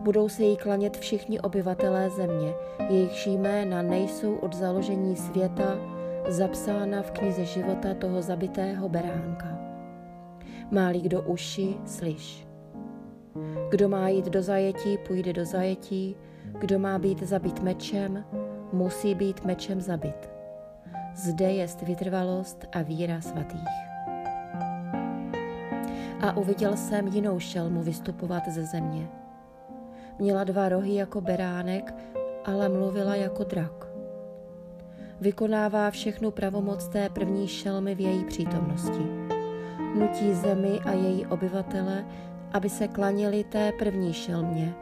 Budou 0.00 0.28
se 0.28 0.42
jí 0.42 0.56
klanět 0.56 0.96
všichni 0.96 1.40
obyvatelé 1.40 2.10
země, 2.10 2.54
jejichž 2.88 3.26
jména 3.26 3.82
nejsou 3.82 4.34
od 4.34 4.54
založení 4.54 5.16
světa 5.16 5.78
zapsána 6.28 7.02
v 7.02 7.10
knize 7.10 7.44
života 7.44 7.94
toho 7.94 8.22
zabitého 8.22 8.88
beránka. 8.88 9.58
Má-li 10.70 11.00
kdo 11.00 11.22
uši, 11.22 11.76
slyš. 11.84 12.46
Kdo 13.70 13.88
má 13.88 14.08
jít 14.08 14.24
do 14.24 14.42
zajetí, 14.42 14.98
půjde 14.98 15.32
do 15.32 15.44
zajetí, 15.44 16.16
kdo 16.58 16.78
má 16.78 16.98
být 16.98 17.22
zabit 17.22 17.62
mečem, 17.62 18.24
musí 18.72 19.14
být 19.14 19.44
mečem 19.44 19.80
zabit. 19.80 20.30
Zde 21.14 21.52
je 21.52 21.66
vytrvalost 21.82 22.64
a 22.72 22.82
víra 22.82 23.20
svatých. 23.20 23.68
A 26.20 26.36
uviděl 26.36 26.76
jsem 26.76 27.06
jinou 27.06 27.38
šelmu 27.38 27.82
vystupovat 27.82 28.48
ze 28.48 28.64
země– 28.64 29.08
Měla 30.20 30.44
dva 30.44 30.68
rohy 30.68 30.94
jako 30.94 31.20
beránek, 31.20 31.94
ale 32.44 32.68
mluvila 32.68 33.14
jako 33.14 33.44
drak. 33.44 33.86
Vykonává 35.20 35.90
všechnu 35.90 36.30
pravomoc 36.30 36.88
té 36.88 37.08
první 37.08 37.48
šelmy 37.48 37.94
v 37.94 38.00
její 38.00 38.24
přítomnosti. 38.24 39.06
Nutí 39.94 40.34
zemi 40.34 40.80
a 40.84 40.92
její 40.92 41.26
obyvatele, 41.26 42.04
aby 42.52 42.68
se 42.70 42.88
klanili 42.88 43.44
té 43.44 43.72
první 43.72 44.12
šelmě, 44.12 44.74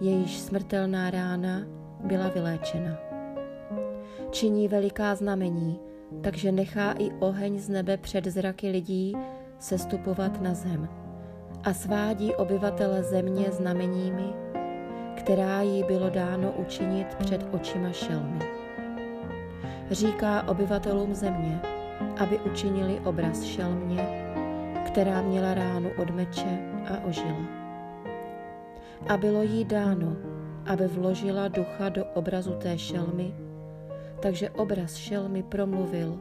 jejíž 0.00 0.38
smrtelná 0.38 1.10
rána 1.10 1.62
byla 2.04 2.28
vyléčena. 2.28 2.98
Činí 4.30 4.68
veliká 4.68 5.14
znamení, 5.14 5.80
takže 6.20 6.52
nechá 6.52 6.92
i 6.92 7.10
oheň 7.18 7.58
z 7.58 7.68
nebe 7.68 7.96
před 7.96 8.24
zraky 8.24 8.70
lidí 8.70 9.16
sestupovat 9.58 10.40
na 10.42 10.54
zem 10.54 10.88
a 11.64 11.72
svádí 11.74 12.34
obyvatele 12.34 13.02
země 13.02 13.46
znameními, 13.50 14.50
která 15.20 15.62
jí 15.62 15.84
bylo 15.84 16.10
dáno 16.10 16.52
učinit 16.52 17.06
před 17.14 17.46
očima 17.52 17.92
šelmy. 17.92 18.38
Říká 19.90 20.48
obyvatelům 20.48 21.14
země, 21.14 21.60
aby 22.20 22.38
učinili 22.38 23.00
obraz 23.00 23.42
šelmě, 23.42 24.32
která 24.86 25.22
měla 25.22 25.54
ránu 25.54 25.90
od 25.98 26.10
meče 26.10 26.58
a 26.88 27.04
ožila. 27.04 27.46
A 29.08 29.16
bylo 29.16 29.42
jí 29.42 29.64
dáno, 29.64 30.16
aby 30.66 30.86
vložila 30.86 31.48
ducha 31.48 31.88
do 31.88 32.04
obrazu 32.04 32.52
té 32.52 32.78
šelmy, 32.78 33.34
takže 34.22 34.50
obraz 34.50 34.94
šelmy 34.94 35.42
promluvil 35.42 36.20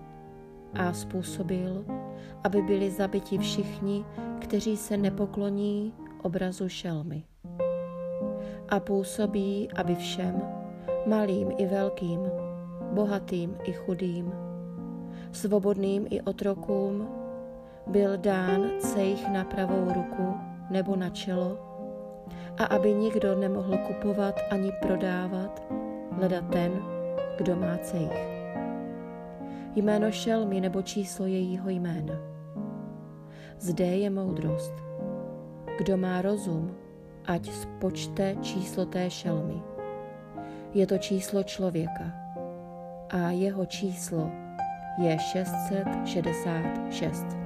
a 0.74 0.94
způsobil, 0.94 1.86
aby 2.44 2.62
byli 2.62 2.92
zabiti 2.92 3.38
všichni, 3.38 4.06
kteří 4.40 4.78
se 4.78 4.98
nepokloní 4.98 5.94
obrazu 6.22 6.70
šelmy. 6.70 7.29
A 8.70 8.80
působí, 8.80 9.70
aby 9.76 9.96
všem, 9.96 10.42
malým 11.06 11.52
i 11.58 11.66
velkým, 11.66 12.20
bohatým 12.92 13.58
i 13.64 13.74
chudým, 13.74 14.34
svobodným 15.32 16.08
i 16.10 16.22
otrokům, 16.22 17.08
byl 17.88 18.18
dán 18.18 18.70
cejch 18.80 19.30
na 19.30 19.44
pravou 19.44 19.94
ruku 19.94 20.34
nebo 20.70 20.96
na 20.96 21.10
čelo 21.10 21.58
a 22.58 22.66
aby 22.66 22.94
nikdo 22.94 23.36
nemohl 23.36 23.78
kupovat 23.78 24.40
ani 24.50 24.72
prodávat, 24.82 25.64
leda 26.18 26.42
ten, 26.42 26.72
kdo 27.38 27.56
má 27.56 27.78
cejch. 27.78 28.40
Jméno 29.76 30.12
šelmy 30.12 30.62
nebo 30.62 30.82
číslo 30.82 31.26
jejího 31.26 31.70
jména. 31.70 32.14
Zde 33.60 33.86
je 33.86 34.10
moudrost. 34.10 34.74
Kdo 35.78 35.98
má 35.98 36.22
rozum, 36.22 36.76
ať 37.30 37.54
spočte 37.54 38.42
číslo 38.42 38.90
té 38.90 39.06
šelmy. 39.10 39.62
Je 40.74 40.88
to 40.88 40.98
číslo 40.98 41.44
člověka 41.46 42.12
a 43.10 43.32
jeho 43.32 43.66
číslo 43.66 44.32
je 44.98 45.18
666. 45.20 47.39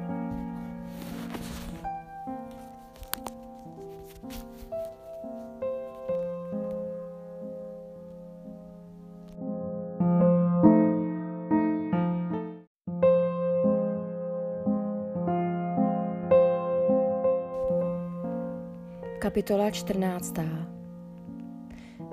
Kapitola 19.34 19.72
14. 19.72 20.34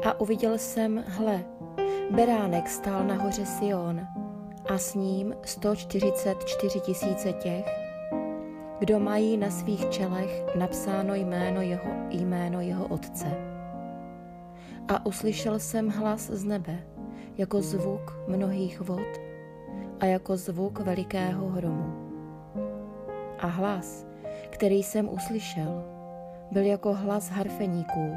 A 0.05 0.21
uviděl 0.21 0.59
jsem, 0.59 1.05
hle, 1.07 1.45
beránek 2.11 2.69
stál 2.69 3.05
na 3.05 3.15
hoře 3.15 3.47
Sion 3.47 4.01
a 4.69 4.79
s 4.79 4.95
ním 4.95 5.35
144 5.45 6.81
tisíce 6.81 7.33
těch, 7.33 7.65
kdo 8.79 9.01
mají 9.01 9.37
na 9.37 9.51
svých 9.51 9.89
čelech 9.89 10.45
napsáno 10.57 11.15
jméno 11.15 11.61
jeho, 11.61 11.91
jméno 12.11 12.61
jeho 12.61 12.87
otce. 12.87 13.27
A 14.89 15.07
uslyšel 15.07 15.59
jsem 15.59 15.89
hlas 15.89 16.31
z 16.31 16.45
nebe, 16.45 16.79
jako 17.39 17.63
zvuk 17.63 18.17
mnohých 18.29 18.81
vod 18.81 19.21
a 20.01 20.07
jako 20.07 20.37
zvuk 20.37 20.81
velikého 20.81 21.49
hromu. 21.49 22.13
A 23.39 23.47
hlas, 23.47 24.07
který 24.51 24.83
jsem 24.83 25.09
uslyšel, 25.09 26.00
byl 26.51 26.65
jako 26.65 26.95
hlas 26.95 27.29
harfeníků, 27.29 28.13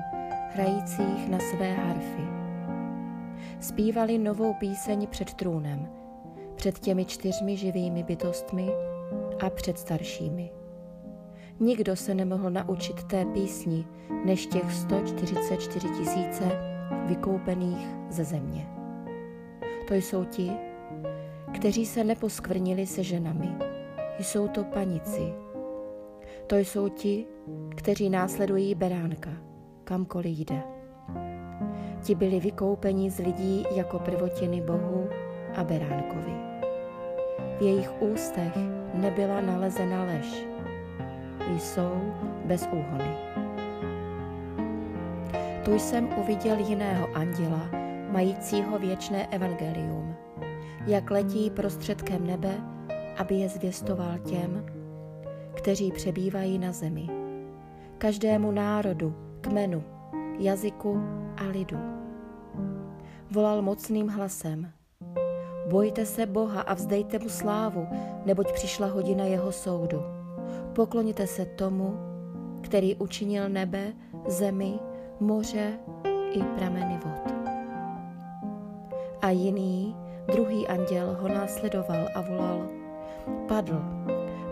hrajících 0.50 1.30
na 1.30 1.40
své 1.40 1.74
harfy. 1.74 2.24
Zpívali 3.60 4.18
novou 4.18 4.54
píseň 4.54 5.08
před 5.08 5.34
trůnem, 5.34 5.90
před 6.56 6.80
těmi 6.80 7.06
čtyřmi 7.06 7.58
živými 7.58 8.04
bytostmi 8.04 8.70
a 9.40 9.50
před 9.50 9.80
staršími. 9.80 10.52
Nikdo 11.60 11.96
se 11.96 12.16
nemohl 12.16 12.50
naučit 12.50 13.04
té 13.04 13.26
písni 13.26 13.86
než 14.26 14.46
těch 14.46 14.74
144 14.74 15.88
tisíce 15.90 16.44
vykoupených 17.06 17.88
ze 18.10 18.24
země. 18.24 18.68
To 19.88 19.94
jsou 19.94 20.26
ti, 20.26 20.52
kteří 21.54 21.86
se 21.86 22.04
neposkvrnili 22.04 22.88
se 22.88 23.04
ženami. 23.04 23.50
Jsou 24.20 24.48
to 24.48 24.64
panici. 24.64 25.43
To 26.48 26.58
jsou 26.58 26.90
ti, 26.90 27.26
kteří 27.76 28.10
následují 28.10 28.76
beránka, 28.76 29.30
kamkoliv 29.84 30.38
jde. 30.40 30.64
Ti 32.02 32.16
byli 32.16 32.40
vykoupeni 32.40 33.10
z 33.10 33.20
lidí 33.20 33.66
jako 33.76 34.00
prvotiny 34.00 34.62
Bohu 34.62 35.10
a 35.56 35.64
beránkovi. 35.64 36.34
V 37.60 37.62
jejich 37.62 38.02
ústech 38.02 38.54
nebyla 38.94 39.42
nalezena 39.42 40.04
lež. 40.04 40.46
Jsou 41.60 42.14
bez 42.46 42.68
úhony. 42.72 43.18
Tu 45.66 45.80
jsem 45.80 46.10
uviděl 46.18 46.58
jiného 46.58 47.08
anděla, 47.16 47.70
majícího 48.12 48.80
věčné 48.80 49.28
evangelium, 49.28 50.16
jak 50.88 51.12
letí 51.12 51.50
prostředkem 51.50 52.28
nebe, 52.28 52.54
aby 53.18 53.36
je 53.36 53.50
zvěstoval 53.50 54.18
těm, 54.20 54.66
kteří 55.54 55.92
přebývají 55.92 56.60
na 56.60 56.72
zemi 56.72 57.24
každému 58.04 58.52
národu, 58.52 59.16
kmenu, 59.42 59.84
jazyku 60.40 61.02
a 61.38 61.44
lidu. 61.48 61.78
Volal 63.32 63.62
mocným 63.62 64.08
hlasem. 64.08 64.72
Bojte 65.70 66.06
se 66.06 66.26
Boha 66.26 66.62
a 66.62 66.74
vzdejte 66.74 67.20
mu 67.20 67.30
slávu, 67.30 67.88
neboť 68.26 68.52
přišla 68.54 68.88
hodina 68.88 69.26
jeho 69.26 69.52
soudu. 69.52 70.02
Pokloněte 70.74 71.28
se 71.28 71.46
tomu, 71.46 71.98
který 72.62 72.96
učinil 72.96 73.50
nebe, 73.50 73.94
zemi, 74.28 74.80
moře 75.20 75.80
i 76.32 76.44
prameny 76.44 77.00
vod. 77.06 77.34
A 79.22 79.30
jiný, 79.30 79.96
druhý 80.34 80.68
anděl 80.68 81.18
ho 81.22 81.28
následoval 81.28 82.08
a 82.16 82.22
volal, 82.22 82.68
padl, 83.48 83.82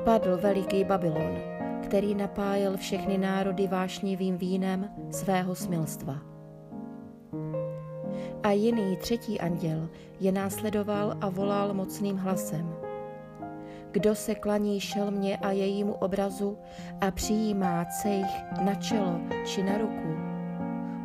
padl 0.04 0.38
veliký 0.38 0.84
Babylon, 0.84 1.38
který 1.84 2.16
napájel 2.16 2.78
všechny 2.78 3.18
národy 3.18 3.68
vášnivým 3.68 4.38
vínem 4.38 4.90
svého 5.12 5.56
smilstva. 5.56 6.16
A 8.44 8.52
jiný 8.52 8.98
třetí 8.98 9.40
anděl 9.40 9.90
je 10.20 10.32
následoval 10.32 11.18
a 11.22 11.30
volal 11.30 11.74
mocným 11.74 12.18
hlasem. 12.18 12.76
Kdo 13.92 14.16
se 14.16 14.36
klaní 14.36 14.80
šelmě 14.80 15.38
a 15.38 15.52
jejímu 15.52 15.94
obrazu 15.94 16.58
a 17.02 17.12
přijímá 17.12 17.86
cejch 17.86 18.44
na 18.66 18.76
čelo 18.76 19.20
či 19.46 19.64
na 19.64 19.78
ruku, 19.78 20.16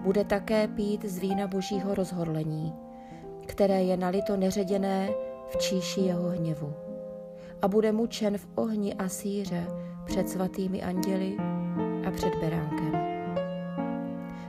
bude 0.02 0.24
také 0.24 0.68
pít 0.68 1.04
z 1.04 1.18
vína 1.18 1.46
božího 1.46 1.94
rozhorlení, 1.94 2.74
které 3.46 3.82
je 3.82 3.96
nalito 3.96 4.36
neředěné 4.36 5.08
v 5.48 5.56
číši 5.56 6.00
jeho 6.00 6.28
hněvu. 6.28 6.85
A 7.62 7.68
bude 7.68 7.92
mučen 7.92 8.38
v 8.38 8.48
ohni 8.54 8.94
a 8.94 9.08
síře 9.08 9.66
před 10.04 10.28
svatými 10.28 10.82
anděli 10.82 11.36
a 12.06 12.10
před 12.10 12.34
beránkem. 12.34 12.92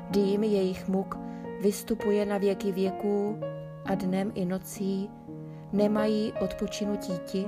Dým 0.09 0.43
jejich 0.43 0.87
muk 0.87 1.17
vystupuje 1.61 2.25
na 2.25 2.37
věky 2.37 2.71
věků 2.71 3.39
a 3.85 3.95
dnem 3.95 4.31
i 4.35 4.45
nocí 4.45 5.09
nemají 5.73 6.33
odpočinutí 6.41 7.13
ti, 7.25 7.45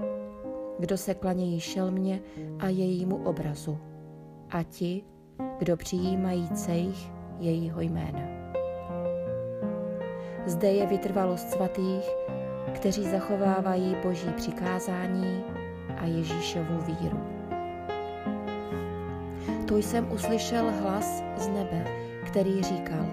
kdo 0.80 0.98
se 0.98 1.14
klanějí 1.14 1.60
šelmě 1.60 2.22
a 2.60 2.68
jejímu 2.68 3.16
obrazu 3.16 3.78
a 4.50 4.64
ti, 4.64 5.04
kdo 5.60 5.78
přijímají 5.78 6.50
cejch 6.50 7.12
jejího 7.40 7.82
jména. 7.82 8.22
Zde 10.46 10.72
je 10.72 10.86
vytrvalost 10.86 11.50
svatých, 11.50 12.10
kteří 12.74 13.04
zachovávají 13.04 13.96
boží 14.04 14.30
přikázání 14.38 15.44
a 15.98 16.06
Ježíšovu 16.06 16.82
víru 16.82 17.40
tu 19.70 19.78
jsem 19.78 20.12
uslyšel 20.12 20.72
hlas 20.82 21.24
z 21.38 21.48
nebe, 21.48 21.86
který 22.26 22.64
říkal, 22.64 23.06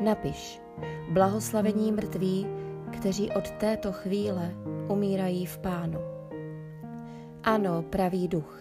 napiš, 0.00 0.62
blahoslavení 1.10 1.92
mrtví, 1.92 2.46
kteří 2.90 3.30
od 3.30 3.50
této 3.50 3.92
chvíle 3.92 4.54
umírají 4.88 5.46
v 5.46 5.58
pánu. 5.58 5.98
Ano, 7.42 7.82
pravý 7.82 8.28
duch, 8.28 8.58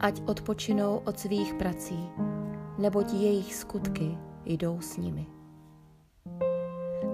ať 0.00 0.22
odpočinou 0.26 1.02
od 1.04 1.18
svých 1.18 1.54
prací, 1.54 2.08
neboť 2.78 3.12
jejich 3.12 3.54
skutky 3.54 4.18
jdou 4.44 4.80
s 4.80 4.96
nimi. 4.96 5.26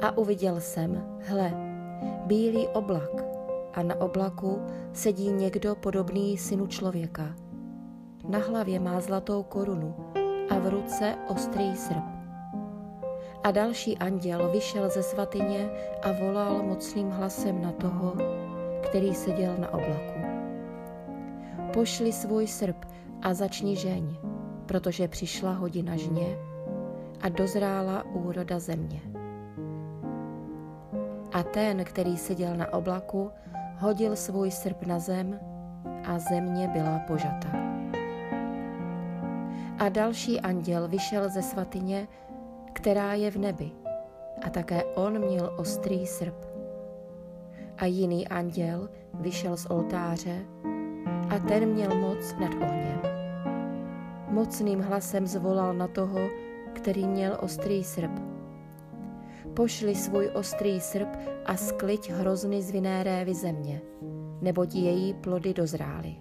A 0.03 0.19
uviděl 0.19 0.61
jsem, 0.61 1.05
hle, 1.21 1.70
bílý 2.27 2.69
oblak 2.69 3.25
a 3.75 3.83
na 3.83 4.01
oblaku 4.01 4.63
sedí 4.93 5.33
někdo 5.33 5.75
podobný 5.75 6.39
synu 6.39 6.67
člověka– 6.67 7.35
na 8.29 8.39
hlavě 8.39 8.81
má 8.81 9.01
zlatou 9.01 9.43
korunu 9.43 9.95
a 10.51 10.59
v 10.59 10.67
ruce 10.67 11.15
ostrý 11.29 11.77
srp. 11.77 12.05
A 13.45 13.51
další 13.51 13.99
anděl 13.99 14.51
vyšel 14.51 14.91
ze 14.91 15.03
svatyně 15.03 15.71
a 16.03 16.13
volal 16.13 16.63
mocným 16.63 17.11
hlasem 17.11 17.63
na 17.63 17.73
toho, 17.73 18.15
který 18.83 19.15
seděl 19.15 19.57
na 19.59 19.75
oblaku. 19.75 20.21
pošli 21.73 22.13
svůj 22.13 22.47
srp 22.47 22.77
a 23.23 23.35
začni 23.35 23.77
žeň, 23.77 24.17
protože 24.67 25.09
přišla 25.09 25.53
hodina 25.53 25.97
žně 25.97 26.39
a 27.21 27.29
dozrála 27.29 28.05
úroda 28.05 28.59
země. 28.59 29.20
A 31.33 31.43
ten, 31.43 31.85
který 31.85 32.17
seděl 32.17 32.57
na 32.57 32.73
oblaku, 32.73 33.31
hodil 33.79 34.17
svůj 34.17 34.51
srp 34.51 34.87
na 34.87 34.99
zem 34.99 35.41
a 36.05 36.19
země 36.19 36.69
byla 36.69 36.99
požata. 36.99 37.49
A 39.79 39.89
další 39.89 40.41
anděl 40.41 40.89
vyšel 40.89 41.29
ze 41.29 41.43
svatyně, 41.43 42.09
která 42.73 43.15
je 43.15 43.31
v 43.31 43.37
nebi, 43.37 43.71
a 44.47 44.51
také 44.51 44.85
on 44.85 45.19
měl 45.19 45.55
ostrý 45.57 46.07
srp. 46.07 46.35
A 47.79 47.85
jiný 47.85 48.29
anděl 48.29 48.89
vyšel 49.15 49.57
z 49.57 49.67
oltáře 49.67 50.37
a 51.31 51.39
ten 51.39 51.67
měl 51.69 51.95
moc 51.95 52.35
nad 52.41 52.55
ohněm. 52.55 53.01
Mocným 54.29 54.81
hlasem 54.81 55.27
zvolal 55.27 55.75
na 55.75 55.89
toho, 55.89 56.19
který 56.73 57.07
měl 57.07 57.39
ostrý 57.41 57.85
srp. 57.85 58.40
Pošli 59.55 59.95
svůj 59.95 60.31
ostrý 60.35 60.81
srp 60.81 61.09
a 61.47 61.57
skliď 61.57 62.11
hrozny 62.11 62.63
z 62.63 62.71
vinné 62.71 63.03
révy 63.03 63.35
země, 63.35 63.81
neboť 64.41 64.75
její 64.75 65.15
plody 65.15 65.55
dozrály. 65.55 66.17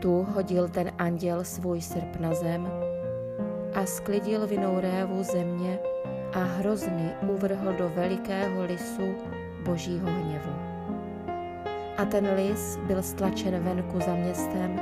Tu 0.00 0.22
hodil 0.22 0.68
ten 0.68 0.90
anděl 0.98 1.44
svůj 1.44 1.80
srp 1.80 2.16
na 2.20 2.34
zem 2.34 2.68
a 3.74 3.86
sklidil 3.86 4.46
vinou 4.46 4.80
révu 4.80 5.22
země 5.22 5.78
a 6.32 6.38
hrozny 6.38 7.10
uvrhl 7.34 7.72
do 7.72 7.88
velikého 7.88 8.64
lisu 8.64 9.14
božího 9.64 10.10
hněvu. 10.10 10.52
A 11.96 12.04
ten 12.04 12.34
lis 12.36 12.78
byl 12.86 13.02
stlačen 13.02 13.64
venku 13.64 14.00
za 14.00 14.14
městem 14.14 14.80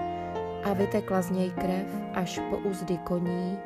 a 0.65 0.73
vytekla 0.73 1.23
z 1.23 1.31
něj 1.31 1.51
krev 1.51 1.87
až 2.15 2.41
po 2.51 2.57
úzdy 2.57 2.99
koní 2.99 3.59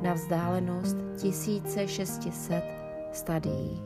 na 0.00 0.12
vzdálenost 0.14 0.96
1600 1.20 2.62
stadií. 3.12 3.82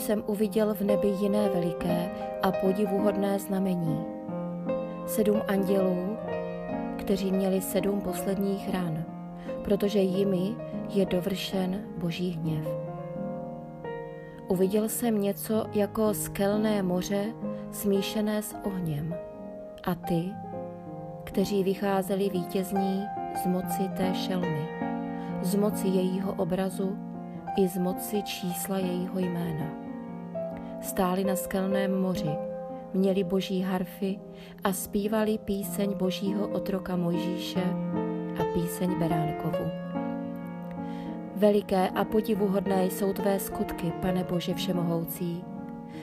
Jsem 0.00 0.24
uviděl 0.26 0.74
v 0.74 0.80
nebi 0.80 1.08
jiné 1.08 1.48
veliké 1.48 2.10
a 2.42 2.52
podivuhodné 2.52 3.38
znamení. 3.38 4.04
Sedm 5.06 5.42
andělů, 5.48 6.16
kteří 6.96 7.32
měli 7.32 7.60
sedm 7.60 8.00
posledních 8.00 8.70
ran, 8.72 9.04
protože 9.64 9.98
jimi 9.98 10.54
je 10.88 11.06
dovršen 11.06 11.80
boží 11.96 12.30
hněv. 12.30 12.68
Uviděl 14.48 14.88
jsem 14.88 15.22
něco 15.22 15.66
jako 15.72 16.14
skelné 16.14 16.82
moře 16.82 17.24
smíšené 17.70 18.42
s 18.42 18.56
ohněm 18.64 19.14
a 19.84 19.94
ty, 19.94 20.24
kteří 21.24 21.64
vycházeli 21.64 22.28
vítězní 22.28 23.04
z 23.42 23.46
moci 23.46 23.88
té 23.96 24.14
šelmy, 24.14 24.68
z 25.42 25.54
moci 25.54 25.88
jejího 25.88 26.32
obrazu 26.32 26.98
i 27.56 27.68
z 27.68 27.78
moci 27.78 28.22
čísla 28.22 28.78
jejího 28.78 29.18
jména. 29.18 29.87
Stáli 30.80 31.24
na 31.24 31.36
skelném 31.36 32.00
moři, 32.00 32.30
měli 32.94 33.24
boží 33.24 33.62
harfy 33.62 34.18
a 34.64 34.72
zpívali 34.72 35.38
píseň 35.38 35.94
božího 35.94 36.48
otroka 36.48 36.96
Mojžíše 36.96 37.62
a 38.40 38.44
píseň 38.54 38.98
Beránkovu. 38.98 39.70
Veliké 41.36 41.88
a 41.88 42.04
podivuhodné 42.04 42.84
jsou 42.84 43.12
tvé 43.12 43.40
skutky, 43.40 43.92
pane 44.02 44.24
Bože 44.24 44.54
Všemohoucí. 44.54 45.44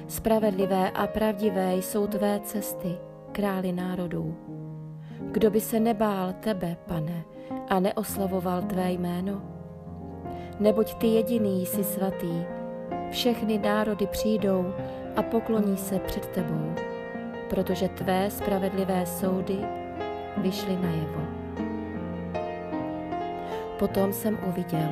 Spravedlivé 0.08 0.92
a 0.92 1.08
pravdivé 1.08 1.76
jsou 1.76 2.08
tvé 2.08 2.40
cesty, 2.44 2.98
králi 3.32 3.72
národů. 3.72 4.36
Kdo 5.32 5.52
by 5.52 5.62
se 5.62 5.80
nebál 5.80 6.34
tebe, 6.40 6.78
pane, 6.86 7.24
a 7.70 7.80
neoslavoval 7.80 8.62
tvé 8.62 8.92
jméno? 8.92 9.56
neboť 10.60 10.94
ty 10.94 11.08
jediný 11.08 11.66
jsi 11.66 11.84
svatý. 11.84 12.44
Všechny 13.12 13.58
národy 13.58 14.08
přijdou 14.08 14.74
a 15.16 15.22
pokloní 15.22 15.78
se 15.78 16.00
před 16.00 16.28
tebou, 16.28 16.74
protože 17.50 17.90
tvé 17.90 18.32
spravedlivé 18.32 19.06
soudy 19.06 19.58
vyšly 20.38 20.76
najevo. 20.76 21.22
Potom 23.80 24.14
jsem 24.14 24.38
uviděl. 24.48 24.90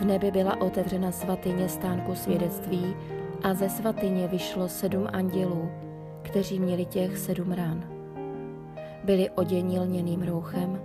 V 0.00 0.04
nebi 0.04 0.30
byla 0.30 0.60
otevřena 0.60 1.12
svatyně 1.12 1.68
stánku 1.68 2.14
svědectví 2.14 2.96
a 3.42 3.54
ze 3.54 3.68
svatyně 3.68 4.28
vyšlo 4.28 4.68
sedm 4.68 5.06
andělů, 5.12 5.70
kteří 6.22 6.60
měli 6.60 6.84
těch 6.84 7.18
sedm 7.18 7.52
ran. 7.52 7.84
Byli 9.04 9.30
oděni 9.30 9.80
lněným 9.80 10.22
rouchem, 10.22 10.80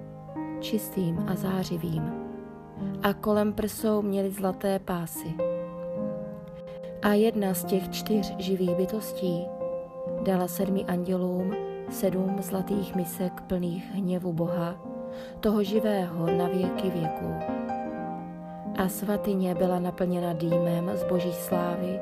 čistým 0.60 1.26
a 1.27 1.35
zářivým 1.35 2.27
a 3.03 3.14
kolem 3.14 3.53
prsou 3.53 4.02
měli 4.02 4.31
zlaté 4.31 4.80
pásy. 4.80 5.56
A 7.07 7.13
jedna 7.13 7.53
z 7.53 7.63
těch 7.63 7.89
čtyř 7.89 8.35
živých 8.38 8.75
bytostí 8.75 9.45
dala 10.23 10.47
sedmi 10.47 10.85
andělům 10.85 11.55
sedm 11.89 12.35
zlatých 12.41 12.95
misek 12.95 13.41
plných 13.41 13.91
hněvu 13.91 14.34
Boha, 14.34 14.75
toho 15.39 15.63
živého 15.63 16.27
na 16.31 16.47
věky 16.47 16.89
věků. 16.89 17.34
A 18.77 18.89
svatyně 18.89 19.55
byla 19.55 19.79
naplněna 19.79 20.34
dýmem 20.34 20.91
z 20.95 21.03
boží 21.03 21.34
slávy 21.34 21.99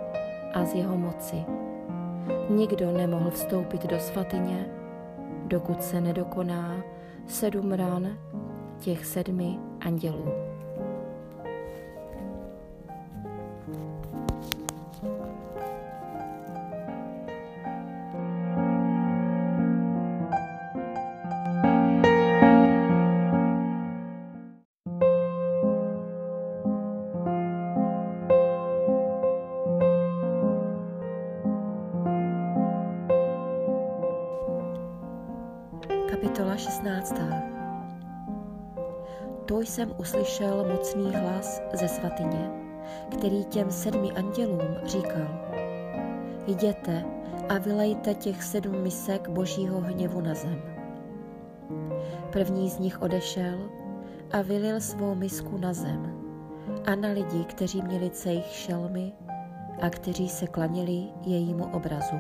a 0.54 0.66
z 0.66 0.76
jeho 0.76 0.98
moci. 0.98 1.46
Nikdo 2.50 2.92
nemohl 2.92 3.30
vstoupit 3.30 3.86
do 3.86 4.00
svatyně, 4.00 4.66
dokud 5.46 5.84
se 5.84 6.02
nedokoná 6.02 6.76
sedm 7.28 7.72
ran 7.72 8.18
těch 8.80 9.06
sedmi 9.06 9.60
andělů. 9.82 10.45
Uslyšel 39.98 40.66
mocný 40.72 41.16
hlas 41.16 41.62
ze 41.74 41.88
svatyně, 41.88 42.50
který 43.12 43.46
těm 43.46 43.72
sedmi 43.72 44.12
andělům 44.12 44.76
říkal, 44.86 45.28
jděte 46.48 47.06
a 47.50 47.58
vylejte 47.58 48.14
těch 48.14 48.44
sedm 48.44 48.82
misek 48.82 49.30
božího 49.30 49.82
hněvu 49.82 50.22
na 50.22 50.34
zem. 50.34 50.62
První 52.32 52.70
z 52.70 52.80
nich 52.80 53.02
odešel 53.02 53.70
a 54.32 54.42
vylil 54.42 54.82
svou 54.82 55.16
misku 55.16 55.58
na 55.58 55.74
zem 55.74 56.26
a 56.86 56.96
na 56.96 57.10
lidi, 57.10 57.44
kteří 57.46 57.82
měli 57.82 58.10
cejch 58.10 58.46
šelmy 58.46 59.14
a 59.82 59.90
kteří 59.90 60.30
se 60.30 60.48
klanili 60.48 61.04
jejímu 61.26 61.66
obrazu. 61.66 62.16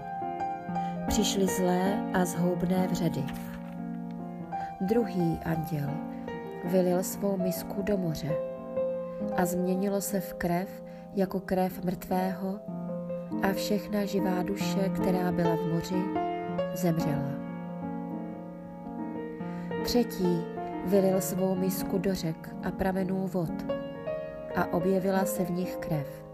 Přišly 1.07 1.47
zlé 1.47 2.11
a 2.14 2.26
zhoubné 2.26 2.88
vředy. 2.88 3.23
Druhý 4.81 5.39
anděl 5.45 6.14
vylil 6.65 7.03
svou 7.03 7.37
misku 7.37 7.81
do 7.81 7.97
moře 7.97 8.31
a 9.35 9.45
změnilo 9.45 10.01
se 10.01 10.19
v 10.19 10.33
krev 10.33 10.83
jako 11.15 11.39
krev 11.39 11.83
mrtvého 11.83 12.59
a 13.43 13.53
všechna 13.53 14.05
živá 14.05 14.43
duše, 14.43 14.89
která 14.95 15.31
byla 15.31 15.55
v 15.55 15.73
moři, 15.73 16.03
zemřela. 16.73 17.31
Třetí 19.83 20.41
vylil 20.85 21.21
svou 21.21 21.55
misku 21.55 21.97
do 21.97 22.15
řek 22.15 22.55
a 22.63 22.71
pramenů 22.71 23.27
vod 23.27 23.65
a 24.55 24.73
objevila 24.73 25.25
se 25.25 25.45
v 25.45 25.51
nich 25.51 25.77
krev. 25.77 26.25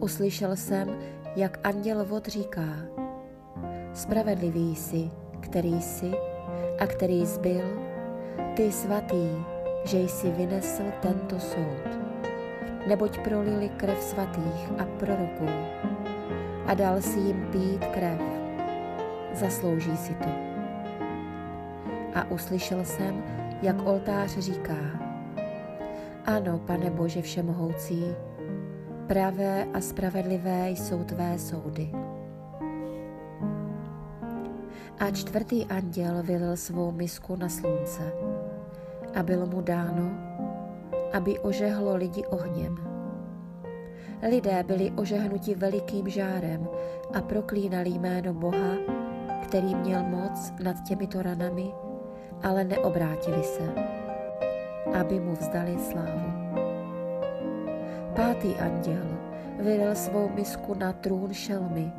Uslyšel 0.00 0.56
jsem, 0.56 0.98
jak 1.36 1.58
anděl 1.64 2.04
vod 2.04 2.28
říká, 2.28 2.76
spravedlivý 3.92 4.76
jsi, 4.76 5.10
který 5.40 5.82
jsi 5.82 6.12
a 6.78 6.86
který 6.86 7.26
zbyl 7.26 7.83
ty 8.54 8.72
svatý, 8.72 9.28
že 9.84 9.98
jsi 9.98 10.30
vynesl 10.30 10.82
tento 11.00 11.40
soud, 11.40 11.88
neboť 12.86 13.18
prolili 13.18 13.68
krev 13.68 14.02
svatých 14.02 14.70
a 14.78 14.84
proroků 14.98 15.48
a 16.66 16.74
dal 16.74 17.02
si 17.02 17.18
jim 17.18 17.48
pít 17.52 17.84
krev. 17.86 18.20
Zaslouží 19.32 19.96
si 19.96 20.14
to. 20.14 20.30
A 22.14 22.30
uslyšel 22.30 22.84
jsem, 22.84 23.22
jak 23.62 23.86
oltář 23.86 24.38
říká, 24.38 24.76
ano, 26.24 26.58
pane 26.58 26.90
Bože 26.90 27.22
všemohoucí, 27.22 28.04
pravé 29.06 29.66
a 29.74 29.80
spravedlivé 29.80 30.70
jsou 30.70 31.04
tvé 31.04 31.38
soudy. 31.38 32.03
A 34.98 35.10
čtvrtý 35.10 35.64
anděl 35.64 36.22
vylil 36.22 36.56
svou 36.56 36.92
misku 36.92 37.36
na 37.36 37.48
slunce 37.48 38.12
a 39.14 39.22
bylo 39.22 39.46
mu 39.46 39.60
dáno, 39.60 40.10
aby 41.12 41.38
ožehlo 41.38 41.96
lidi 41.96 42.24
ohněm. 42.26 42.76
Lidé 44.28 44.62
byli 44.62 44.90
ožehnuti 44.90 45.54
velikým 45.54 46.08
žárem 46.08 46.68
a 47.14 47.20
proklínali 47.20 47.90
jméno 47.90 48.34
Boha, 48.34 48.76
který 49.42 49.74
měl 49.74 50.02
moc 50.02 50.52
nad 50.62 50.76
těmito 50.88 51.22
ranami, 51.22 51.72
ale 52.42 52.64
neobrátili 52.64 53.42
se, 53.42 53.74
aby 55.00 55.20
mu 55.20 55.32
vzdali 55.32 55.78
slávu. 55.78 56.32
Pátý 58.16 58.54
anděl 58.54 59.18
vylil 59.60 59.94
svou 59.94 60.28
misku 60.28 60.74
na 60.74 60.92
trůn 60.92 61.32
šelmy 61.32 61.92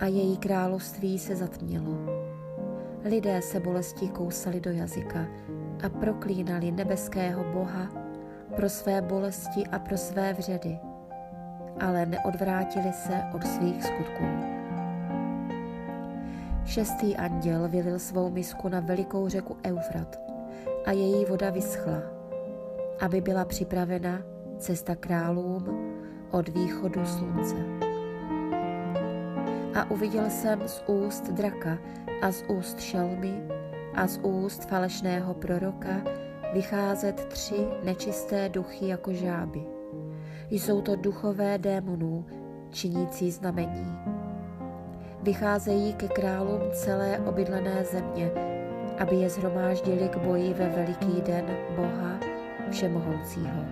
a 0.00 0.06
její 0.06 0.36
království 0.36 1.18
se 1.18 1.36
zatmělo. 1.36 2.17
Lidé 3.08 3.42
se 3.42 3.60
bolestí 3.60 4.08
kousali 4.08 4.60
do 4.60 4.70
jazyka 4.70 5.26
a 5.84 5.88
proklínali 5.88 6.72
nebeského 6.72 7.44
Boha 7.44 7.88
pro 8.56 8.68
své 8.68 9.02
bolesti 9.02 9.66
a 9.72 9.78
pro 9.78 9.96
své 9.96 10.32
vředy, 10.32 10.78
ale 11.80 12.06
neodvrátili 12.06 12.92
se 12.92 13.22
od 13.34 13.46
svých 13.46 13.84
skutků. 13.84 14.24
Šestý 16.64 17.16
anděl 17.16 17.68
vylil 17.68 17.98
svou 17.98 18.30
misku 18.30 18.68
na 18.68 18.80
velikou 18.80 19.28
řeku 19.28 19.56
Eufrat 19.66 20.20
a 20.86 20.92
její 20.92 21.24
voda 21.24 21.50
vyschla, 21.50 22.02
aby 23.00 23.20
byla 23.20 23.44
připravena 23.44 24.22
cesta 24.58 24.96
králům 24.96 25.94
od 26.30 26.48
východu 26.48 27.06
slunce. 27.06 27.87
A 29.74 29.90
uviděl 29.90 30.30
jsem 30.30 30.68
z 30.68 30.82
úst 30.86 31.30
draka 31.30 31.78
a 32.22 32.32
z 32.32 32.44
úst 32.48 32.80
šelmy 32.80 33.42
a 33.94 34.06
z 34.06 34.20
úst 34.22 34.64
falešného 34.64 35.34
proroka 35.34 36.02
vycházet 36.52 37.24
tři 37.24 37.68
nečisté 37.84 38.48
duchy 38.48 38.88
jako 38.88 39.12
žáby. 39.12 39.60
Jsou 40.50 40.82
to 40.82 40.96
duchové 40.96 41.58
démonů, 41.58 42.26
činící 42.70 43.30
znamení. 43.30 43.98
Vycházejí 45.22 45.94
ke 45.94 46.08
králům 46.08 46.60
celé 46.72 47.18
obydlené 47.18 47.84
země, 47.84 48.30
aby 48.98 49.16
je 49.16 49.30
zhromáždili 49.30 50.08
k 50.08 50.16
boji 50.16 50.54
ve 50.54 50.68
veliký 50.68 51.22
den 51.22 51.44
Boha 51.76 52.18
Všemohoucího. 52.70 53.64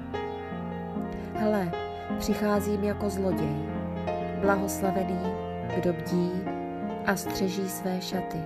Hle, 1.34 1.72
přicházím 2.18 2.84
jako 2.84 3.10
zloděj, 3.10 3.56
blahoslavený, 4.40 5.35
kdo 5.74 5.92
bdí 5.92 6.30
a 7.06 7.16
střeží 7.16 7.68
své 7.68 8.00
šaty, 8.00 8.38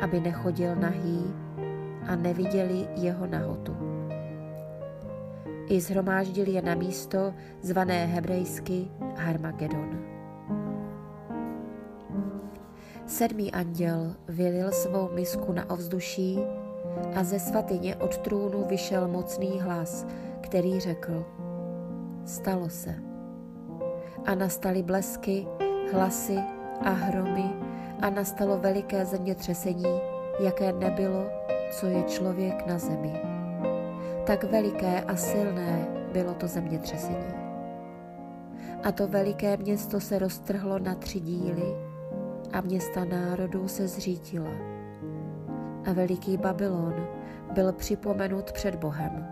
aby 0.00 0.20
nechodil 0.20 0.76
nahý 0.76 1.34
a 2.06 2.16
neviděli 2.16 2.88
jeho 2.96 3.26
nahotu. 3.26 3.76
I 5.68 5.80
zhromáždili 5.80 6.50
je 6.50 6.62
na 6.62 6.74
místo 6.74 7.34
zvané 7.62 8.06
hebrejsky 8.06 8.88
Harmagedon. 9.16 9.98
Sedmý 13.06 13.52
anděl 13.52 14.14
vylil 14.28 14.72
svou 14.72 15.08
misku 15.14 15.52
na 15.52 15.70
ovzduší 15.70 16.38
a 17.14 17.24
ze 17.24 17.38
svatyně 17.38 17.96
od 17.96 18.18
trůnu 18.18 18.64
vyšel 18.68 19.08
mocný 19.08 19.60
hlas, 19.60 20.06
který 20.40 20.80
řekl 20.80 21.24
Stalo 22.24 22.68
se. 22.68 22.94
A 24.24 24.34
nastaly 24.34 24.82
blesky, 24.82 25.46
hlasy 25.92 26.38
a 26.80 26.90
hromy 26.90 27.50
a 28.00 28.10
nastalo 28.10 28.58
veliké 28.58 29.04
zemětřesení, 29.04 30.00
jaké 30.40 30.72
nebylo, 30.72 31.26
co 31.70 31.86
je 31.86 32.02
člověk 32.02 32.66
na 32.66 32.78
zemi. 32.78 33.20
Tak 34.26 34.44
veliké 34.44 35.00
a 35.00 35.16
silné 35.16 35.86
bylo 36.12 36.34
to 36.34 36.46
zemětřesení. 36.46 37.34
A 38.84 38.92
to 38.92 39.08
veliké 39.08 39.56
město 39.56 40.00
se 40.00 40.18
roztrhlo 40.18 40.78
na 40.78 40.94
tři 40.94 41.20
díly 41.20 41.74
a 42.52 42.60
města 42.60 43.04
národů 43.04 43.68
se 43.68 43.88
zřítila. 43.88 44.50
A 45.86 45.92
veliký 45.92 46.36
Babylon 46.36 47.06
byl 47.52 47.72
připomenut 47.72 48.52
před 48.52 48.74
Bohem. 48.74 49.26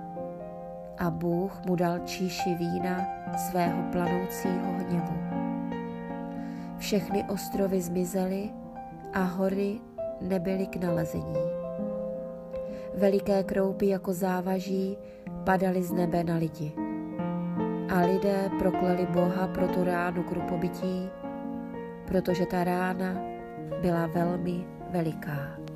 A 0.99 1.11
Bůh 1.11 1.65
mu 1.67 1.77
dal 1.77 1.99
číši 1.99 2.55
vína 2.55 3.07
svého 3.51 3.83
planoucího 3.93 4.73
hněvu. 4.73 5.26
Všechny 6.79 7.25
ostrovy 7.25 7.81
zmizely 7.81 8.51
a 9.13 9.23
hory 9.23 9.81
nebyly 10.21 10.67
k 10.67 10.77
nalezení. 10.77 11.47
Veliké 12.95 13.43
kroupy 13.43 13.87
jako 13.87 14.13
závaží 14.13 14.97
padaly 15.45 15.83
z 15.83 15.93
nebe 15.93 16.25
na 16.25 16.37
lidi. 16.37 16.73
A 17.95 18.01
lidé 18.01 18.51
prokleli 18.59 19.07
Boha 19.07 19.47
pro 19.47 19.69
tu 19.69 19.85
ránu 19.85 20.23
krupobytí, 20.23 21.09
protože 22.07 22.47
ta 22.47 22.65
rána 22.65 23.17
byla 23.83 24.07
velmi 24.07 24.67
veliká. 24.91 25.67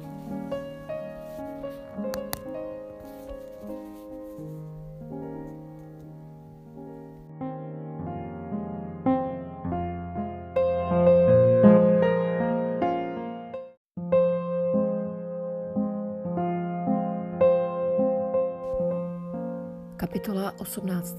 Kapitola 20.20 20.52
18. 20.58 21.16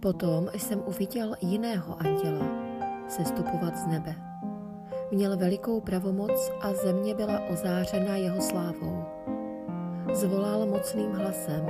Potom 0.00 0.48
jsem 0.56 0.82
uviděl 0.86 1.34
jiného 1.40 2.00
anděla 2.00 2.46
sestupovat 3.08 3.76
z 3.76 3.86
nebe. 3.86 4.14
Měl 5.12 5.36
velikou 5.36 5.80
pravomoc 5.80 6.52
a 6.60 6.72
země 6.72 7.14
byla 7.14 7.40
ozářena 7.40 8.16
jeho 8.16 8.40
slávou. 8.42 9.04
Zvolal 10.12 10.66
mocným 10.66 11.12
hlasem. 11.12 11.66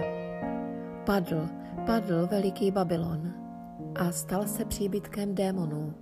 Padl, 1.06 1.48
padl 1.86 2.26
veliký 2.26 2.70
Babylon 2.70 3.32
a 3.94 4.12
stal 4.12 4.46
se 4.46 4.64
příbytkem 4.64 5.34
démonů, 5.34 5.94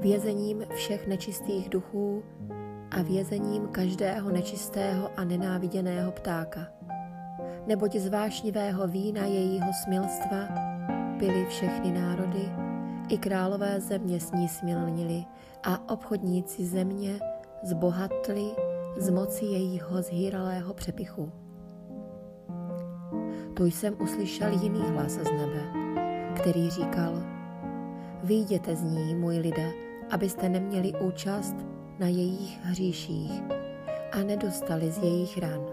vězením 0.00 0.64
všech 0.74 1.06
nečistých 1.06 1.68
duchů 1.68 2.22
a 2.90 3.02
vězením 3.02 3.68
každého 3.68 4.30
nečistého 4.30 5.10
a 5.16 5.24
nenáviděného 5.24 6.12
ptáka 6.12 6.79
neboť 7.70 8.02
z 8.02 8.10
vášnivého 8.10 8.82
vína 8.90 9.30
jejího 9.30 9.70
smilstva 9.86 10.50
pili 11.22 11.46
všechny 11.46 11.94
národy, 11.94 12.50
i 13.08 13.18
králové 13.18 13.80
země 13.80 14.20
s 14.20 14.32
ní 14.32 14.48
smilnili 14.48 15.24
a 15.62 15.78
obchodníci 15.92 16.66
země 16.66 17.20
zbohatli 17.62 18.50
z 18.96 19.10
moci 19.10 19.44
jejího 19.44 20.02
zhýralého 20.02 20.74
přepichu. 20.74 21.32
Tu 23.54 23.66
jsem 23.66 23.94
uslyšel 24.02 24.50
jiný 24.62 24.82
hlas 24.90 25.12
z 25.12 25.30
nebe, 25.30 25.62
který 26.34 26.70
říkal, 26.70 27.22
Výjděte 28.22 28.76
z 28.76 28.82
ní, 28.82 29.14
můj 29.14 29.38
lidé, 29.38 29.70
abyste 30.10 30.48
neměli 30.48 30.92
účast 31.00 31.56
na 31.98 32.06
jejich 32.06 32.64
hříších 32.64 33.42
a 34.12 34.18
nedostali 34.18 34.90
z 34.90 34.98
jejich 34.98 35.38
ran 35.38 35.69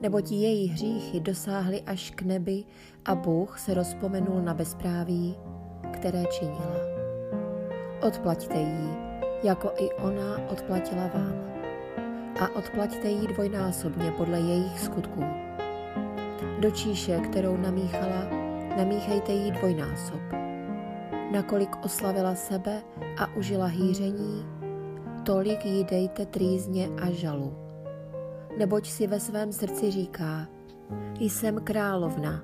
neboť 0.00 0.30
její 0.32 0.68
hříchy 0.68 1.20
dosáhly 1.20 1.82
až 1.82 2.10
k 2.10 2.22
nebi 2.22 2.64
a 3.04 3.14
Bůh 3.14 3.58
se 3.58 3.74
rozpomenul 3.74 4.42
na 4.42 4.54
bezpráví, 4.54 5.36
které 5.92 6.24
činila. 6.24 6.76
Odplaťte 8.02 8.58
jí, 8.58 8.88
jako 9.42 9.72
i 9.76 9.90
ona 9.92 10.48
odplatila 10.50 11.10
vám. 11.14 11.50
A 12.40 12.48
odplaťte 12.56 13.08
jí 13.08 13.26
dvojnásobně 13.26 14.10
podle 14.10 14.40
jejich 14.40 14.80
skutků. 14.80 15.24
Do 16.60 16.70
číše, 16.70 17.18
kterou 17.18 17.56
namíchala, 17.56 18.24
namíchejte 18.76 19.32
jí 19.32 19.50
dvojnásob. 19.50 20.20
Nakolik 21.32 21.84
oslavila 21.84 22.34
sebe 22.34 22.82
a 23.18 23.34
užila 23.36 23.66
hýření, 23.66 24.46
tolik 25.26 25.64
jí 25.64 25.84
dejte 25.84 26.26
trýzně 26.26 26.88
a 27.02 27.10
žalu 27.10 27.69
neboť 28.58 28.88
si 28.88 29.06
ve 29.06 29.20
svém 29.20 29.52
srdci 29.52 29.90
říká, 29.90 30.46
jsem 31.20 31.60
královna, 31.64 32.42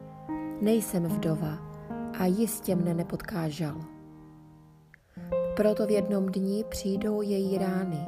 nejsem 0.60 1.04
vdova 1.04 1.58
a 2.18 2.26
jistě 2.26 2.76
mne 2.76 2.94
nepotká 2.94 3.48
žal. 3.48 3.80
Proto 5.56 5.86
v 5.86 5.90
jednom 5.90 6.26
dni 6.26 6.64
přijdou 6.68 7.22
její 7.22 7.58
rány, 7.58 8.06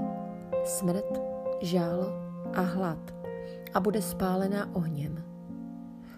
smrt, 0.65 1.21
žal 1.61 2.13
a 2.55 2.61
hlad 2.61 3.15
a 3.75 3.81
bude 3.81 4.03
spálená 4.03 4.69
ohněm. 4.75 5.25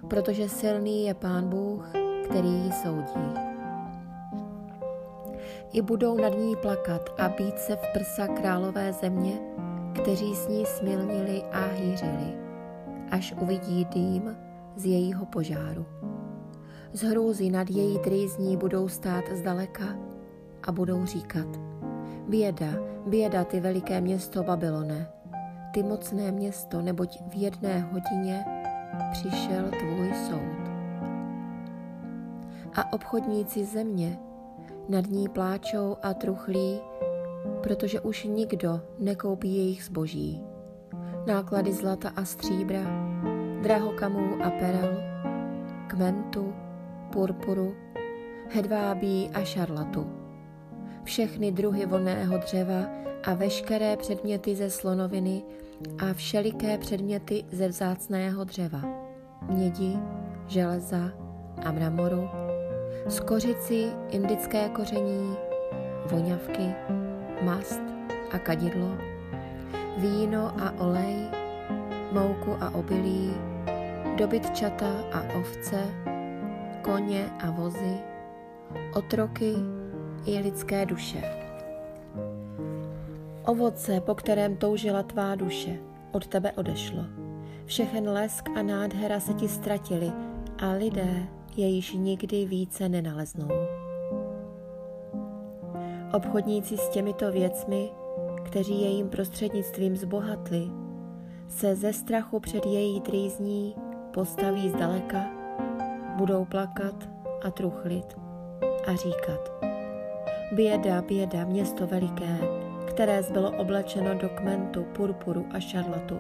Protože 0.09 0.49
silný 0.49 1.05
je 1.05 1.15
Pán 1.15 1.49
Bůh, 1.49 1.89
který 2.25 2.49
ji 2.49 2.73
soudí. 2.73 3.51
I 5.73 5.83
budou 5.83 6.17
nad 6.17 6.39
ní 6.39 6.57
plakat 6.57 7.11
a 7.19 7.29
být 7.29 7.59
se 7.59 7.77
v 7.77 7.93
prsa 7.93 8.27
králové 8.27 8.93
země, 8.93 9.39
kteří 9.95 10.35
s 10.35 10.49
ní 10.49 10.67
smilnili 10.67 11.43
a 11.53 11.67
hýřili, 11.67 12.35
až 13.11 13.35
uvidí 13.41 13.85
dým 13.85 14.37
z 14.77 14.85
jejího 14.85 15.27
požáru. 15.27 15.87
Z 16.93 17.03
hrůzy 17.03 17.51
nad 17.51 17.71
její 17.71 17.99
trýzní 17.99 18.57
budou 18.57 18.89
stát 18.89 19.25
zdaleka 19.33 19.85
a 20.63 20.73
budou 20.73 21.05
říkat 21.05 21.47
Běda, 22.29 22.73
běda 23.07 23.45
ty 23.45 23.61
veliké 23.61 24.01
město 24.01 24.43
Babylone, 24.43 25.11
ty 25.75 25.83
mocné 25.83 26.33
město, 26.33 26.83
neboť 26.83 27.19
v 27.29 27.35
jedné 27.35 27.81
hodině 27.81 28.45
přišel 29.13 29.65
tvůj 29.79 30.13
soud. 30.29 30.71
A 32.75 32.93
obchodníci 32.93 33.65
země 33.65 34.19
nad 34.89 35.07
ní 35.07 35.29
pláčou 35.29 35.97
a 36.03 36.15
truchlí, 36.15 36.81
protože 37.63 38.01
už 38.01 38.25
nikdo 38.25 38.81
nekoupí 38.99 39.57
jejich 39.57 39.85
zboží. 39.85 40.43
Náklady 41.27 41.73
zlata 41.73 42.13
a 42.17 42.25
stříbra, 42.25 42.81
drahokamů 43.63 44.45
a 44.45 44.51
perel, 44.51 45.03
kmentu, 45.87 46.55
purpuru, 47.13 47.75
hedvábí 48.51 49.31
a 49.35 49.45
šarlatu. 49.45 50.07
Všechny 51.05 51.53
druhy 51.53 51.87
volného 51.87 52.39
dřeva 52.39 52.85
a 53.25 53.35
veškeré 53.35 53.97
předměty 53.97 54.57
ze 54.57 54.71
slonoviny 54.71 55.43
a 55.99 56.13
všeliké 56.13 56.79
předměty 56.79 57.45
ze 57.53 57.69
vzácného 57.69 58.45
dřeva, 58.45 58.83
mědi, 59.43 59.99
železa 60.47 61.11
a 61.65 61.73
mramoru, 61.73 62.29
skořici, 63.09 63.93
indické 64.11 64.69
koření, 64.69 65.37
voňavky, 66.11 66.75
mast 67.43 67.83
a 68.31 68.39
kadidlo, 68.39 68.97
víno 69.97 70.53
a 70.61 70.73
olej, 70.79 71.29
mouku 72.13 72.57
a 72.61 72.75
obilí, 72.75 73.35
dobytčata 74.17 74.91
a 75.13 75.23
ovce, 75.39 75.85
koně 76.83 77.31
a 77.39 77.51
vozy, 77.51 77.97
otroky 78.95 79.55
i 80.27 80.39
lidské 80.39 80.87
duše. 80.87 81.23
Ovoce, 83.45 84.01
po 84.01 84.15
kterém 84.15 84.57
toužila 84.57 85.03
tvá 85.03 85.35
duše, 85.35 85.79
od 86.13 86.27
tebe 86.27 86.53
odešlo. 86.53 87.05
Všechen 87.67 88.09
lesk 88.09 88.49
a 88.57 88.63
nádhera 88.63 89.21
se 89.21 89.35
ti 89.35 89.49
ztratili 89.49 90.13
a 90.59 90.73
lidé 90.73 91.29
je 91.57 91.67
již 91.67 91.93
nikdy 91.93 92.47
více 92.47 92.89
nenaleznou. 92.89 93.49
Obchodníci 96.13 96.77
s 96.77 96.89
těmito 96.89 97.33
věcmi, 97.33 97.91
kteří 98.45 98.83
jejím 98.83 99.09
prostřednictvím 99.09 99.97
zbohatli, 99.97 100.71
se 101.49 101.77
ze 101.77 101.93
strachu 101.93 102.41
před 102.41 102.67
její 102.67 103.01
trýzní 103.01 103.75
postaví 104.11 104.69
zdaleka, 104.71 105.25
budou 106.17 106.45
plakat 106.45 107.09
a 107.43 107.51
truchlit 107.51 108.17
a 108.87 108.95
říkat. 108.95 109.53
Běda, 110.53 111.03
běda, 111.03 111.45
město 111.45 111.87
veliké, 111.87 112.39
které 112.87 113.23
bylo 113.33 113.51
oblečeno 113.51 114.15
do 114.15 114.29
kmentu, 114.29 114.85
purpuru 114.85 115.47
a 115.51 115.61
šarlatu, 115.61 116.19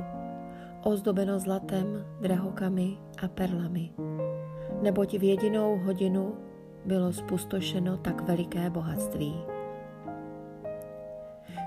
ozdobeno 0.83 1.39
zlatem, 1.39 2.07
drahokami 2.21 2.99
a 3.23 3.29
perlami. 3.29 3.91
Neboť 4.83 5.19
v 5.19 5.23
jedinou 5.23 5.79
hodinu 5.79 6.35
bylo 6.85 7.13
spustošeno 7.13 7.97
tak 7.97 8.21
veliké 8.23 8.71
bohatství. 8.71 9.60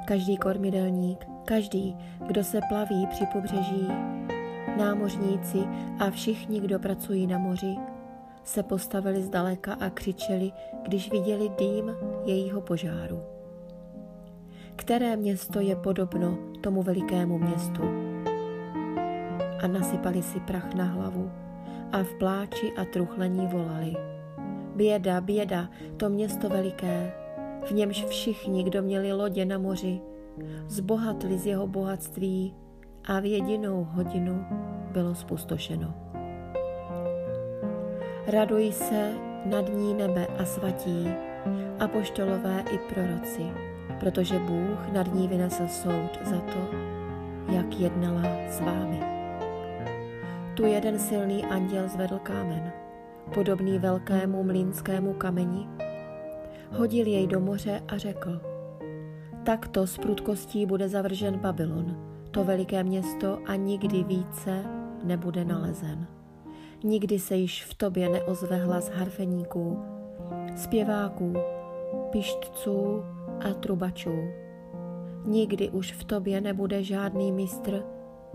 Každý 0.05 0.37
kormidelník, 0.37 1.27
každý, 1.45 1.97
kdo 2.27 2.43
se 2.43 2.59
plaví 2.69 3.07
při 3.07 3.25
pobřeží, 3.25 3.87
námořníci 4.77 5.59
a 5.99 6.09
všichni, 6.09 6.59
kdo 6.59 6.79
pracují 6.79 7.27
na 7.27 7.37
moři, 7.37 7.75
se 8.43 8.63
postavili 8.63 9.23
zdaleka 9.23 9.73
a 9.73 9.89
křičeli, 9.89 10.51
když 10.83 11.11
viděli 11.11 11.49
dým 11.49 11.91
jejího 12.25 12.61
požáru. 12.61 13.21
Které 14.75 15.15
město 15.15 15.59
je 15.59 15.75
podobno 15.75 16.37
tomu 16.61 16.83
velikému 16.83 17.37
městu? 17.37 17.81
A 19.63 19.67
nasypali 19.67 20.23
si 20.23 20.39
prach 20.39 20.73
na 20.73 20.85
hlavu 20.85 21.31
a 21.91 22.03
v 22.03 22.13
pláči 22.19 22.73
a 22.77 22.85
truchlení 22.85 23.47
volali. 23.47 23.93
Běda, 24.75 25.21
běda, 25.21 25.69
to 25.97 26.09
město 26.09 26.49
veliké, 26.49 27.22
v 27.65 27.71
němž 27.71 28.05
všichni, 28.05 28.63
kdo 28.63 28.81
měli 28.81 29.13
lodě 29.13 29.45
na 29.45 29.57
moři, 29.57 30.01
zbohatli 30.67 31.37
z 31.37 31.45
jeho 31.45 31.67
bohatství 31.67 32.55
a 33.05 33.19
v 33.19 33.25
jedinou 33.25 33.87
hodinu 33.91 34.45
bylo 34.91 35.15
spustošeno. 35.15 35.93
Raduj 38.27 38.71
se 38.71 39.11
nad 39.45 39.73
ní 39.73 39.93
nebe 39.93 40.27
a 40.27 40.45
svatí, 40.45 41.07
apoštolové 41.79 42.63
i 42.71 42.77
proroci, 42.77 43.43
protože 43.99 44.39
Bůh 44.39 44.91
nad 44.93 45.13
ní 45.13 45.27
vynesl 45.27 45.67
soud 45.67 46.19
za 46.23 46.39
to, 46.39 46.69
jak 47.53 47.79
jednala 47.79 48.23
s 48.49 48.59
vámi. 48.59 48.99
Tu 50.53 50.65
jeden 50.65 50.99
silný 50.99 51.45
anděl 51.45 51.87
zvedl 51.87 52.19
kámen, 52.19 52.71
podobný 53.33 53.79
velkému 53.79 54.43
mlínskému 54.43 55.13
kameni, 55.13 55.67
hodil 56.73 57.07
jej 57.07 57.27
do 57.27 57.39
moře 57.39 57.81
a 57.87 57.97
řekl, 57.97 58.41
takto 59.43 59.87
s 59.87 59.97
prudkostí 59.97 60.65
bude 60.65 60.89
zavržen 60.89 61.37
Babylon, 61.37 61.97
to 62.31 62.43
veliké 62.43 62.83
město 62.83 63.39
a 63.45 63.55
nikdy 63.55 64.03
více 64.03 64.63
nebude 65.03 65.45
nalezen. 65.45 66.07
Nikdy 66.83 67.19
se 67.19 67.35
již 67.35 67.65
v 67.65 67.73
tobě 67.73 68.09
neozve 68.09 68.57
hlas 68.57 68.89
harfeníků, 68.89 69.79
zpěváků, 70.55 71.33
pištců 72.09 73.03
a 73.39 73.53
trubačů. 73.53 74.15
Nikdy 75.25 75.69
už 75.69 75.91
v 75.91 76.03
tobě 76.03 76.41
nebude 76.41 76.83
žádný 76.83 77.31
mistr 77.31 77.83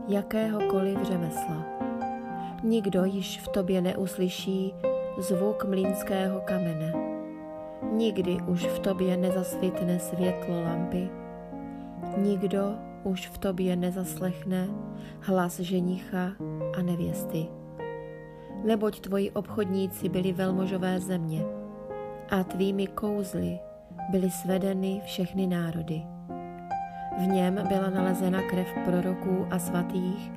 jakéhokoliv 0.09 1.03
řemesla. 1.03 1.67
Nikdo 2.63 3.05
již 3.05 3.41
v 3.41 3.49
tobě 3.49 3.81
neuslyší 3.81 4.75
zvuk 5.19 5.65
mlínského 5.65 6.41
kamene. 6.41 7.08
Nikdy 7.93 8.37
už 8.47 8.67
v 8.67 8.79
tobě 8.79 9.17
nezasvitne 9.17 9.99
světlo 9.99 10.63
lampy. 10.63 11.09
Nikdo 12.17 12.75
už 13.05 13.29
v 13.29 13.39
tobě 13.39 13.77
nezaslechne 13.77 14.69
hlas 15.21 15.61
ženicha 15.61 16.33
a 16.79 16.83
nevěsty 16.83 17.47
neboť 18.65 19.01
tvoji 19.01 19.31
obchodníci 19.31 20.09
byli 20.09 20.33
velmožové 20.33 21.01
země 21.01 21.43
a 22.31 22.45
tvými 22.45 22.87
kouzly 22.87 23.59
byly 24.11 24.31
svedeny 24.31 25.03
všechny 25.05 25.47
národy. 25.47 26.03
V 27.19 27.27
něm 27.27 27.61
byla 27.69 27.91
nalezena 27.91 28.43
krev 28.43 28.69
proroků 28.85 29.47
a 29.51 29.59
svatých 29.59 30.33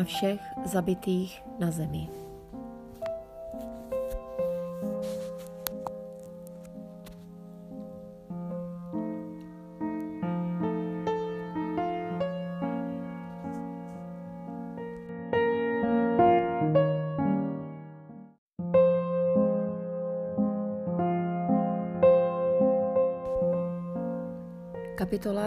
a 0.00 0.04
všech 0.04 0.40
zabitých 0.64 1.42
na 1.58 1.70
zemi. 1.70 2.19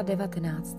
19. 0.04 0.78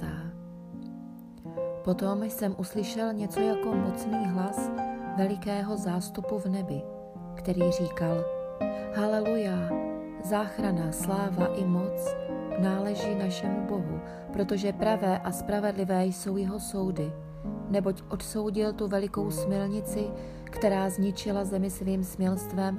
Potom 1.84 2.22
jsem 2.22 2.54
uslyšel 2.58 3.12
něco 3.12 3.40
jako 3.40 3.74
mocný 3.74 4.26
hlas 4.26 4.70
velikého 5.16 5.76
zástupu 5.76 6.38
v 6.38 6.46
nebi, 6.46 6.82
který 7.34 7.70
říkal 7.70 8.24
Haleluja, 8.96 9.70
záchrana, 10.24 10.92
sláva 10.92 11.46
i 11.46 11.64
moc 11.64 12.16
náleží 12.58 13.14
našemu 13.14 13.66
Bohu, 13.66 14.00
protože 14.32 14.72
pravé 14.72 15.18
a 15.18 15.32
spravedlivé 15.32 16.04
jsou 16.04 16.36
jeho 16.36 16.60
soudy. 16.60 17.12
neboť 17.68 18.02
odsoudil 18.08 18.72
tu 18.72 18.88
velikou 18.88 19.30
smilnici, 19.30 20.10
která 20.44 20.90
zničila 20.90 21.44
zemi 21.44 21.70
svým 21.70 22.04
smilstvem 22.04 22.78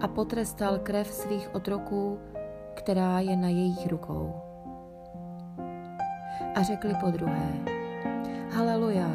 a 0.00 0.08
potrestal 0.08 0.78
krev 0.78 1.12
svých 1.12 1.54
otroků, 1.54 2.18
která 2.74 3.20
je 3.20 3.36
na 3.36 3.48
jejich 3.48 3.86
rukou. 3.86 4.45
A 6.56 6.62
řekli 6.62 6.94
po 7.00 7.10
druhé, 7.10 7.52
Haleluja, 8.50 9.08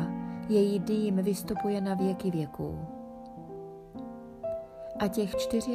její 0.49 0.79
dým 0.79 1.15
vystupuje 1.15 1.81
na 1.81 1.93
věky 1.93 2.31
věků. 2.31 2.79
A 4.99 5.07
těch 5.07 5.31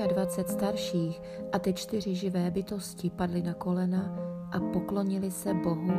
24 0.08 0.52
starších 0.52 1.22
a 1.52 1.58
ty 1.58 1.72
čtyři 1.72 2.14
živé 2.14 2.50
bytosti 2.50 3.10
padly 3.10 3.42
na 3.42 3.54
kolena 3.54 4.16
a 4.52 4.60
poklonili 4.72 5.30
se 5.30 5.54
Bohu, 5.54 5.92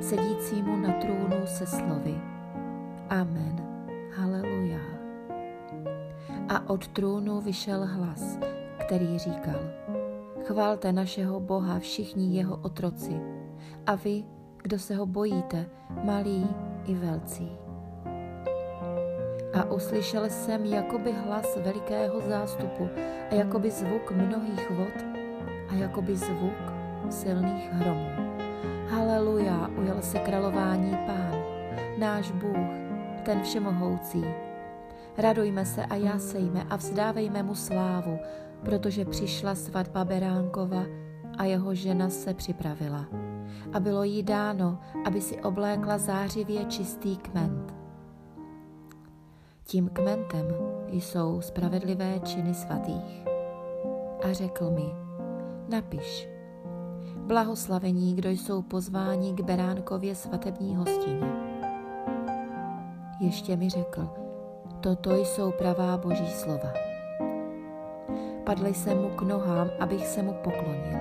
sedícímu 0.00 0.76
na 0.76 0.92
trůnu 0.92 1.46
se 1.46 1.66
slovy. 1.66 2.20
Amen. 3.08 3.64
Haleluja. 4.14 4.80
A 6.48 6.70
od 6.70 6.88
trůnu 6.88 7.40
vyšel 7.40 7.86
hlas, 7.86 8.38
který 8.78 9.18
říkal, 9.18 9.60
chválte 10.44 10.92
našeho 10.92 11.40
Boha 11.40 11.78
všichni 11.78 12.36
jeho 12.36 12.56
otroci 12.56 13.20
a 13.86 13.94
vy, 13.94 14.24
kdo 14.62 14.78
se 14.78 14.94
ho 14.94 15.06
bojíte, 15.06 15.66
malí 16.04 16.46
i 16.84 16.94
velcí. 16.94 17.58
A 19.54 19.64
uslyšel 19.64 20.24
jsem 20.30 20.64
jakoby 20.64 21.12
hlas 21.12 21.56
velikého 21.56 22.20
zástupu 22.20 22.88
a 23.30 23.34
jakoby 23.34 23.70
zvuk 23.70 24.10
mnohých 24.10 24.70
vod 24.70 25.04
a 25.68 25.74
jakoby 25.74 26.16
zvuk 26.16 26.72
silných 27.10 27.72
hromů. 27.72 28.08
Haleluja, 28.88 29.70
ujel 29.78 30.02
se 30.02 30.18
králování 30.18 30.98
pán, 31.06 31.34
náš 31.98 32.30
Bůh, 32.30 32.68
ten 33.22 33.42
všemohoucí. 33.42 34.24
Radujme 35.18 35.64
se 35.64 35.86
a 35.86 35.94
jásejme 35.94 36.66
a 36.70 36.76
vzdávejme 36.76 37.42
mu 37.42 37.54
slávu, 37.54 38.18
protože 38.64 39.04
přišla 39.04 39.54
svatba 39.54 40.04
Beránkova 40.04 40.84
a 41.38 41.44
jeho 41.44 41.74
žena 41.74 42.08
se 42.08 42.34
připravila. 42.34 43.29
A 43.72 43.80
bylo 43.80 44.02
jí 44.02 44.22
dáno, 44.22 44.78
aby 45.04 45.20
si 45.20 45.42
oblékla 45.42 45.98
zářivě 45.98 46.64
čistý 46.64 47.16
kment. 47.16 47.74
Tím 49.64 49.88
kmentem 49.88 50.46
jsou 50.88 51.40
spravedlivé 51.40 52.20
činy 52.20 52.54
svatých. 52.54 53.26
A 54.24 54.32
řekl 54.32 54.70
mi, 54.70 54.94
napiš, 55.68 56.28
blahoslavení, 57.16 58.14
kdo 58.14 58.30
jsou 58.30 58.62
pozváni 58.62 59.32
k 59.32 59.40
Beránkově 59.40 60.14
svatební 60.14 60.76
hostině. 60.76 61.32
Ještě 63.20 63.56
mi 63.56 63.70
řekl, 63.70 64.08
toto 64.80 65.14
jsou 65.14 65.52
pravá 65.52 65.96
boží 65.96 66.28
slova. 66.28 66.72
Padl 68.44 68.66
jsem 68.66 69.02
mu 69.02 69.08
k 69.08 69.22
nohám, 69.22 69.70
abych 69.80 70.06
se 70.06 70.22
mu 70.22 70.32
poklonil, 70.32 70.98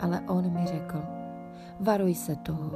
ale 0.00 0.20
on 0.28 0.52
mi 0.52 0.66
řekl, 0.66 1.15
varuj 1.80 2.14
se 2.14 2.36
toho, 2.36 2.70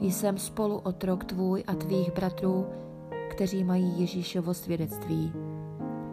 jsem 0.00 0.38
spolu 0.38 0.78
otrok 0.78 1.24
tvůj 1.24 1.64
a 1.66 1.74
tvých 1.74 2.12
bratrů, 2.14 2.66
kteří 3.30 3.64
mají 3.64 4.00
Ježíšovo 4.00 4.54
svědectví. 4.54 5.32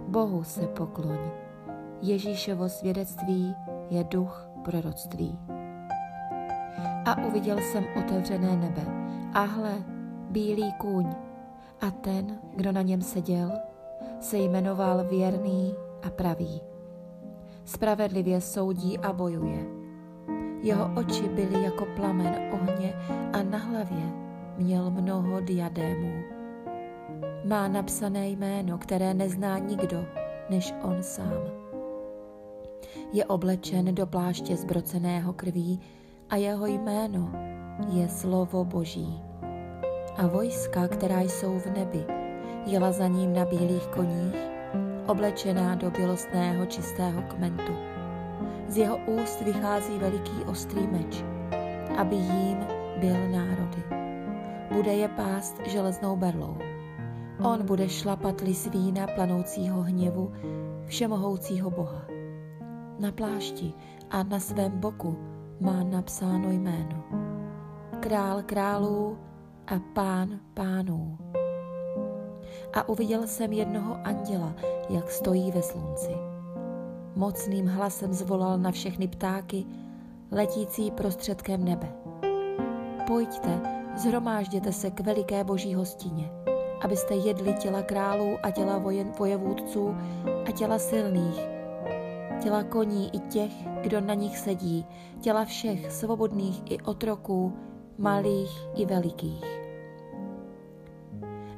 Bohu 0.07 0.43
se 0.43 0.67
pokloň. 0.67 1.17
Ježíšovo 2.01 2.69
svědectví 2.69 3.55
je 3.89 4.03
duch 4.03 4.47
proroctví. 4.63 5.39
A 7.05 7.25
uviděl 7.27 7.57
jsem 7.57 7.85
otevřené 7.99 8.57
nebe. 8.57 8.85
A 9.33 9.41
hle, 9.41 9.73
bílý 10.29 10.73
kůň. 10.73 11.15
A 11.81 11.91
ten, 11.91 12.39
kdo 12.55 12.71
na 12.71 12.81
něm 12.81 13.01
seděl, 13.01 13.51
se 14.19 14.37
jmenoval 14.37 15.03
věrný 15.03 15.73
a 16.03 16.09
pravý. 16.09 16.61
Spravedlivě 17.65 18.41
soudí 18.41 18.97
a 18.97 19.13
bojuje. 19.13 19.72
Jeho 20.63 20.91
oči 20.95 21.23
byly 21.23 21.63
jako 21.63 21.85
plamen 21.85 22.35
ohně 22.51 22.93
a 23.33 23.43
na 23.43 23.57
hlavě 23.57 24.03
měl 24.57 24.91
mnoho 24.91 25.41
diadémů 25.41 26.23
má 27.45 27.67
napsané 27.67 28.29
jméno, 28.29 28.77
které 28.77 29.13
nezná 29.13 29.57
nikdo, 29.57 30.05
než 30.49 30.73
on 30.81 31.03
sám. 31.03 31.43
Je 33.13 33.25
oblečen 33.25 33.95
do 33.95 34.05
pláště 34.05 34.55
zbroceného 34.55 35.33
krví 35.33 35.79
a 36.29 36.35
jeho 36.35 36.65
jméno 36.65 37.31
je 37.93 38.09
slovo 38.09 38.65
Boží. 38.65 39.21
A 40.17 40.27
vojska, 40.27 40.87
která 40.87 41.21
jsou 41.21 41.59
v 41.59 41.65
nebi, 41.65 42.05
jela 42.65 42.91
za 42.91 43.07
ním 43.07 43.33
na 43.33 43.45
bílých 43.45 43.87
koních, 43.87 44.35
oblečená 45.07 45.75
do 45.75 45.91
bělostného 45.91 46.65
čistého 46.65 47.21
kmentu. 47.21 47.92
Z 48.67 48.77
jeho 48.77 48.97
úst 48.97 49.41
vychází 49.41 49.97
veliký 49.97 50.43
ostrý 50.45 50.87
meč, 50.87 51.23
aby 51.97 52.15
jím 52.15 52.57
byl 52.99 53.29
národy. 53.31 53.83
Bude 54.71 54.93
je 54.93 55.07
pást 55.07 55.67
železnou 55.67 56.15
berlou. 56.15 56.57
On 57.43 57.65
bude 57.65 57.89
šlapat 57.89 58.41
lis 58.41 58.67
vína 58.67 59.07
planoucího 59.07 59.81
hněvu 59.81 60.31
všemohoucího 60.85 61.69
Boha. 61.69 62.05
Na 62.99 63.11
plášti 63.11 63.73
a 64.09 64.23
na 64.23 64.39
svém 64.39 64.71
boku 64.79 65.17
má 65.61 65.83
napsáno 65.83 66.51
jméno. 66.51 67.03
Král 67.99 68.43
králů 68.43 69.17
a 69.67 69.79
pán 69.93 70.39
pánů. 70.53 71.17
A 72.73 72.89
uviděl 72.89 73.27
jsem 73.27 73.53
jednoho 73.53 73.97
anděla, 74.03 74.53
jak 74.89 75.11
stojí 75.11 75.51
ve 75.51 75.61
slunci. 75.61 76.32
Mocným 77.15 77.67
hlasem 77.67 78.13
zvolal 78.13 78.57
na 78.57 78.71
všechny 78.71 79.07
ptáky, 79.07 79.65
letící 80.31 80.91
prostředkem 80.91 81.65
nebe. 81.65 81.93
Pojďte, 83.07 83.61
zhromážděte 83.97 84.71
se 84.71 84.91
k 84.91 84.99
veliké 84.99 85.43
boží 85.43 85.75
hostině 85.75 86.43
abyste 86.83 87.15
jedli 87.15 87.53
těla 87.53 87.81
králů 87.81 88.37
a 88.43 88.51
těla 88.51 88.77
vojen, 88.77 89.11
vojevůdců 89.17 89.95
a 90.45 90.51
těla 90.51 90.79
silných, 90.79 91.39
těla 92.43 92.63
koní 92.63 93.15
i 93.15 93.19
těch, 93.19 93.51
kdo 93.81 94.01
na 94.01 94.13
nich 94.13 94.37
sedí, 94.37 94.85
těla 95.21 95.45
všech 95.45 95.91
svobodných 95.91 96.71
i 96.71 96.79
otroků, 96.79 97.53
malých 97.97 98.51
i 98.75 98.85
velikých. 98.85 99.45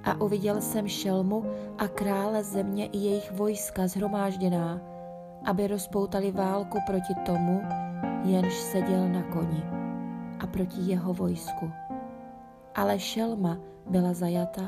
A 0.03 0.21
uviděl 0.21 0.61
jsem 0.61 0.87
šelmu 0.87 1.45
a 1.77 1.87
krále 1.87 2.43
země 2.43 2.85
i 2.85 2.97
jejich 2.97 3.31
vojska 3.31 3.87
zhromážděná, 3.87 4.81
aby 5.45 5.67
rozpoutali 5.67 6.31
válku 6.31 6.77
proti 6.85 7.13
tomu, 7.25 7.61
jenž 8.23 8.53
seděl 8.53 9.09
na 9.09 9.23
koni 9.23 9.63
a 10.39 10.47
proti 10.47 10.81
jeho 10.81 11.13
vojsku. 11.13 11.71
Ale 12.75 12.99
šelma 12.99 13.57
byla 13.89 14.13
zajata 14.13 14.61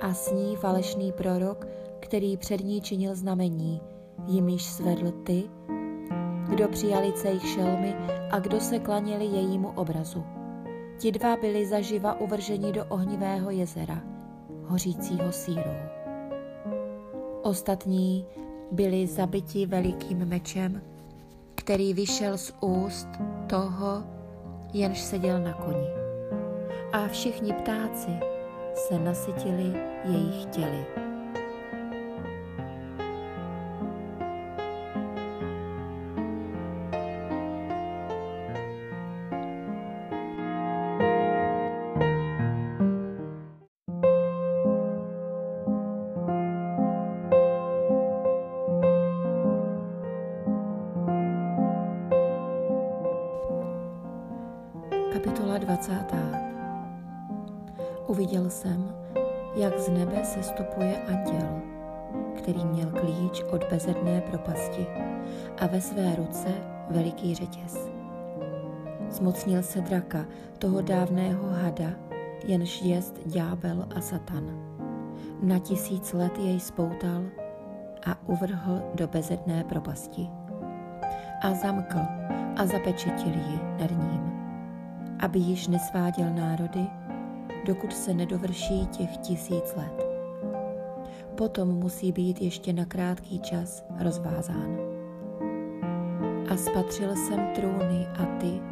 a 0.00 0.14
s 0.14 0.32
ní 0.32 0.56
falešný 0.56 1.12
prorok, 1.12 1.68
který 2.00 2.36
před 2.36 2.64
ní 2.64 2.80
činil 2.80 3.14
znamení, 3.14 3.80
jimiž 4.26 4.64
svedl 4.64 5.10
ty, 5.10 5.50
kdo 6.48 6.68
přijali 6.68 7.12
jejich 7.24 7.46
šelmy 7.46 7.94
a 8.30 8.38
kdo 8.38 8.60
se 8.60 8.78
klaněli 8.78 9.24
jejímu 9.24 9.68
obrazu. 9.68 10.24
Ti 10.98 11.12
dva 11.12 11.36
byli 11.36 11.66
zaživa 11.66 12.20
uvrženi 12.20 12.72
do 12.72 12.84
ohnivého 12.84 13.50
jezera, 13.50 14.02
hořícího 14.64 15.32
sírou. 15.32 15.76
Ostatní 17.42 18.26
byli 18.72 19.06
zabiti 19.06 19.66
velikým 19.66 20.18
mečem, 20.18 20.82
který 21.54 21.94
vyšel 21.94 22.38
z 22.38 22.52
úst 22.60 23.08
toho, 23.46 24.02
jenž 24.72 25.00
seděl 25.00 25.42
na 25.42 25.52
koni. 25.52 25.88
A 26.92 27.08
všichni 27.08 27.52
ptáci 27.52 28.10
se 28.74 28.98
nasytili 28.98 29.72
jejich 30.04 30.46
těly. 30.46 31.09
Zmocnil 69.20 69.62
se 69.62 69.80
draka, 69.80 70.24
toho 70.58 70.80
dávného 70.80 71.48
hada, 71.48 71.92
jenž 72.44 72.82
jest 72.82 73.20
ďábel 73.26 73.86
a 73.96 74.00
satan. 74.00 74.44
Na 75.42 75.58
tisíc 75.58 76.12
let 76.12 76.38
jej 76.38 76.60
spoutal 76.60 77.22
a 78.06 78.28
uvrhl 78.28 78.82
do 78.94 79.08
bezedné 79.08 79.64
propasti. 79.64 80.28
A 81.42 81.54
zamkl 81.54 81.98
a 82.56 82.66
zapečetil 82.66 83.32
ji 83.32 83.60
nad 83.80 83.90
ním, 83.90 84.32
aby 85.18 85.38
již 85.38 85.68
nesváděl 85.68 86.34
národy, 86.34 86.86
dokud 87.66 87.92
se 87.92 88.14
nedovrší 88.14 88.86
těch 88.86 89.16
tisíc 89.16 89.74
let. 89.76 90.06
Potom 91.34 91.68
musí 91.68 92.12
být 92.12 92.42
ještě 92.42 92.72
na 92.72 92.84
krátký 92.84 93.40
čas 93.40 93.84
rozvázán. 93.98 94.76
A 96.52 96.56
spatřil 96.56 97.16
jsem 97.16 97.46
trůny 97.54 98.06
a 98.18 98.26
ty, 98.26 98.69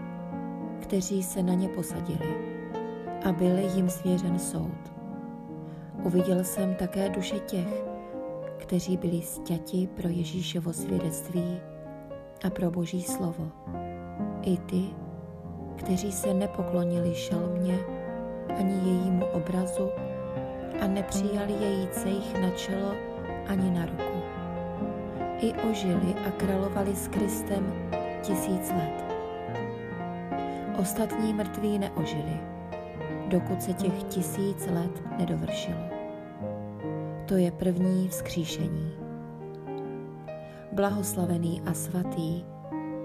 kteří 0.80 1.22
se 1.22 1.42
na 1.42 1.54
ně 1.54 1.68
posadili, 1.68 2.34
a 3.24 3.32
byl 3.32 3.58
jim 3.58 3.90
svěřen 3.90 4.38
soud. 4.38 4.92
Uviděl 6.04 6.44
jsem 6.44 6.74
také 6.74 7.08
duše 7.08 7.38
těch, 7.38 7.84
kteří 8.56 8.96
byli 8.96 9.22
stěti 9.22 9.88
pro 9.96 10.08
Ježíšovo 10.08 10.72
svědectví 10.72 11.58
a 12.44 12.50
pro 12.50 12.70
Boží 12.70 13.02
slovo. 13.02 13.50
I 14.42 14.56
ty, 14.56 14.82
kteří 15.76 16.12
se 16.12 16.34
nepoklonili 16.34 17.14
šelmě 17.14 17.78
ani 18.58 18.74
jejímu 18.74 19.24
obrazu 19.26 19.90
a 20.80 20.86
nepřijali 20.86 21.52
její 21.52 21.88
cejch 21.88 22.40
na 22.40 22.50
čelo 22.50 22.94
ani 23.46 23.70
na 23.70 23.86
ruku. 23.86 24.18
I 25.40 25.52
ožili 25.70 26.14
a 26.28 26.30
královali 26.30 26.96
s 26.96 27.08
Kristem 27.08 27.90
tisíc 28.22 28.70
let. 28.70 29.07
Ostatní 30.78 31.34
mrtví 31.34 31.78
neožili, 31.78 32.40
dokud 33.28 33.62
se 33.62 33.72
těch 33.72 34.02
tisíc 34.02 34.66
let 34.66 35.02
nedovršilo. 35.18 35.80
To 37.26 37.36
je 37.36 37.50
první 37.50 38.08
vzkříšení. 38.08 38.92
Blahoslavený 40.72 41.62
a 41.66 41.74
svatý, 41.74 42.44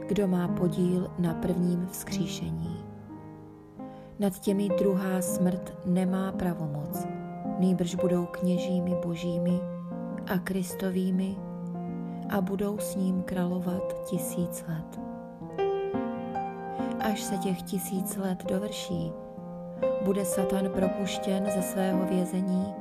kdo 0.08 0.28
má 0.28 0.48
podíl 0.48 1.12
na 1.20 1.34
prvním 1.34 1.88
vzkříšení. 1.88 2.84
Nad 4.20 4.40
těmi 4.40 4.70
druhá 4.70 5.22
smrt 5.22 5.78
nemá 5.86 6.32
pravomoc, 6.32 7.08
nýbrž 7.60 7.96
budou 7.96 8.26
kněžími 8.26 8.96
božími 9.06 9.60
a 10.28 10.38
kristovými 10.40 11.36
a 12.30 12.42
budou 12.42 12.78
s 12.78 12.96
ním 12.96 13.24
královat 13.24 14.06
tisíc 14.10 14.66
let. 14.68 15.03
Až 17.04 17.22
se 17.22 17.38
těch 17.38 17.62
tisíc 17.62 18.18
let 18.18 18.46
dovrší, 18.46 19.12
bude 20.06 20.26
Satan 20.26 20.70
propuštěn 20.70 21.46
ze 21.56 21.62
svého 21.62 22.06
vězení 22.06 22.74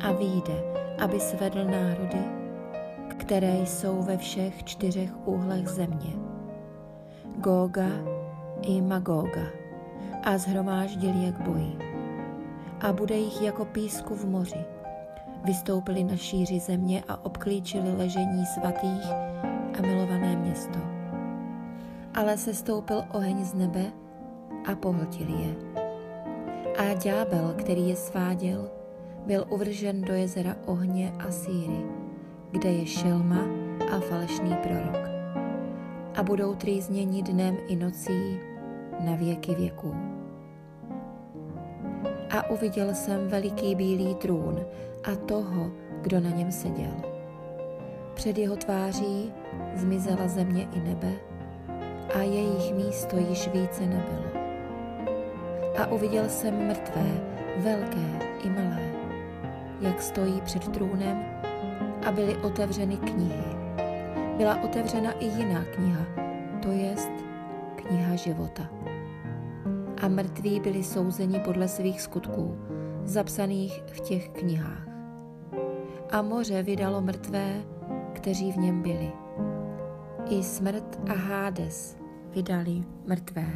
a 0.00 0.12
vyjde, 0.12 0.62
aby 0.98 1.20
svedl 1.20 1.64
národy, 1.64 2.24
které 3.16 3.56
jsou 3.66 4.02
ve 4.02 4.16
všech 4.16 4.64
čtyřech 4.64 5.10
úhlech 5.28 5.68
země. 5.68 6.12
Góga 7.36 7.88
i 8.62 8.82
Magóga 8.82 9.46
a 10.24 10.38
zhromáždil 10.38 11.14
je 11.14 11.32
k 11.32 11.40
boji. 11.40 11.78
A 12.80 12.92
bude 12.92 13.14
jich 13.14 13.42
jako 13.42 13.64
písku 13.64 14.14
v 14.14 14.24
moři. 14.24 14.64
Vystoupili 15.44 16.04
na 16.04 16.16
šíři 16.16 16.60
země 16.60 17.04
a 17.08 17.24
obklíčili 17.24 17.96
ležení 17.96 18.46
svatých 18.46 19.10
a 19.78 19.82
milované 19.82 20.36
město. 20.36 20.99
Ale 22.14 22.38
se 22.38 22.54
stoupil 22.54 23.04
oheň 23.12 23.44
z 23.44 23.54
nebe 23.54 23.92
a 24.66 24.74
pohltil 24.74 25.28
je. 25.28 25.54
A 26.78 26.94
ďábel, 26.94 27.54
který 27.56 27.88
je 27.88 27.96
sváděl, 27.96 28.70
byl 29.26 29.44
uvržen 29.48 30.02
do 30.02 30.14
jezera 30.14 30.56
ohně 30.66 31.12
a 31.18 31.30
síry, 31.30 31.86
kde 32.50 32.72
je 32.72 32.86
šelma 32.86 33.40
a 33.92 34.00
falešný 34.00 34.54
prorok. 34.54 35.10
A 36.14 36.22
budou 36.22 36.54
trýzněni 36.54 37.22
dnem 37.22 37.56
i 37.68 37.76
nocí 37.76 38.40
na 39.00 39.14
věky 39.14 39.54
věků. 39.54 39.94
A 42.30 42.50
uviděl 42.50 42.94
jsem 42.94 43.28
veliký 43.28 43.74
bílý 43.74 44.14
trůn 44.14 44.60
a 45.04 45.16
toho, 45.16 45.70
kdo 46.02 46.20
na 46.20 46.30
něm 46.30 46.52
seděl. 46.52 46.94
Před 48.14 48.38
jeho 48.38 48.56
tváří 48.56 49.32
zmizela 49.74 50.28
země 50.28 50.68
i 50.72 50.80
nebe 50.80 51.29
a 52.14 52.18
jejich 52.18 52.74
místo 52.74 53.16
již 53.16 53.48
více 53.48 53.86
nebylo. 53.86 54.30
A 55.78 55.86
uviděl 55.86 56.28
jsem 56.28 56.66
mrtvé, 56.66 57.06
velké 57.56 58.26
i 58.44 58.50
malé, 58.50 58.90
jak 59.80 60.02
stojí 60.02 60.40
před 60.40 60.68
trůnem 60.68 61.24
a 62.06 62.12
byly 62.12 62.36
otevřeny 62.36 62.96
knihy. 62.96 63.56
Byla 64.36 64.62
otevřena 64.62 65.12
i 65.12 65.24
jiná 65.24 65.64
kniha, 65.64 66.06
to 66.62 66.70
jest 66.70 67.10
kniha 67.76 68.16
života. 68.16 68.62
A 70.02 70.08
mrtví 70.08 70.60
byli 70.60 70.84
souzeni 70.84 71.40
podle 71.40 71.68
svých 71.68 72.00
skutků, 72.00 72.58
zapsaných 73.04 73.82
v 73.86 74.00
těch 74.00 74.28
knihách. 74.28 74.88
A 76.10 76.22
moře 76.22 76.62
vydalo 76.62 77.00
mrtvé, 77.00 77.62
kteří 78.12 78.52
v 78.52 78.56
něm 78.56 78.82
byli. 78.82 79.12
I 80.30 80.42
smrt 80.42 81.00
a 81.10 81.12
Hádes 81.12 81.99
vydali 82.30 82.84
mrtvé, 83.06 83.46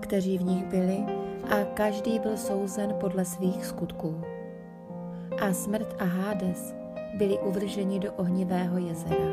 kteří 0.00 0.38
v 0.38 0.42
nich 0.42 0.64
byli, 0.64 1.04
a 1.50 1.64
každý 1.74 2.18
byl 2.18 2.36
souzen 2.36 2.94
podle 3.00 3.24
svých 3.24 3.66
skutků 3.66 4.20
a 5.40 5.52
smrt 5.52 5.96
a 5.98 6.04
Hádes 6.04 6.74
byli 7.18 7.38
uvrženi 7.38 7.98
do 7.98 8.12
ohnivého 8.12 8.78
jezera. 8.78 9.32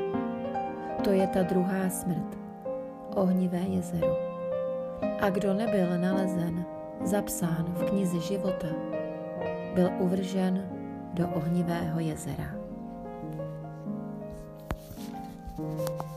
To 1.04 1.12
je 1.12 1.28
ta 1.28 1.44
druhá 1.44 1.90
smrt, 1.90 2.38
ohnivé 3.16 3.60
jezero. 3.60 4.18
A 5.22 5.30
kdo 5.30 5.54
nebyl 5.54 5.98
nalezen, 5.98 6.66
zapsán 7.04 7.66
v 7.78 7.90
knize 7.90 8.20
života, 8.20 8.68
byl 9.76 9.90
uvržen 10.00 10.70
do 11.14 11.28
ohnivého 11.28 12.00
jezera. 12.00 12.56
Kapitola 15.58 16.09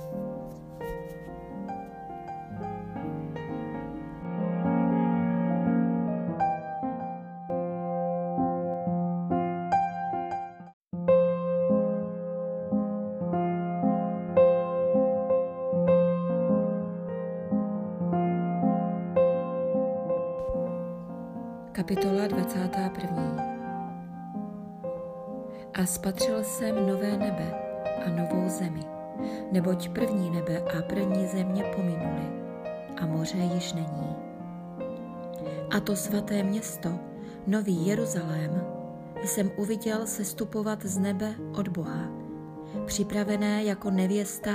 spatřil 25.92 26.44
jsem 26.44 26.86
nové 26.86 27.16
nebe 27.16 27.54
a 28.06 28.10
novou 28.10 28.48
zemi, 28.48 28.80
neboť 29.52 29.88
první 29.88 30.30
nebe 30.30 30.58
a 30.58 30.82
první 30.82 31.26
země 31.26 31.64
pominuli 31.76 32.32
a 33.00 33.06
moře 33.06 33.38
již 33.38 33.72
není. 33.72 34.16
A 35.70 35.80
to 35.80 35.96
svaté 35.96 36.42
město, 36.42 36.98
nový 37.46 37.86
Jeruzalém, 37.86 38.64
jsem 39.24 39.50
uviděl 39.56 40.06
sestupovat 40.06 40.82
z 40.82 40.98
nebe 40.98 41.34
od 41.58 41.68
Boha, 41.68 42.08
připravené 42.86 43.64
jako 43.64 43.90
nevěsta 43.90 44.50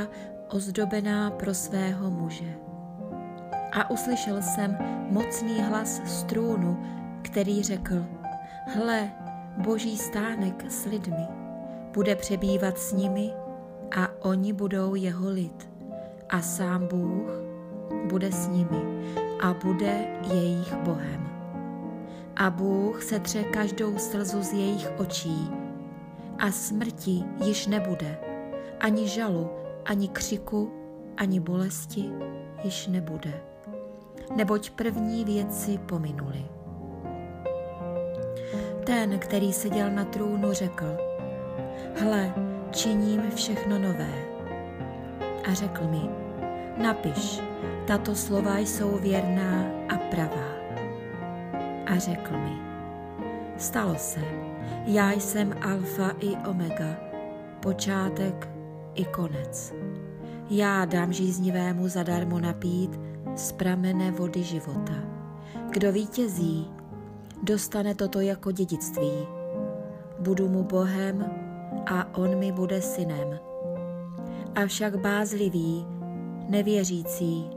ozdobená 0.49 1.31
pro 1.31 1.53
svého 1.53 2.11
muže. 2.11 2.57
A 3.73 3.89
uslyšel 3.89 4.41
jsem 4.41 4.77
mocný 5.09 5.61
hlas 5.61 6.01
z 6.05 6.23
trůnu, 6.23 6.83
který 7.21 7.63
řekl, 7.63 8.05
hle, 8.67 9.11
boží 9.57 9.97
stánek 9.97 10.71
s 10.71 10.85
lidmi, 10.85 11.27
bude 11.93 12.15
přebývat 12.15 12.77
s 12.77 12.93
nimi 12.93 13.33
a 13.97 14.09
oni 14.21 14.53
budou 14.53 14.95
jeho 14.95 15.29
lid. 15.29 15.69
A 16.29 16.41
sám 16.41 16.87
Bůh 16.87 17.29
bude 18.09 18.31
s 18.31 18.47
nimi 18.47 19.13
a 19.41 19.53
bude 19.53 20.07
jejich 20.33 20.75
Bohem. 20.75 21.29
A 22.35 22.49
Bůh 22.49 23.03
setře 23.03 23.43
každou 23.43 23.97
slzu 23.97 24.43
z 24.43 24.53
jejich 24.53 24.91
očí 24.97 25.51
a 26.39 26.51
smrti 26.51 27.23
již 27.45 27.67
nebude, 27.67 28.17
ani 28.79 29.07
žalu, 29.07 29.49
ani 29.85 30.07
křiku, 30.07 30.71
ani 31.17 31.39
bolesti 31.39 32.11
již 32.63 32.87
nebude, 32.87 33.41
neboť 34.35 34.69
první 34.69 35.25
věci 35.25 35.77
pominuly. 35.77 36.56
Ten, 38.87 39.19
který 39.19 39.53
seděl 39.53 39.91
na 39.91 40.05
trůnu, 40.05 40.53
řekl, 40.53 40.97
hle, 41.95 42.33
činím 42.71 43.21
všechno 43.35 43.79
nové. 43.79 44.13
A 45.49 45.53
řekl 45.53 45.83
mi, 45.87 46.09
napiš, 46.77 47.41
tato 47.87 48.15
slova 48.15 48.57
jsou 48.57 48.97
věrná 48.97 49.65
a 49.89 49.97
pravá. 49.97 50.47
a 51.85 51.97
řekl 51.97 52.37
mi, 52.37 52.57
stalo 53.57 53.95
se, 53.95 54.21
já 54.85 55.11
jsem 55.11 55.55
alfa 55.61 56.11
i 56.19 56.35
omega, 56.49 56.95
počátek 57.59 58.49
i 58.93 59.05
konec. 59.05 59.73
Já 60.49 60.85
dám 60.85 61.13
žíznivému 61.13 61.87
zadarmo 61.87 62.39
napít 62.39 62.99
z 63.35 63.51
pramene 63.51 64.11
vody 64.11 64.43
života. 64.43 64.93
Kdo 65.69 65.91
vítězí, 65.91 66.76
dostane 67.43 67.95
toto 67.95 68.19
jako 68.19 68.51
dědictví. 68.51 69.11
Budu 70.19 70.49
mu 70.49 70.63
Bohem 70.63 71.25
a 71.85 72.17
on 72.17 72.35
mi 72.35 72.51
bude 72.51 72.81
synem. 72.81 73.39
Avšak 74.55 74.95
bázliví, 74.95 75.87
nevěřící, 76.49 77.49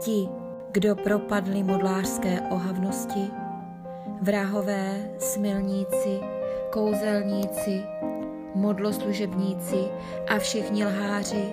ti, 0.00 0.28
kdo 0.72 0.96
propadli 0.96 1.62
modlářské 1.62 2.40
ohavnosti, 2.40 3.30
vrahové, 4.22 5.10
smilníci, 5.18 6.20
kouzelníci, 6.70 7.82
modloslužebníci 8.54 9.84
a 10.28 10.38
všichni 10.38 10.84
lháři 10.84 11.52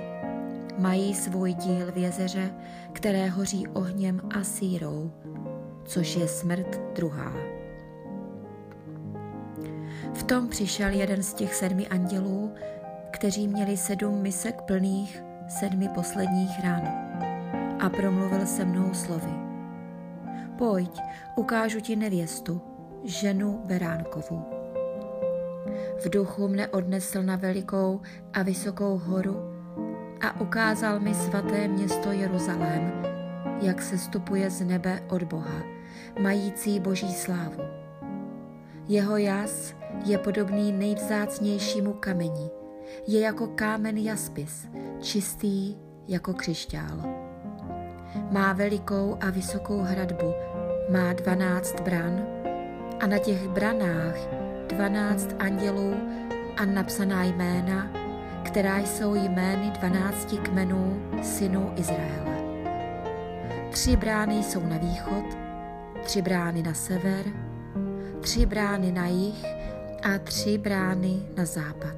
mají 0.78 1.16
svůj 1.16 1.54
díl 1.54 1.92
v 1.92 1.98
jezeře, 1.98 2.52
které 2.94 3.28
hoří 3.28 3.68
ohněm 3.68 4.22
a 4.40 4.44
sírou, 4.44 5.12
což 5.86 6.16
je 6.16 6.28
smrt 6.28 6.80
druhá. 6.96 7.57
V 10.14 10.24
tom 10.24 10.48
přišel 10.48 10.90
jeden 10.90 11.24
z 11.24 11.34
těch 11.34 11.56
sedmi 11.56 11.88
andělů, 11.88 12.54
kteří 13.12 13.48
měli 13.48 13.78
sedm 13.78 14.22
misek 14.22 14.62
plných 14.62 15.24
sedmi 15.48 15.90
posledních 15.90 16.64
rán 16.64 16.88
a 17.80 17.90
promluvil 17.90 18.46
se 18.46 18.66
mnou 18.66 18.94
slovy. 18.94 19.32
Pojď, 20.58 21.02
ukážu 21.36 21.80
ti 21.80 21.96
nevěstu, 21.96 22.62
ženu 23.04 23.62
Beránkovu. 23.66 24.46
V 26.04 26.10
duchu 26.10 26.48
mne 26.48 26.68
odnesl 26.68 27.24
na 27.24 27.36
velikou 27.36 28.02
a 28.34 28.44
vysokou 28.44 28.98
horu 28.98 29.36
a 30.22 30.42
ukázal 30.42 31.00
mi 31.00 31.14
svaté 31.14 31.68
město 31.68 32.12
Jeruzalém, 32.12 32.92
jak 33.62 33.82
se 33.82 33.98
stupuje 33.98 34.50
z 34.50 34.62
nebe 34.62 35.04
od 35.10 35.24
Boha, 35.24 35.64
mající 36.22 36.80
boží 36.80 37.14
slávu. 37.14 37.62
Jeho 38.88 39.18
jas 39.18 39.76
je 40.06 40.18
podobný 40.18 40.72
nejvzácnějšímu 40.72 41.94
kameni, 41.94 42.50
je 43.08 43.20
jako 43.20 43.48
kámen 43.48 43.98
jaspis, 43.98 44.68
čistý 45.02 45.76
jako 46.08 46.34
křišťál. 46.34 47.04
Má 48.32 48.54
velikou 48.54 49.18
a 49.22 49.30
vysokou 49.30 49.80
hradbu, 49.80 50.34
má 50.90 51.14
dvanáct 51.14 51.82
bran 51.82 52.26
a 53.00 53.08
na 53.08 53.18
těch 53.18 53.48
branách 53.48 54.16
dvanáct 54.68 55.36
andělů 55.40 55.94
a 56.58 56.66
napsaná 56.66 57.24
jména, 57.24 57.92
která 58.44 58.80
jsou 58.80 59.16
jmény 59.16 59.72
dvanácti 59.80 60.38
kmenů 60.38 61.02
synů 61.22 61.74
Izraele. 61.76 62.38
Tři 63.72 63.98
brány 63.98 64.44
jsou 64.44 64.66
na 64.66 64.78
východ, 64.78 65.38
tři 66.04 66.22
brány 66.22 66.64
na 66.64 66.74
sever, 66.74 67.26
tři 68.22 68.46
brány 68.46 68.92
na 68.92 69.08
jih 69.08 69.46
a 70.04 70.20
tři 70.24 70.58
brány 70.58 71.20
na 71.38 71.46
západ. 71.46 71.96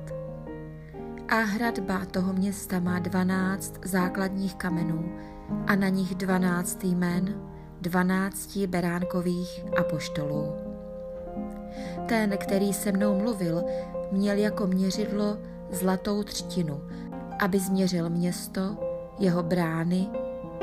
A 1.29 1.35
hradba 1.35 2.05
toho 2.05 2.33
města 2.33 2.79
má 2.79 2.99
dvanáct 2.99 3.73
základních 3.85 4.55
kamenů 4.55 5.11
a 5.67 5.75
na 5.75 5.89
nich 5.89 6.15
dvanáct 6.15 6.83
jmen 6.83 7.41
dvanácti 7.81 8.67
beránkových 8.67 9.65
apoštolů. 9.79 10.53
Ten, 12.05 12.37
který 12.37 12.73
se 12.73 12.91
mnou 12.91 13.17
mluvil, 13.17 13.63
měl 14.11 14.37
jako 14.37 14.67
měřidlo 14.67 15.37
zlatou 15.71 16.23
třtinu, 16.23 16.81
aby 17.39 17.59
změřil 17.59 18.09
město, 18.09 18.77
jeho 19.19 19.43
brány 19.43 20.07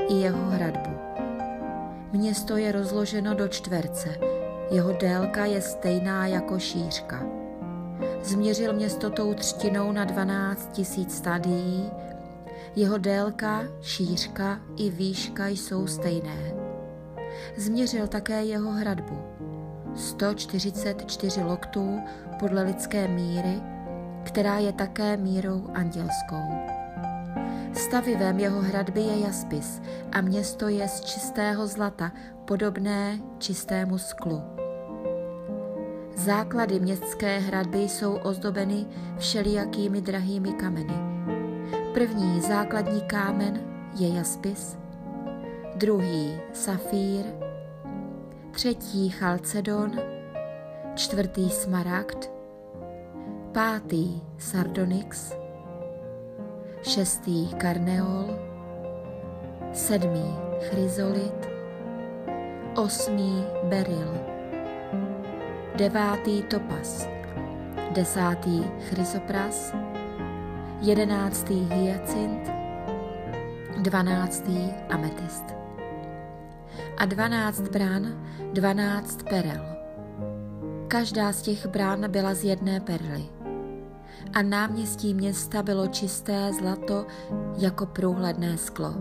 i 0.09 0.15
jeho 0.15 0.51
hradbu. 0.51 0.91
Město 2.13 2.57
je 2.57 2.73
rozloženo 2.73 3.35
do 3.35 3.49
čtverce, 3.49 4.19
jeho 4.71 4.93
délka 4.93 5.45
je 5.45 5.61
stejná 5.61 6.27
jako 6.27 6.59
šířka. 6.59 7.23
Změřil 8.23 8.73
město 8.73 9.11
tou 9.11 9.35
třtinou 9.35 9.93
na 9.93 10.05
12 10.05 10.69
tisíc 10.73 11.17
stadií, 11.17 11.91
jeho 12.77 12.99
délka, 12.99 13.63
šířka 13.83 14.61
i 14.77 14.91
výška 14.91 15.47
jsou 15.47 15.87
stejné. 15.87 16.55
Změřil 17.57 18.07
také 18.07 18.45
jeho 18.45 18.71
hradbu. 18.71 19.19
144 19.95 21.43
loktů 21.43 22.01
podle 22.39 22.63
lidské 22.63 23.09
míry, 23.09 23.61
která 24.23 24.59
je 24.59 24.73
také 24.73 25.17
mírou 25.17 25.71
andělskou. 25.75 26.76
Stavivem 27.77 28.39
jeho 28.39 28.61
hradby 28.61 29.01
je 29.01 29.21
jaspis 29.21 29.83
a 30.13 30.21
město 30.21 30.69
je 30.69 30.89
z 30.89 31.01
čistého 31.01 31.67
zlata, 31.67 32.13
podobné 32.45 33.21
čistému 33.39 33.99
sklu. 33.99 34.43
Základy 36.15 36.81
městské 36.81 37.39
hradby 37.39 37.79
jsou 37.79 38.15
ozdobeny 38.15 38.87
všelijakými 39.19 40.01
drahými 40.01 40.53
kameny. 40.53 40.95
První 41.95 42.41
základní 42.41 43.01
kámen 43.01 43.61
je 43.97 44.09
jaspis, 44.09 44.79
druhý 45.75 46.41
safír, 46.53 47.25
třetí 48.51 49.09
chalcedon, 49.09 49.93
čtvrtý 50.95 51.51
smaragd, 51.51 52.31
pátý 53.53 54.21
sardonyx, 54.39 55.33
šestý 56.89 57.55
karneol, 57.55 58.39
sedmý 59.73 60.37
chryzolit, 60.71 61.49
osmý 62.77 63.45
beryl 63.65 64.37
devátý 65.77 66.43
topas, 66.43 67.09
desátý 67.93 68.65
chrysopras, 68.89 69.75
jedenáctý 70.81 71.69
hyacint, 71.71 72.51
dvanáctý 73.79 74.73
ametist. 74.91 75.45
A 76.97 77.05
dvanáct 77.05 77.61
brán, 77.61 78.25
dvanáct 78.53 79.23
perel. 79.23 79.77
Každá 80.89 81.33
z 81.33 81.43
těch 81.43 81.67
brán 81.67 82.11
byla 82.11 82.35
z 82.35 82.45
jedné 82.45 82.81
perly. 82.81 83.36
A 84.35 84.43
náměstí 84.43 85.15
města 85.15 85.63
bylo 85.63 85.87
čisté 85.87 86.53
zlato 86.53 87.07
jako 87.59 87.87
průhledné 87.87 88.59
sklo. 88.59 88.95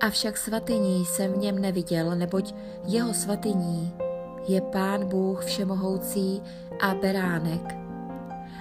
Avšak 0.00 0.36
svatyní 0.36 1.04
jsem 1.04 1.32
v 1.32 1.36
něm 1.36 1.58
neviděl, 1.58 2.16
neboť 2.16 2.54
jeho 2.84 3.14
svatyní 3.14 3.94
je 4.48 4.60
Pán 4.60 5.08
Bůh 5.08 5.44
Všemohoucí 5.44 6.42
a 6.80 6.94
Beránek. 6.94 7.76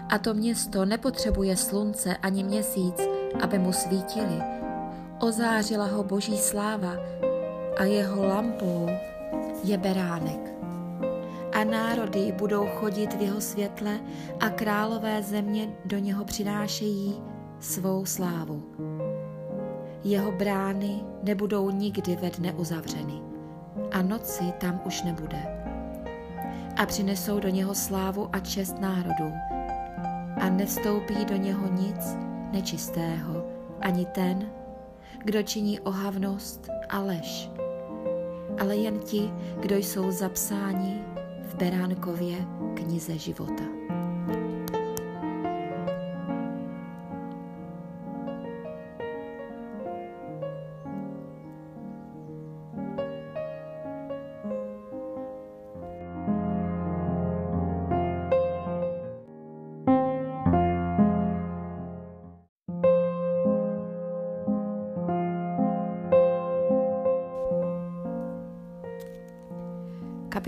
A 0.10 0.18
to 0.18 0.34
město 0.34 0.86
nepotřebuje 0.86 1.58
slunce 1.58 2.18
ani 2.18 2.44
měsíc, 2.44 3.02
aby 3.42 3.60
mu 3.60 3.74
svítili. 3.74 4.42
Ozářila 5.20 5.86
ho 5.86 6.04
boží 6.04 6.38
sláva 6.38 6.94
a 7.78 7.84
jeho 7.84 8.26
lampou 8.26 8.88
je 9.64 9.78
Beránek. 9.78 10.53
Národy 11.64 12.32
budou 12.32 12.68
chodit 12.68 13.14
v 13.14 13.22
jeho 13.22 13.42
světle 13.42 14.00
a 14.40 14.50
králové 14.50 15.24
země 15.24 15.70
do 15.86 15.98
něho 15.98 16.26
přinášejí 16.26 17.22
svou 17.60 18.06
slávu. 18.06 18.64
Jeho 20.04 20.32
brány 20.32 21.04
nebudou 21.24 21.70
nikdy 21.70 22.16
ve 22.16 22.30
dne 22.30 22.54
uzavřeny 22.54 23.22
a 23.92 24.02
noci 24.02 24.44
tam 24.60 24.82
už 24.86 25.04
nebude 25.04 25.64
a 26.78 26.86
přinesou 26.86 27.40
do 27.40 27.50
něho 27.50 27.76
slávu 27.76 28.30
a 28.34 28.40
čest 28.40 28.80
národů. 28.80 29.34
A 30.42 30.50
nevstoupí 30.50 31.26
do 31.26 31.36
něho 31.36 31.74
nic 31.74 32.18
nečistého, 32.52 33.48
ani 33.82 34.06
ten, 34.06 34.50
kdo 35.18 35.44
činí 35.44 35.80
ohavnost 35.80 36.70
a 36.90 37.00
lež, 37.00 37.52
ale 38.60 38.76
jen 38.76 39.00
ti, 39.00 39.32
kdo 39.60 39.76
jsou 39.76 40.12
zapsáni 40.12 41.04
v 41.54 41.56
Beránkově 41.56 42.46
knize 42.76 43.18
života. 43.18 43.83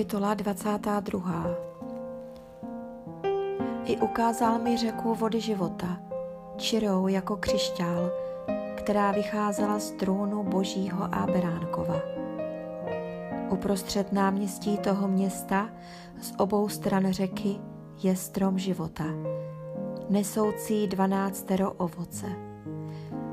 Kapitola 0.05 0.33
22. 0.33 1.45
I 3.85 3.97
ukázal 3.97 4.59
mi 4.59 4.77
řeku 4.77 5.15
vody 5.15 5.41
života, 5.41 5.99
čirou 6.57 7.07
jako 7.07 7.37
křišťál, 7.37 8.11
která 8.75 9.11
vycházela 9.11 9.79
z 9.79 9.91
trůnu 9.91 10.43
Božího 10.43 11.03
a 11.03 11.25
Beránkova. 11.25 11.95
Uprostřed 13.49 14.13
náměstí 14.13 14.77
toho 14.77 15.07
města 15.07 15.69
z 16.21 16.33
obou 16.37 16.69
stran 16.69 17.11
řeky 17.11 17.55
je 18.03 18.15
strom 18.15 18.59
života, 18.59 19.05
nesoucí 20.09 20.87
dvanáctero 20.87 21.71
ovoce. 21.71 22.27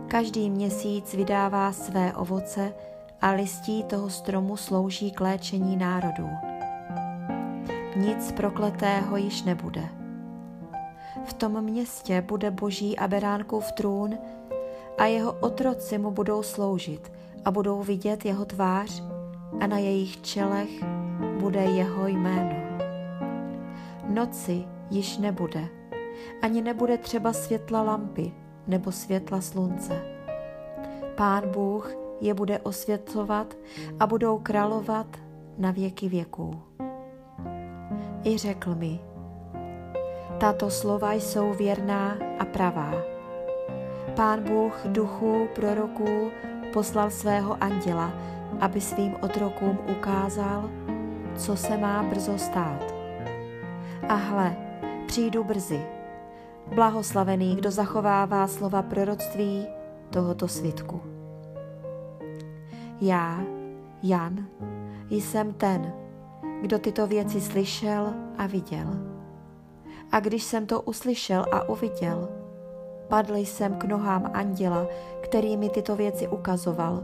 Každý 0.09 0.51
měsíc 0.51 1.15
vydává 1.15 1.73
své 1.73 2.13
ovoce 2.13 2.75
a 3.21 3.31
listí 3.31 3.85
toho 3.85 4.11
stromu 4.11 4.57
slouží 4.57 5.11
k 5.11 5.21
léčení 5.21 5.77
národů. 5.77 6.52
Nic 7.97 8.33
prokletého 8.33 9.17
již 9.17 9.43
nebude. 9.43 9.89
V 11.25 11.33
tom 11.33 11.65
městě 11.65 12.23
bude 12.23 12.51
boží 12.51 12.99
a 12.99 13.09
beránkův 13.09 13.73
trůn 13.73 14.19
a 14.99 15.05
jeho 15.05 15.33
otroci 15.33 15.99
mu 15.99 16.11
budou 16.11 16.43
sloužit 16.43 17.13
a 17.45 17.51
budou 17.51 17.83
vidět 17.83 18.25
jeho 18.25 18.45
tvář 18.45 19.03
a 19.61 19.67
na 19.67 19.79
jejich 19.79 20.23
čelech 20.23 20.71
bude 21.41 21.61
jeho 21.61 22.07
jméno. 22.07 22.57
Noci 24.09 24.65
již 24.91 25.19
nebude, 25.19 25.69
ani 26.43 26.63
nebude 26.63 26.99
třeba 26.99 27.33
světla 27.33 27.83
lampy 27.83 28.33
nebo 28.67 28.93
světla 28.93 29.41
slunce. 29.41 30.03
Pán 31.15 31.51
Bůh 31.51 31.95
je 32.21 32.35
bude 32.35 32.59
osvětlovat 32.59 33.57
a 34.01 34.07
budou 34.07 34.39
královat 34.39 35.17
na 35.59 35.71
věky 35.71 36.09
věků. 36.09 36.63
I 38.25 38.39
řekl 38.39 38.75
mi, 38.75 39.01
tato 40.39 40.71
slova 40.71 41.13
jsou 41.13 41.55
věrná 41.55 42.17
a 42.39 42.45
pravá. 42.45 42.93
Pán 44.17 44.43
Bůh 44.43 44.81
duchů 44.87 45.49
proroků 45.55 46.31
poslal 46.73 47.11
svého 47.11 47.63
anděla, 47.63 48.13
aby 48.61 48.81
svým 48.81 49.15
otrokům 49.23 49.79
ukázal, 49.99 50.71
co 51.37 51.57
se 51.57 51.77
má 51.77 52.03
brzo 52.03 52.39
stát. 52.39 52.95
A 54.09 54.15
hle, 54.15 54.57
přijdu 55.07 55.45
brzy. 55.45 55.81
Blahoslavený, 56.75 57.57
kdo 57.57 57.71
zachovává 57.71 58.47
slova 58.47 58.83
proroctví 58.83 59.67
tohoto 60.11 60.49
svitku. 60.49 61.01
Já, 63.01 63.41
Jan, 64.03 64.47
jsem 65.11 65.53
ten, 65.53 66.02
kdo 66.63 66.79
tyto 66.79 67.07
věci 67.07 67.41
slyšel 67.41 68.15
a 68.39 68.47
viděl. 68.47 68.87
A 70.13 70.21
když 70.21 70.43
jsem 70.43 70.67
to 70.67 70.83
uslyšel 70.83 71.47
a 71.53 71.69
uviděl, 71.69 72.29
padl 73.09 73.35
jsem 73.37 73.75
k 73.75 73.85
nohám 73.85 74.31
anděla, 74.35 74.87
který 75.21 75.57
mi 75.57 75.69
tyto 75.69 75.97
věci 75.97 76.29
ukazoval, 76.29 77.03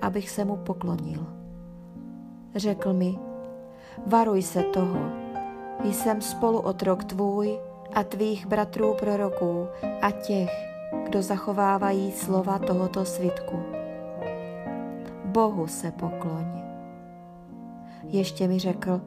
abych 0.00 0.30
se 0.30 0.44
mu 0.44 0.56
poklonil. 0.56 1.26
Řekl 2.54 2.92
mi, 2.92 3.18
varuj 4.06 4.42
se 4.42 4.62
toho, 4.62 4.98
jsem 5.84 6.20
spoluotrok 6.20 7.04
tvůj 7.04 7.58
a 7.94 8.04
tvých 8.04 8.46
bratrů 8.46 8.94
proroků 8.94 9.66
a 10.02 10.10
těch, 10.10 10.50
kdo 11.04 11.22
zachovávají 11.22 12.12
slova 12.12 12.58
tohoto 12.58 13.04
svitku. 13.04 13.62
Bohu 15.24 15.66
se 15.66 15.90
pokloň. 15.90 16.65
Ještě 18.16 18.48
mi 18.48 18.58
řekl, 18.58 19.00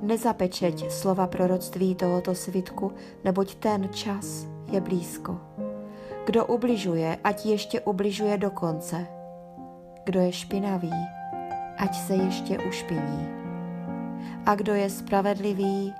nezapečeť 0.00 0.90
slova 0.94 1.26
proroctví 1.26 1.94
tohoto 1.94 2.34
svitku, 2.34 2.92
neboť 3.24 3.54
ten 3.54 3.88
čas 3.90 4.46
je 4.70 4.80
blízko. 4.80 5.40
Kdo 6.26 6.46
ubližuje, 6.46 7.18
ať 7.24 7.46
ještě 7.46 7.80
ubližuje 7.80 8.38
do 8.38 8.50
konce. 8.50 9.06
Kdo 10.04 10.20
je 10.20 10.32
špinavý, 10.32 10.94
ať 11.76 11.98
se 11.98 12.14
ještě 12.14 12.58
ušpiní. 12.58 13.28
A 14.46 14.54
kdo 14.54 14.74
je 14.74 14.90
spravedlivý, 14.90 15.94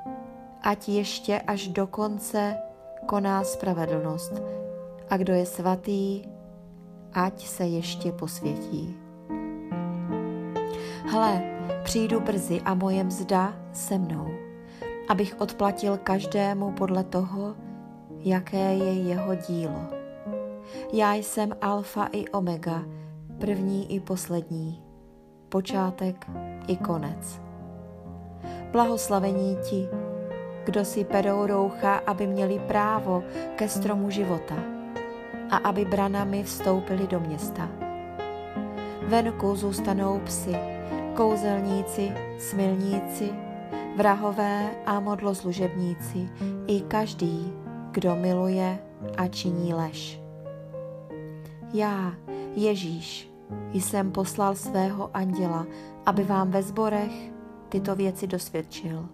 ať 0.63 0.89
ještě 0.89 1.41
až 1.41 1.69
do 1.69 1.87
konce 1.87 2.57
koná 3.07 3.45
spravedlnost. 3.45 4.33
A 5.11 5.17
kdo 5.17 5.33
je 5.35 5.47
svatý, 5.47 6.23
ať 7.13 7.47
se 7.47 7.65
ještě 7.67 8.13
posvětí. 8.13 8.97
Hle, 11.11 11.58
přijdu 11.89 12.21
brzy 12.21 12.61
a 12.65 12.75
moje 12.75 13.05
mzda 13.05 13.55
se 13.73 13.99
mnou, 13.99 14.29
abych 15.09 15.41
odplatil 15.41 15.97
každému 15.97 16.73
podle 16.73 17.05
toho, 17.05 17.57
jaké 18.19 18.75
je 18.75 18.93
jeho 18.93 19.35
dílo. 19.35 19.81
Já 20.93 21.15
jsem 21.15 21.53
alfa 21.61 22.09
i 22.13 22.29
omega, 22.29 22.83
první 23.41 23.95
i 23.95 24.01
poslední, 24.01 24.83
počátek 25.49 26.27
i 26.67 26.77
konec. 26.77 27.41
Blahoslavení 28.73 29.57
ti, 29.71 29.89
kdo 30.65 30.85
si 30.85 31.05
perou 31.05 31.47
roucha, 31.47 31.95
aby 32.07 32.27
měli 32.27 32.59
právo 32.59 33.23
ke 33.57 33.69
stromu 33.69 34.11
života 34.11 34.57
a 35.51 35.57
aby 35.57 35.85
branami 35.85 36.43
vstoupili 36.43 37.07
do 37.07 37.21
města. 37.21 37.69
Venku 39.07 39.57
zůstanou 39.57 40.21
psy, 40.25 40.78
kouzelníci, 41.19 42.13
smilníci, 42.39 43.31
vrahové 43.97 44.71
a 44.87 45.01
modloslužebníci 45.01 46.31
i 46.67 46.81
každý, 46.81 47.53
kdo 47.91 48.17
miluje 48.17 48.79
a 49.17 49.29
činí 49.29 49.75
lež. 49.75 50.21
Já, 51.75 52.13
Ježíš, 52.55 53.31
jsem 53.73 54.13
poslal 54.13 54.55
svého 54.55 55.11
anděla, 55.15 55.67
aby 56.07 56.25
vám 56.25 56.51
ve 56.51 56.63
zborech 56.63 57.13
tyto 57.69 57.97
věci 57.97 58.27
dosvědčil. 58.27 59.09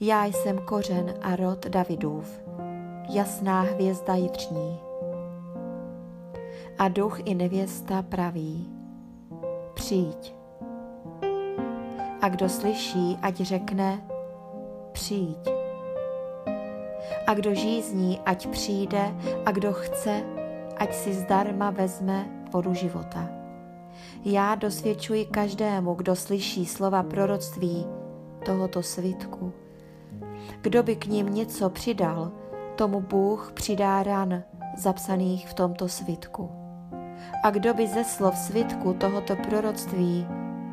Já 0.00 0.24
jsem 0.24 0.58
kořen 0.58 1.14
a 1.22 1.36
rod 1.36 1.66
Davidův, 1.66 2.40
jasná 3.10 3.60
hvězda 3.60 4.14
jitřní. 4.14 4.78
A 6.78 6.88
duch 6.88 7.20
i 7.24 7.34
nevěsta 7.34 8.02
praví, 8.02 8.68
přijď. 9.74 10.35
A 12.20 12.28
kdo 12.28 12.48
slyší, 12.48 13.18
ať 13.22 13.36
řekne, 13.36 14.02
přijď. 14.92 15.48
A 17.26 17.34
kdo 17.34 17.54
žízní, 17.54 18.20
ať 18.26 18.46
přijde, 18.46 19.14
a 19.46 19.52
kdo 19.52 19.72
chce, 19.72 20.22
ať 20.76 20.94
si 20.94 21.14
zdarma 21.14 21.70
vezme 21.70 22.26
vodu 22.52 22.74
života. 22.74 23.28
Já 24.24 24.54
dosvědčuji 24.54 25.24
každému, 25.24 25.94
kdo 25.94 26.16
slyší 26.16 26.66
slova 26.66 27.02
proroctví 27.02 27.86
tohoto 28.44 28.82
svitku. 28.82 29.52
Kdo 30.60 30.82
by 30.82 30.96
k 30.96 31.06
ním 31.06 31.34
něco 31.34 31.70
přidal, 31.70 32.32
tomu 32.76 33.00
Bůh 33.00 33.52
přidá 33.54 34.02
ran 34.02 34.42
zapsaných 34.76 35.48
v 35.48 35.54
tomto 35.54 35.88
svitku. 35.88 36.50
A 37.44 37.50
kdo 37.50 37.74
by 37.74 37.86
ze 37.86 38.04
slov 38.04 38.38
svitku 38.38 38.94
tohoto 38.94 39.36
proroctví 39.36 40.26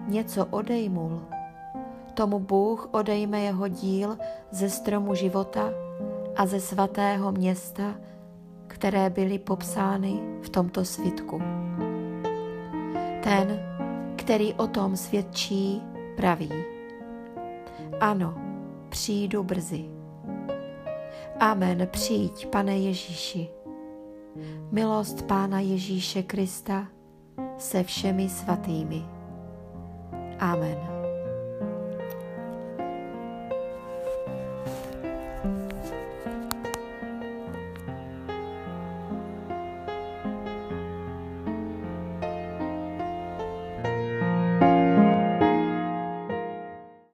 něco 0.07 0.45
odejmul, 0.45 1.21
tomu 2.13 2.39
Bůh 2.39 2.89
odejme 2.91 3.41
jeho 3.41 3.67
díl 3.67 4.17
ze 4.51 4.69
stromu 4.69 5.15
života 5.15 5.69
a 6.35 6.45
ze 6.45 6.59
svatého 6.59 7.31
města, 7.31 7.95
které 8.67 9.09
byly 9.09 9.39
popsány 9.39 10.19
v 10.41 10.49
tomto 10.49 10.85
svitku. 10.85 11.41
Ten, 13.23 13.59
který 14.15 14.53
o 14.53 14.67
tom 14.67 14.97
svědčí, 14.97 15.81
praví. 16.17 16.51
Ano, 17.99 18.35
přijdu 18.89 19.43
brzy. 19.43 19.85
Amen, 21.39 21.87
přijď, 21.91 22.47
pane 22.47 22.77
Ježíši. 22.77 23.49
Milost 24.71 25.27
Pána 25.27 25.59
Ježíše 25.59 26.23
Krista 26.23 26.87
se 27.57 27.83
všemi 27.83 28.29
svatými. 28.29 29.12
Amen. 30.43 30.92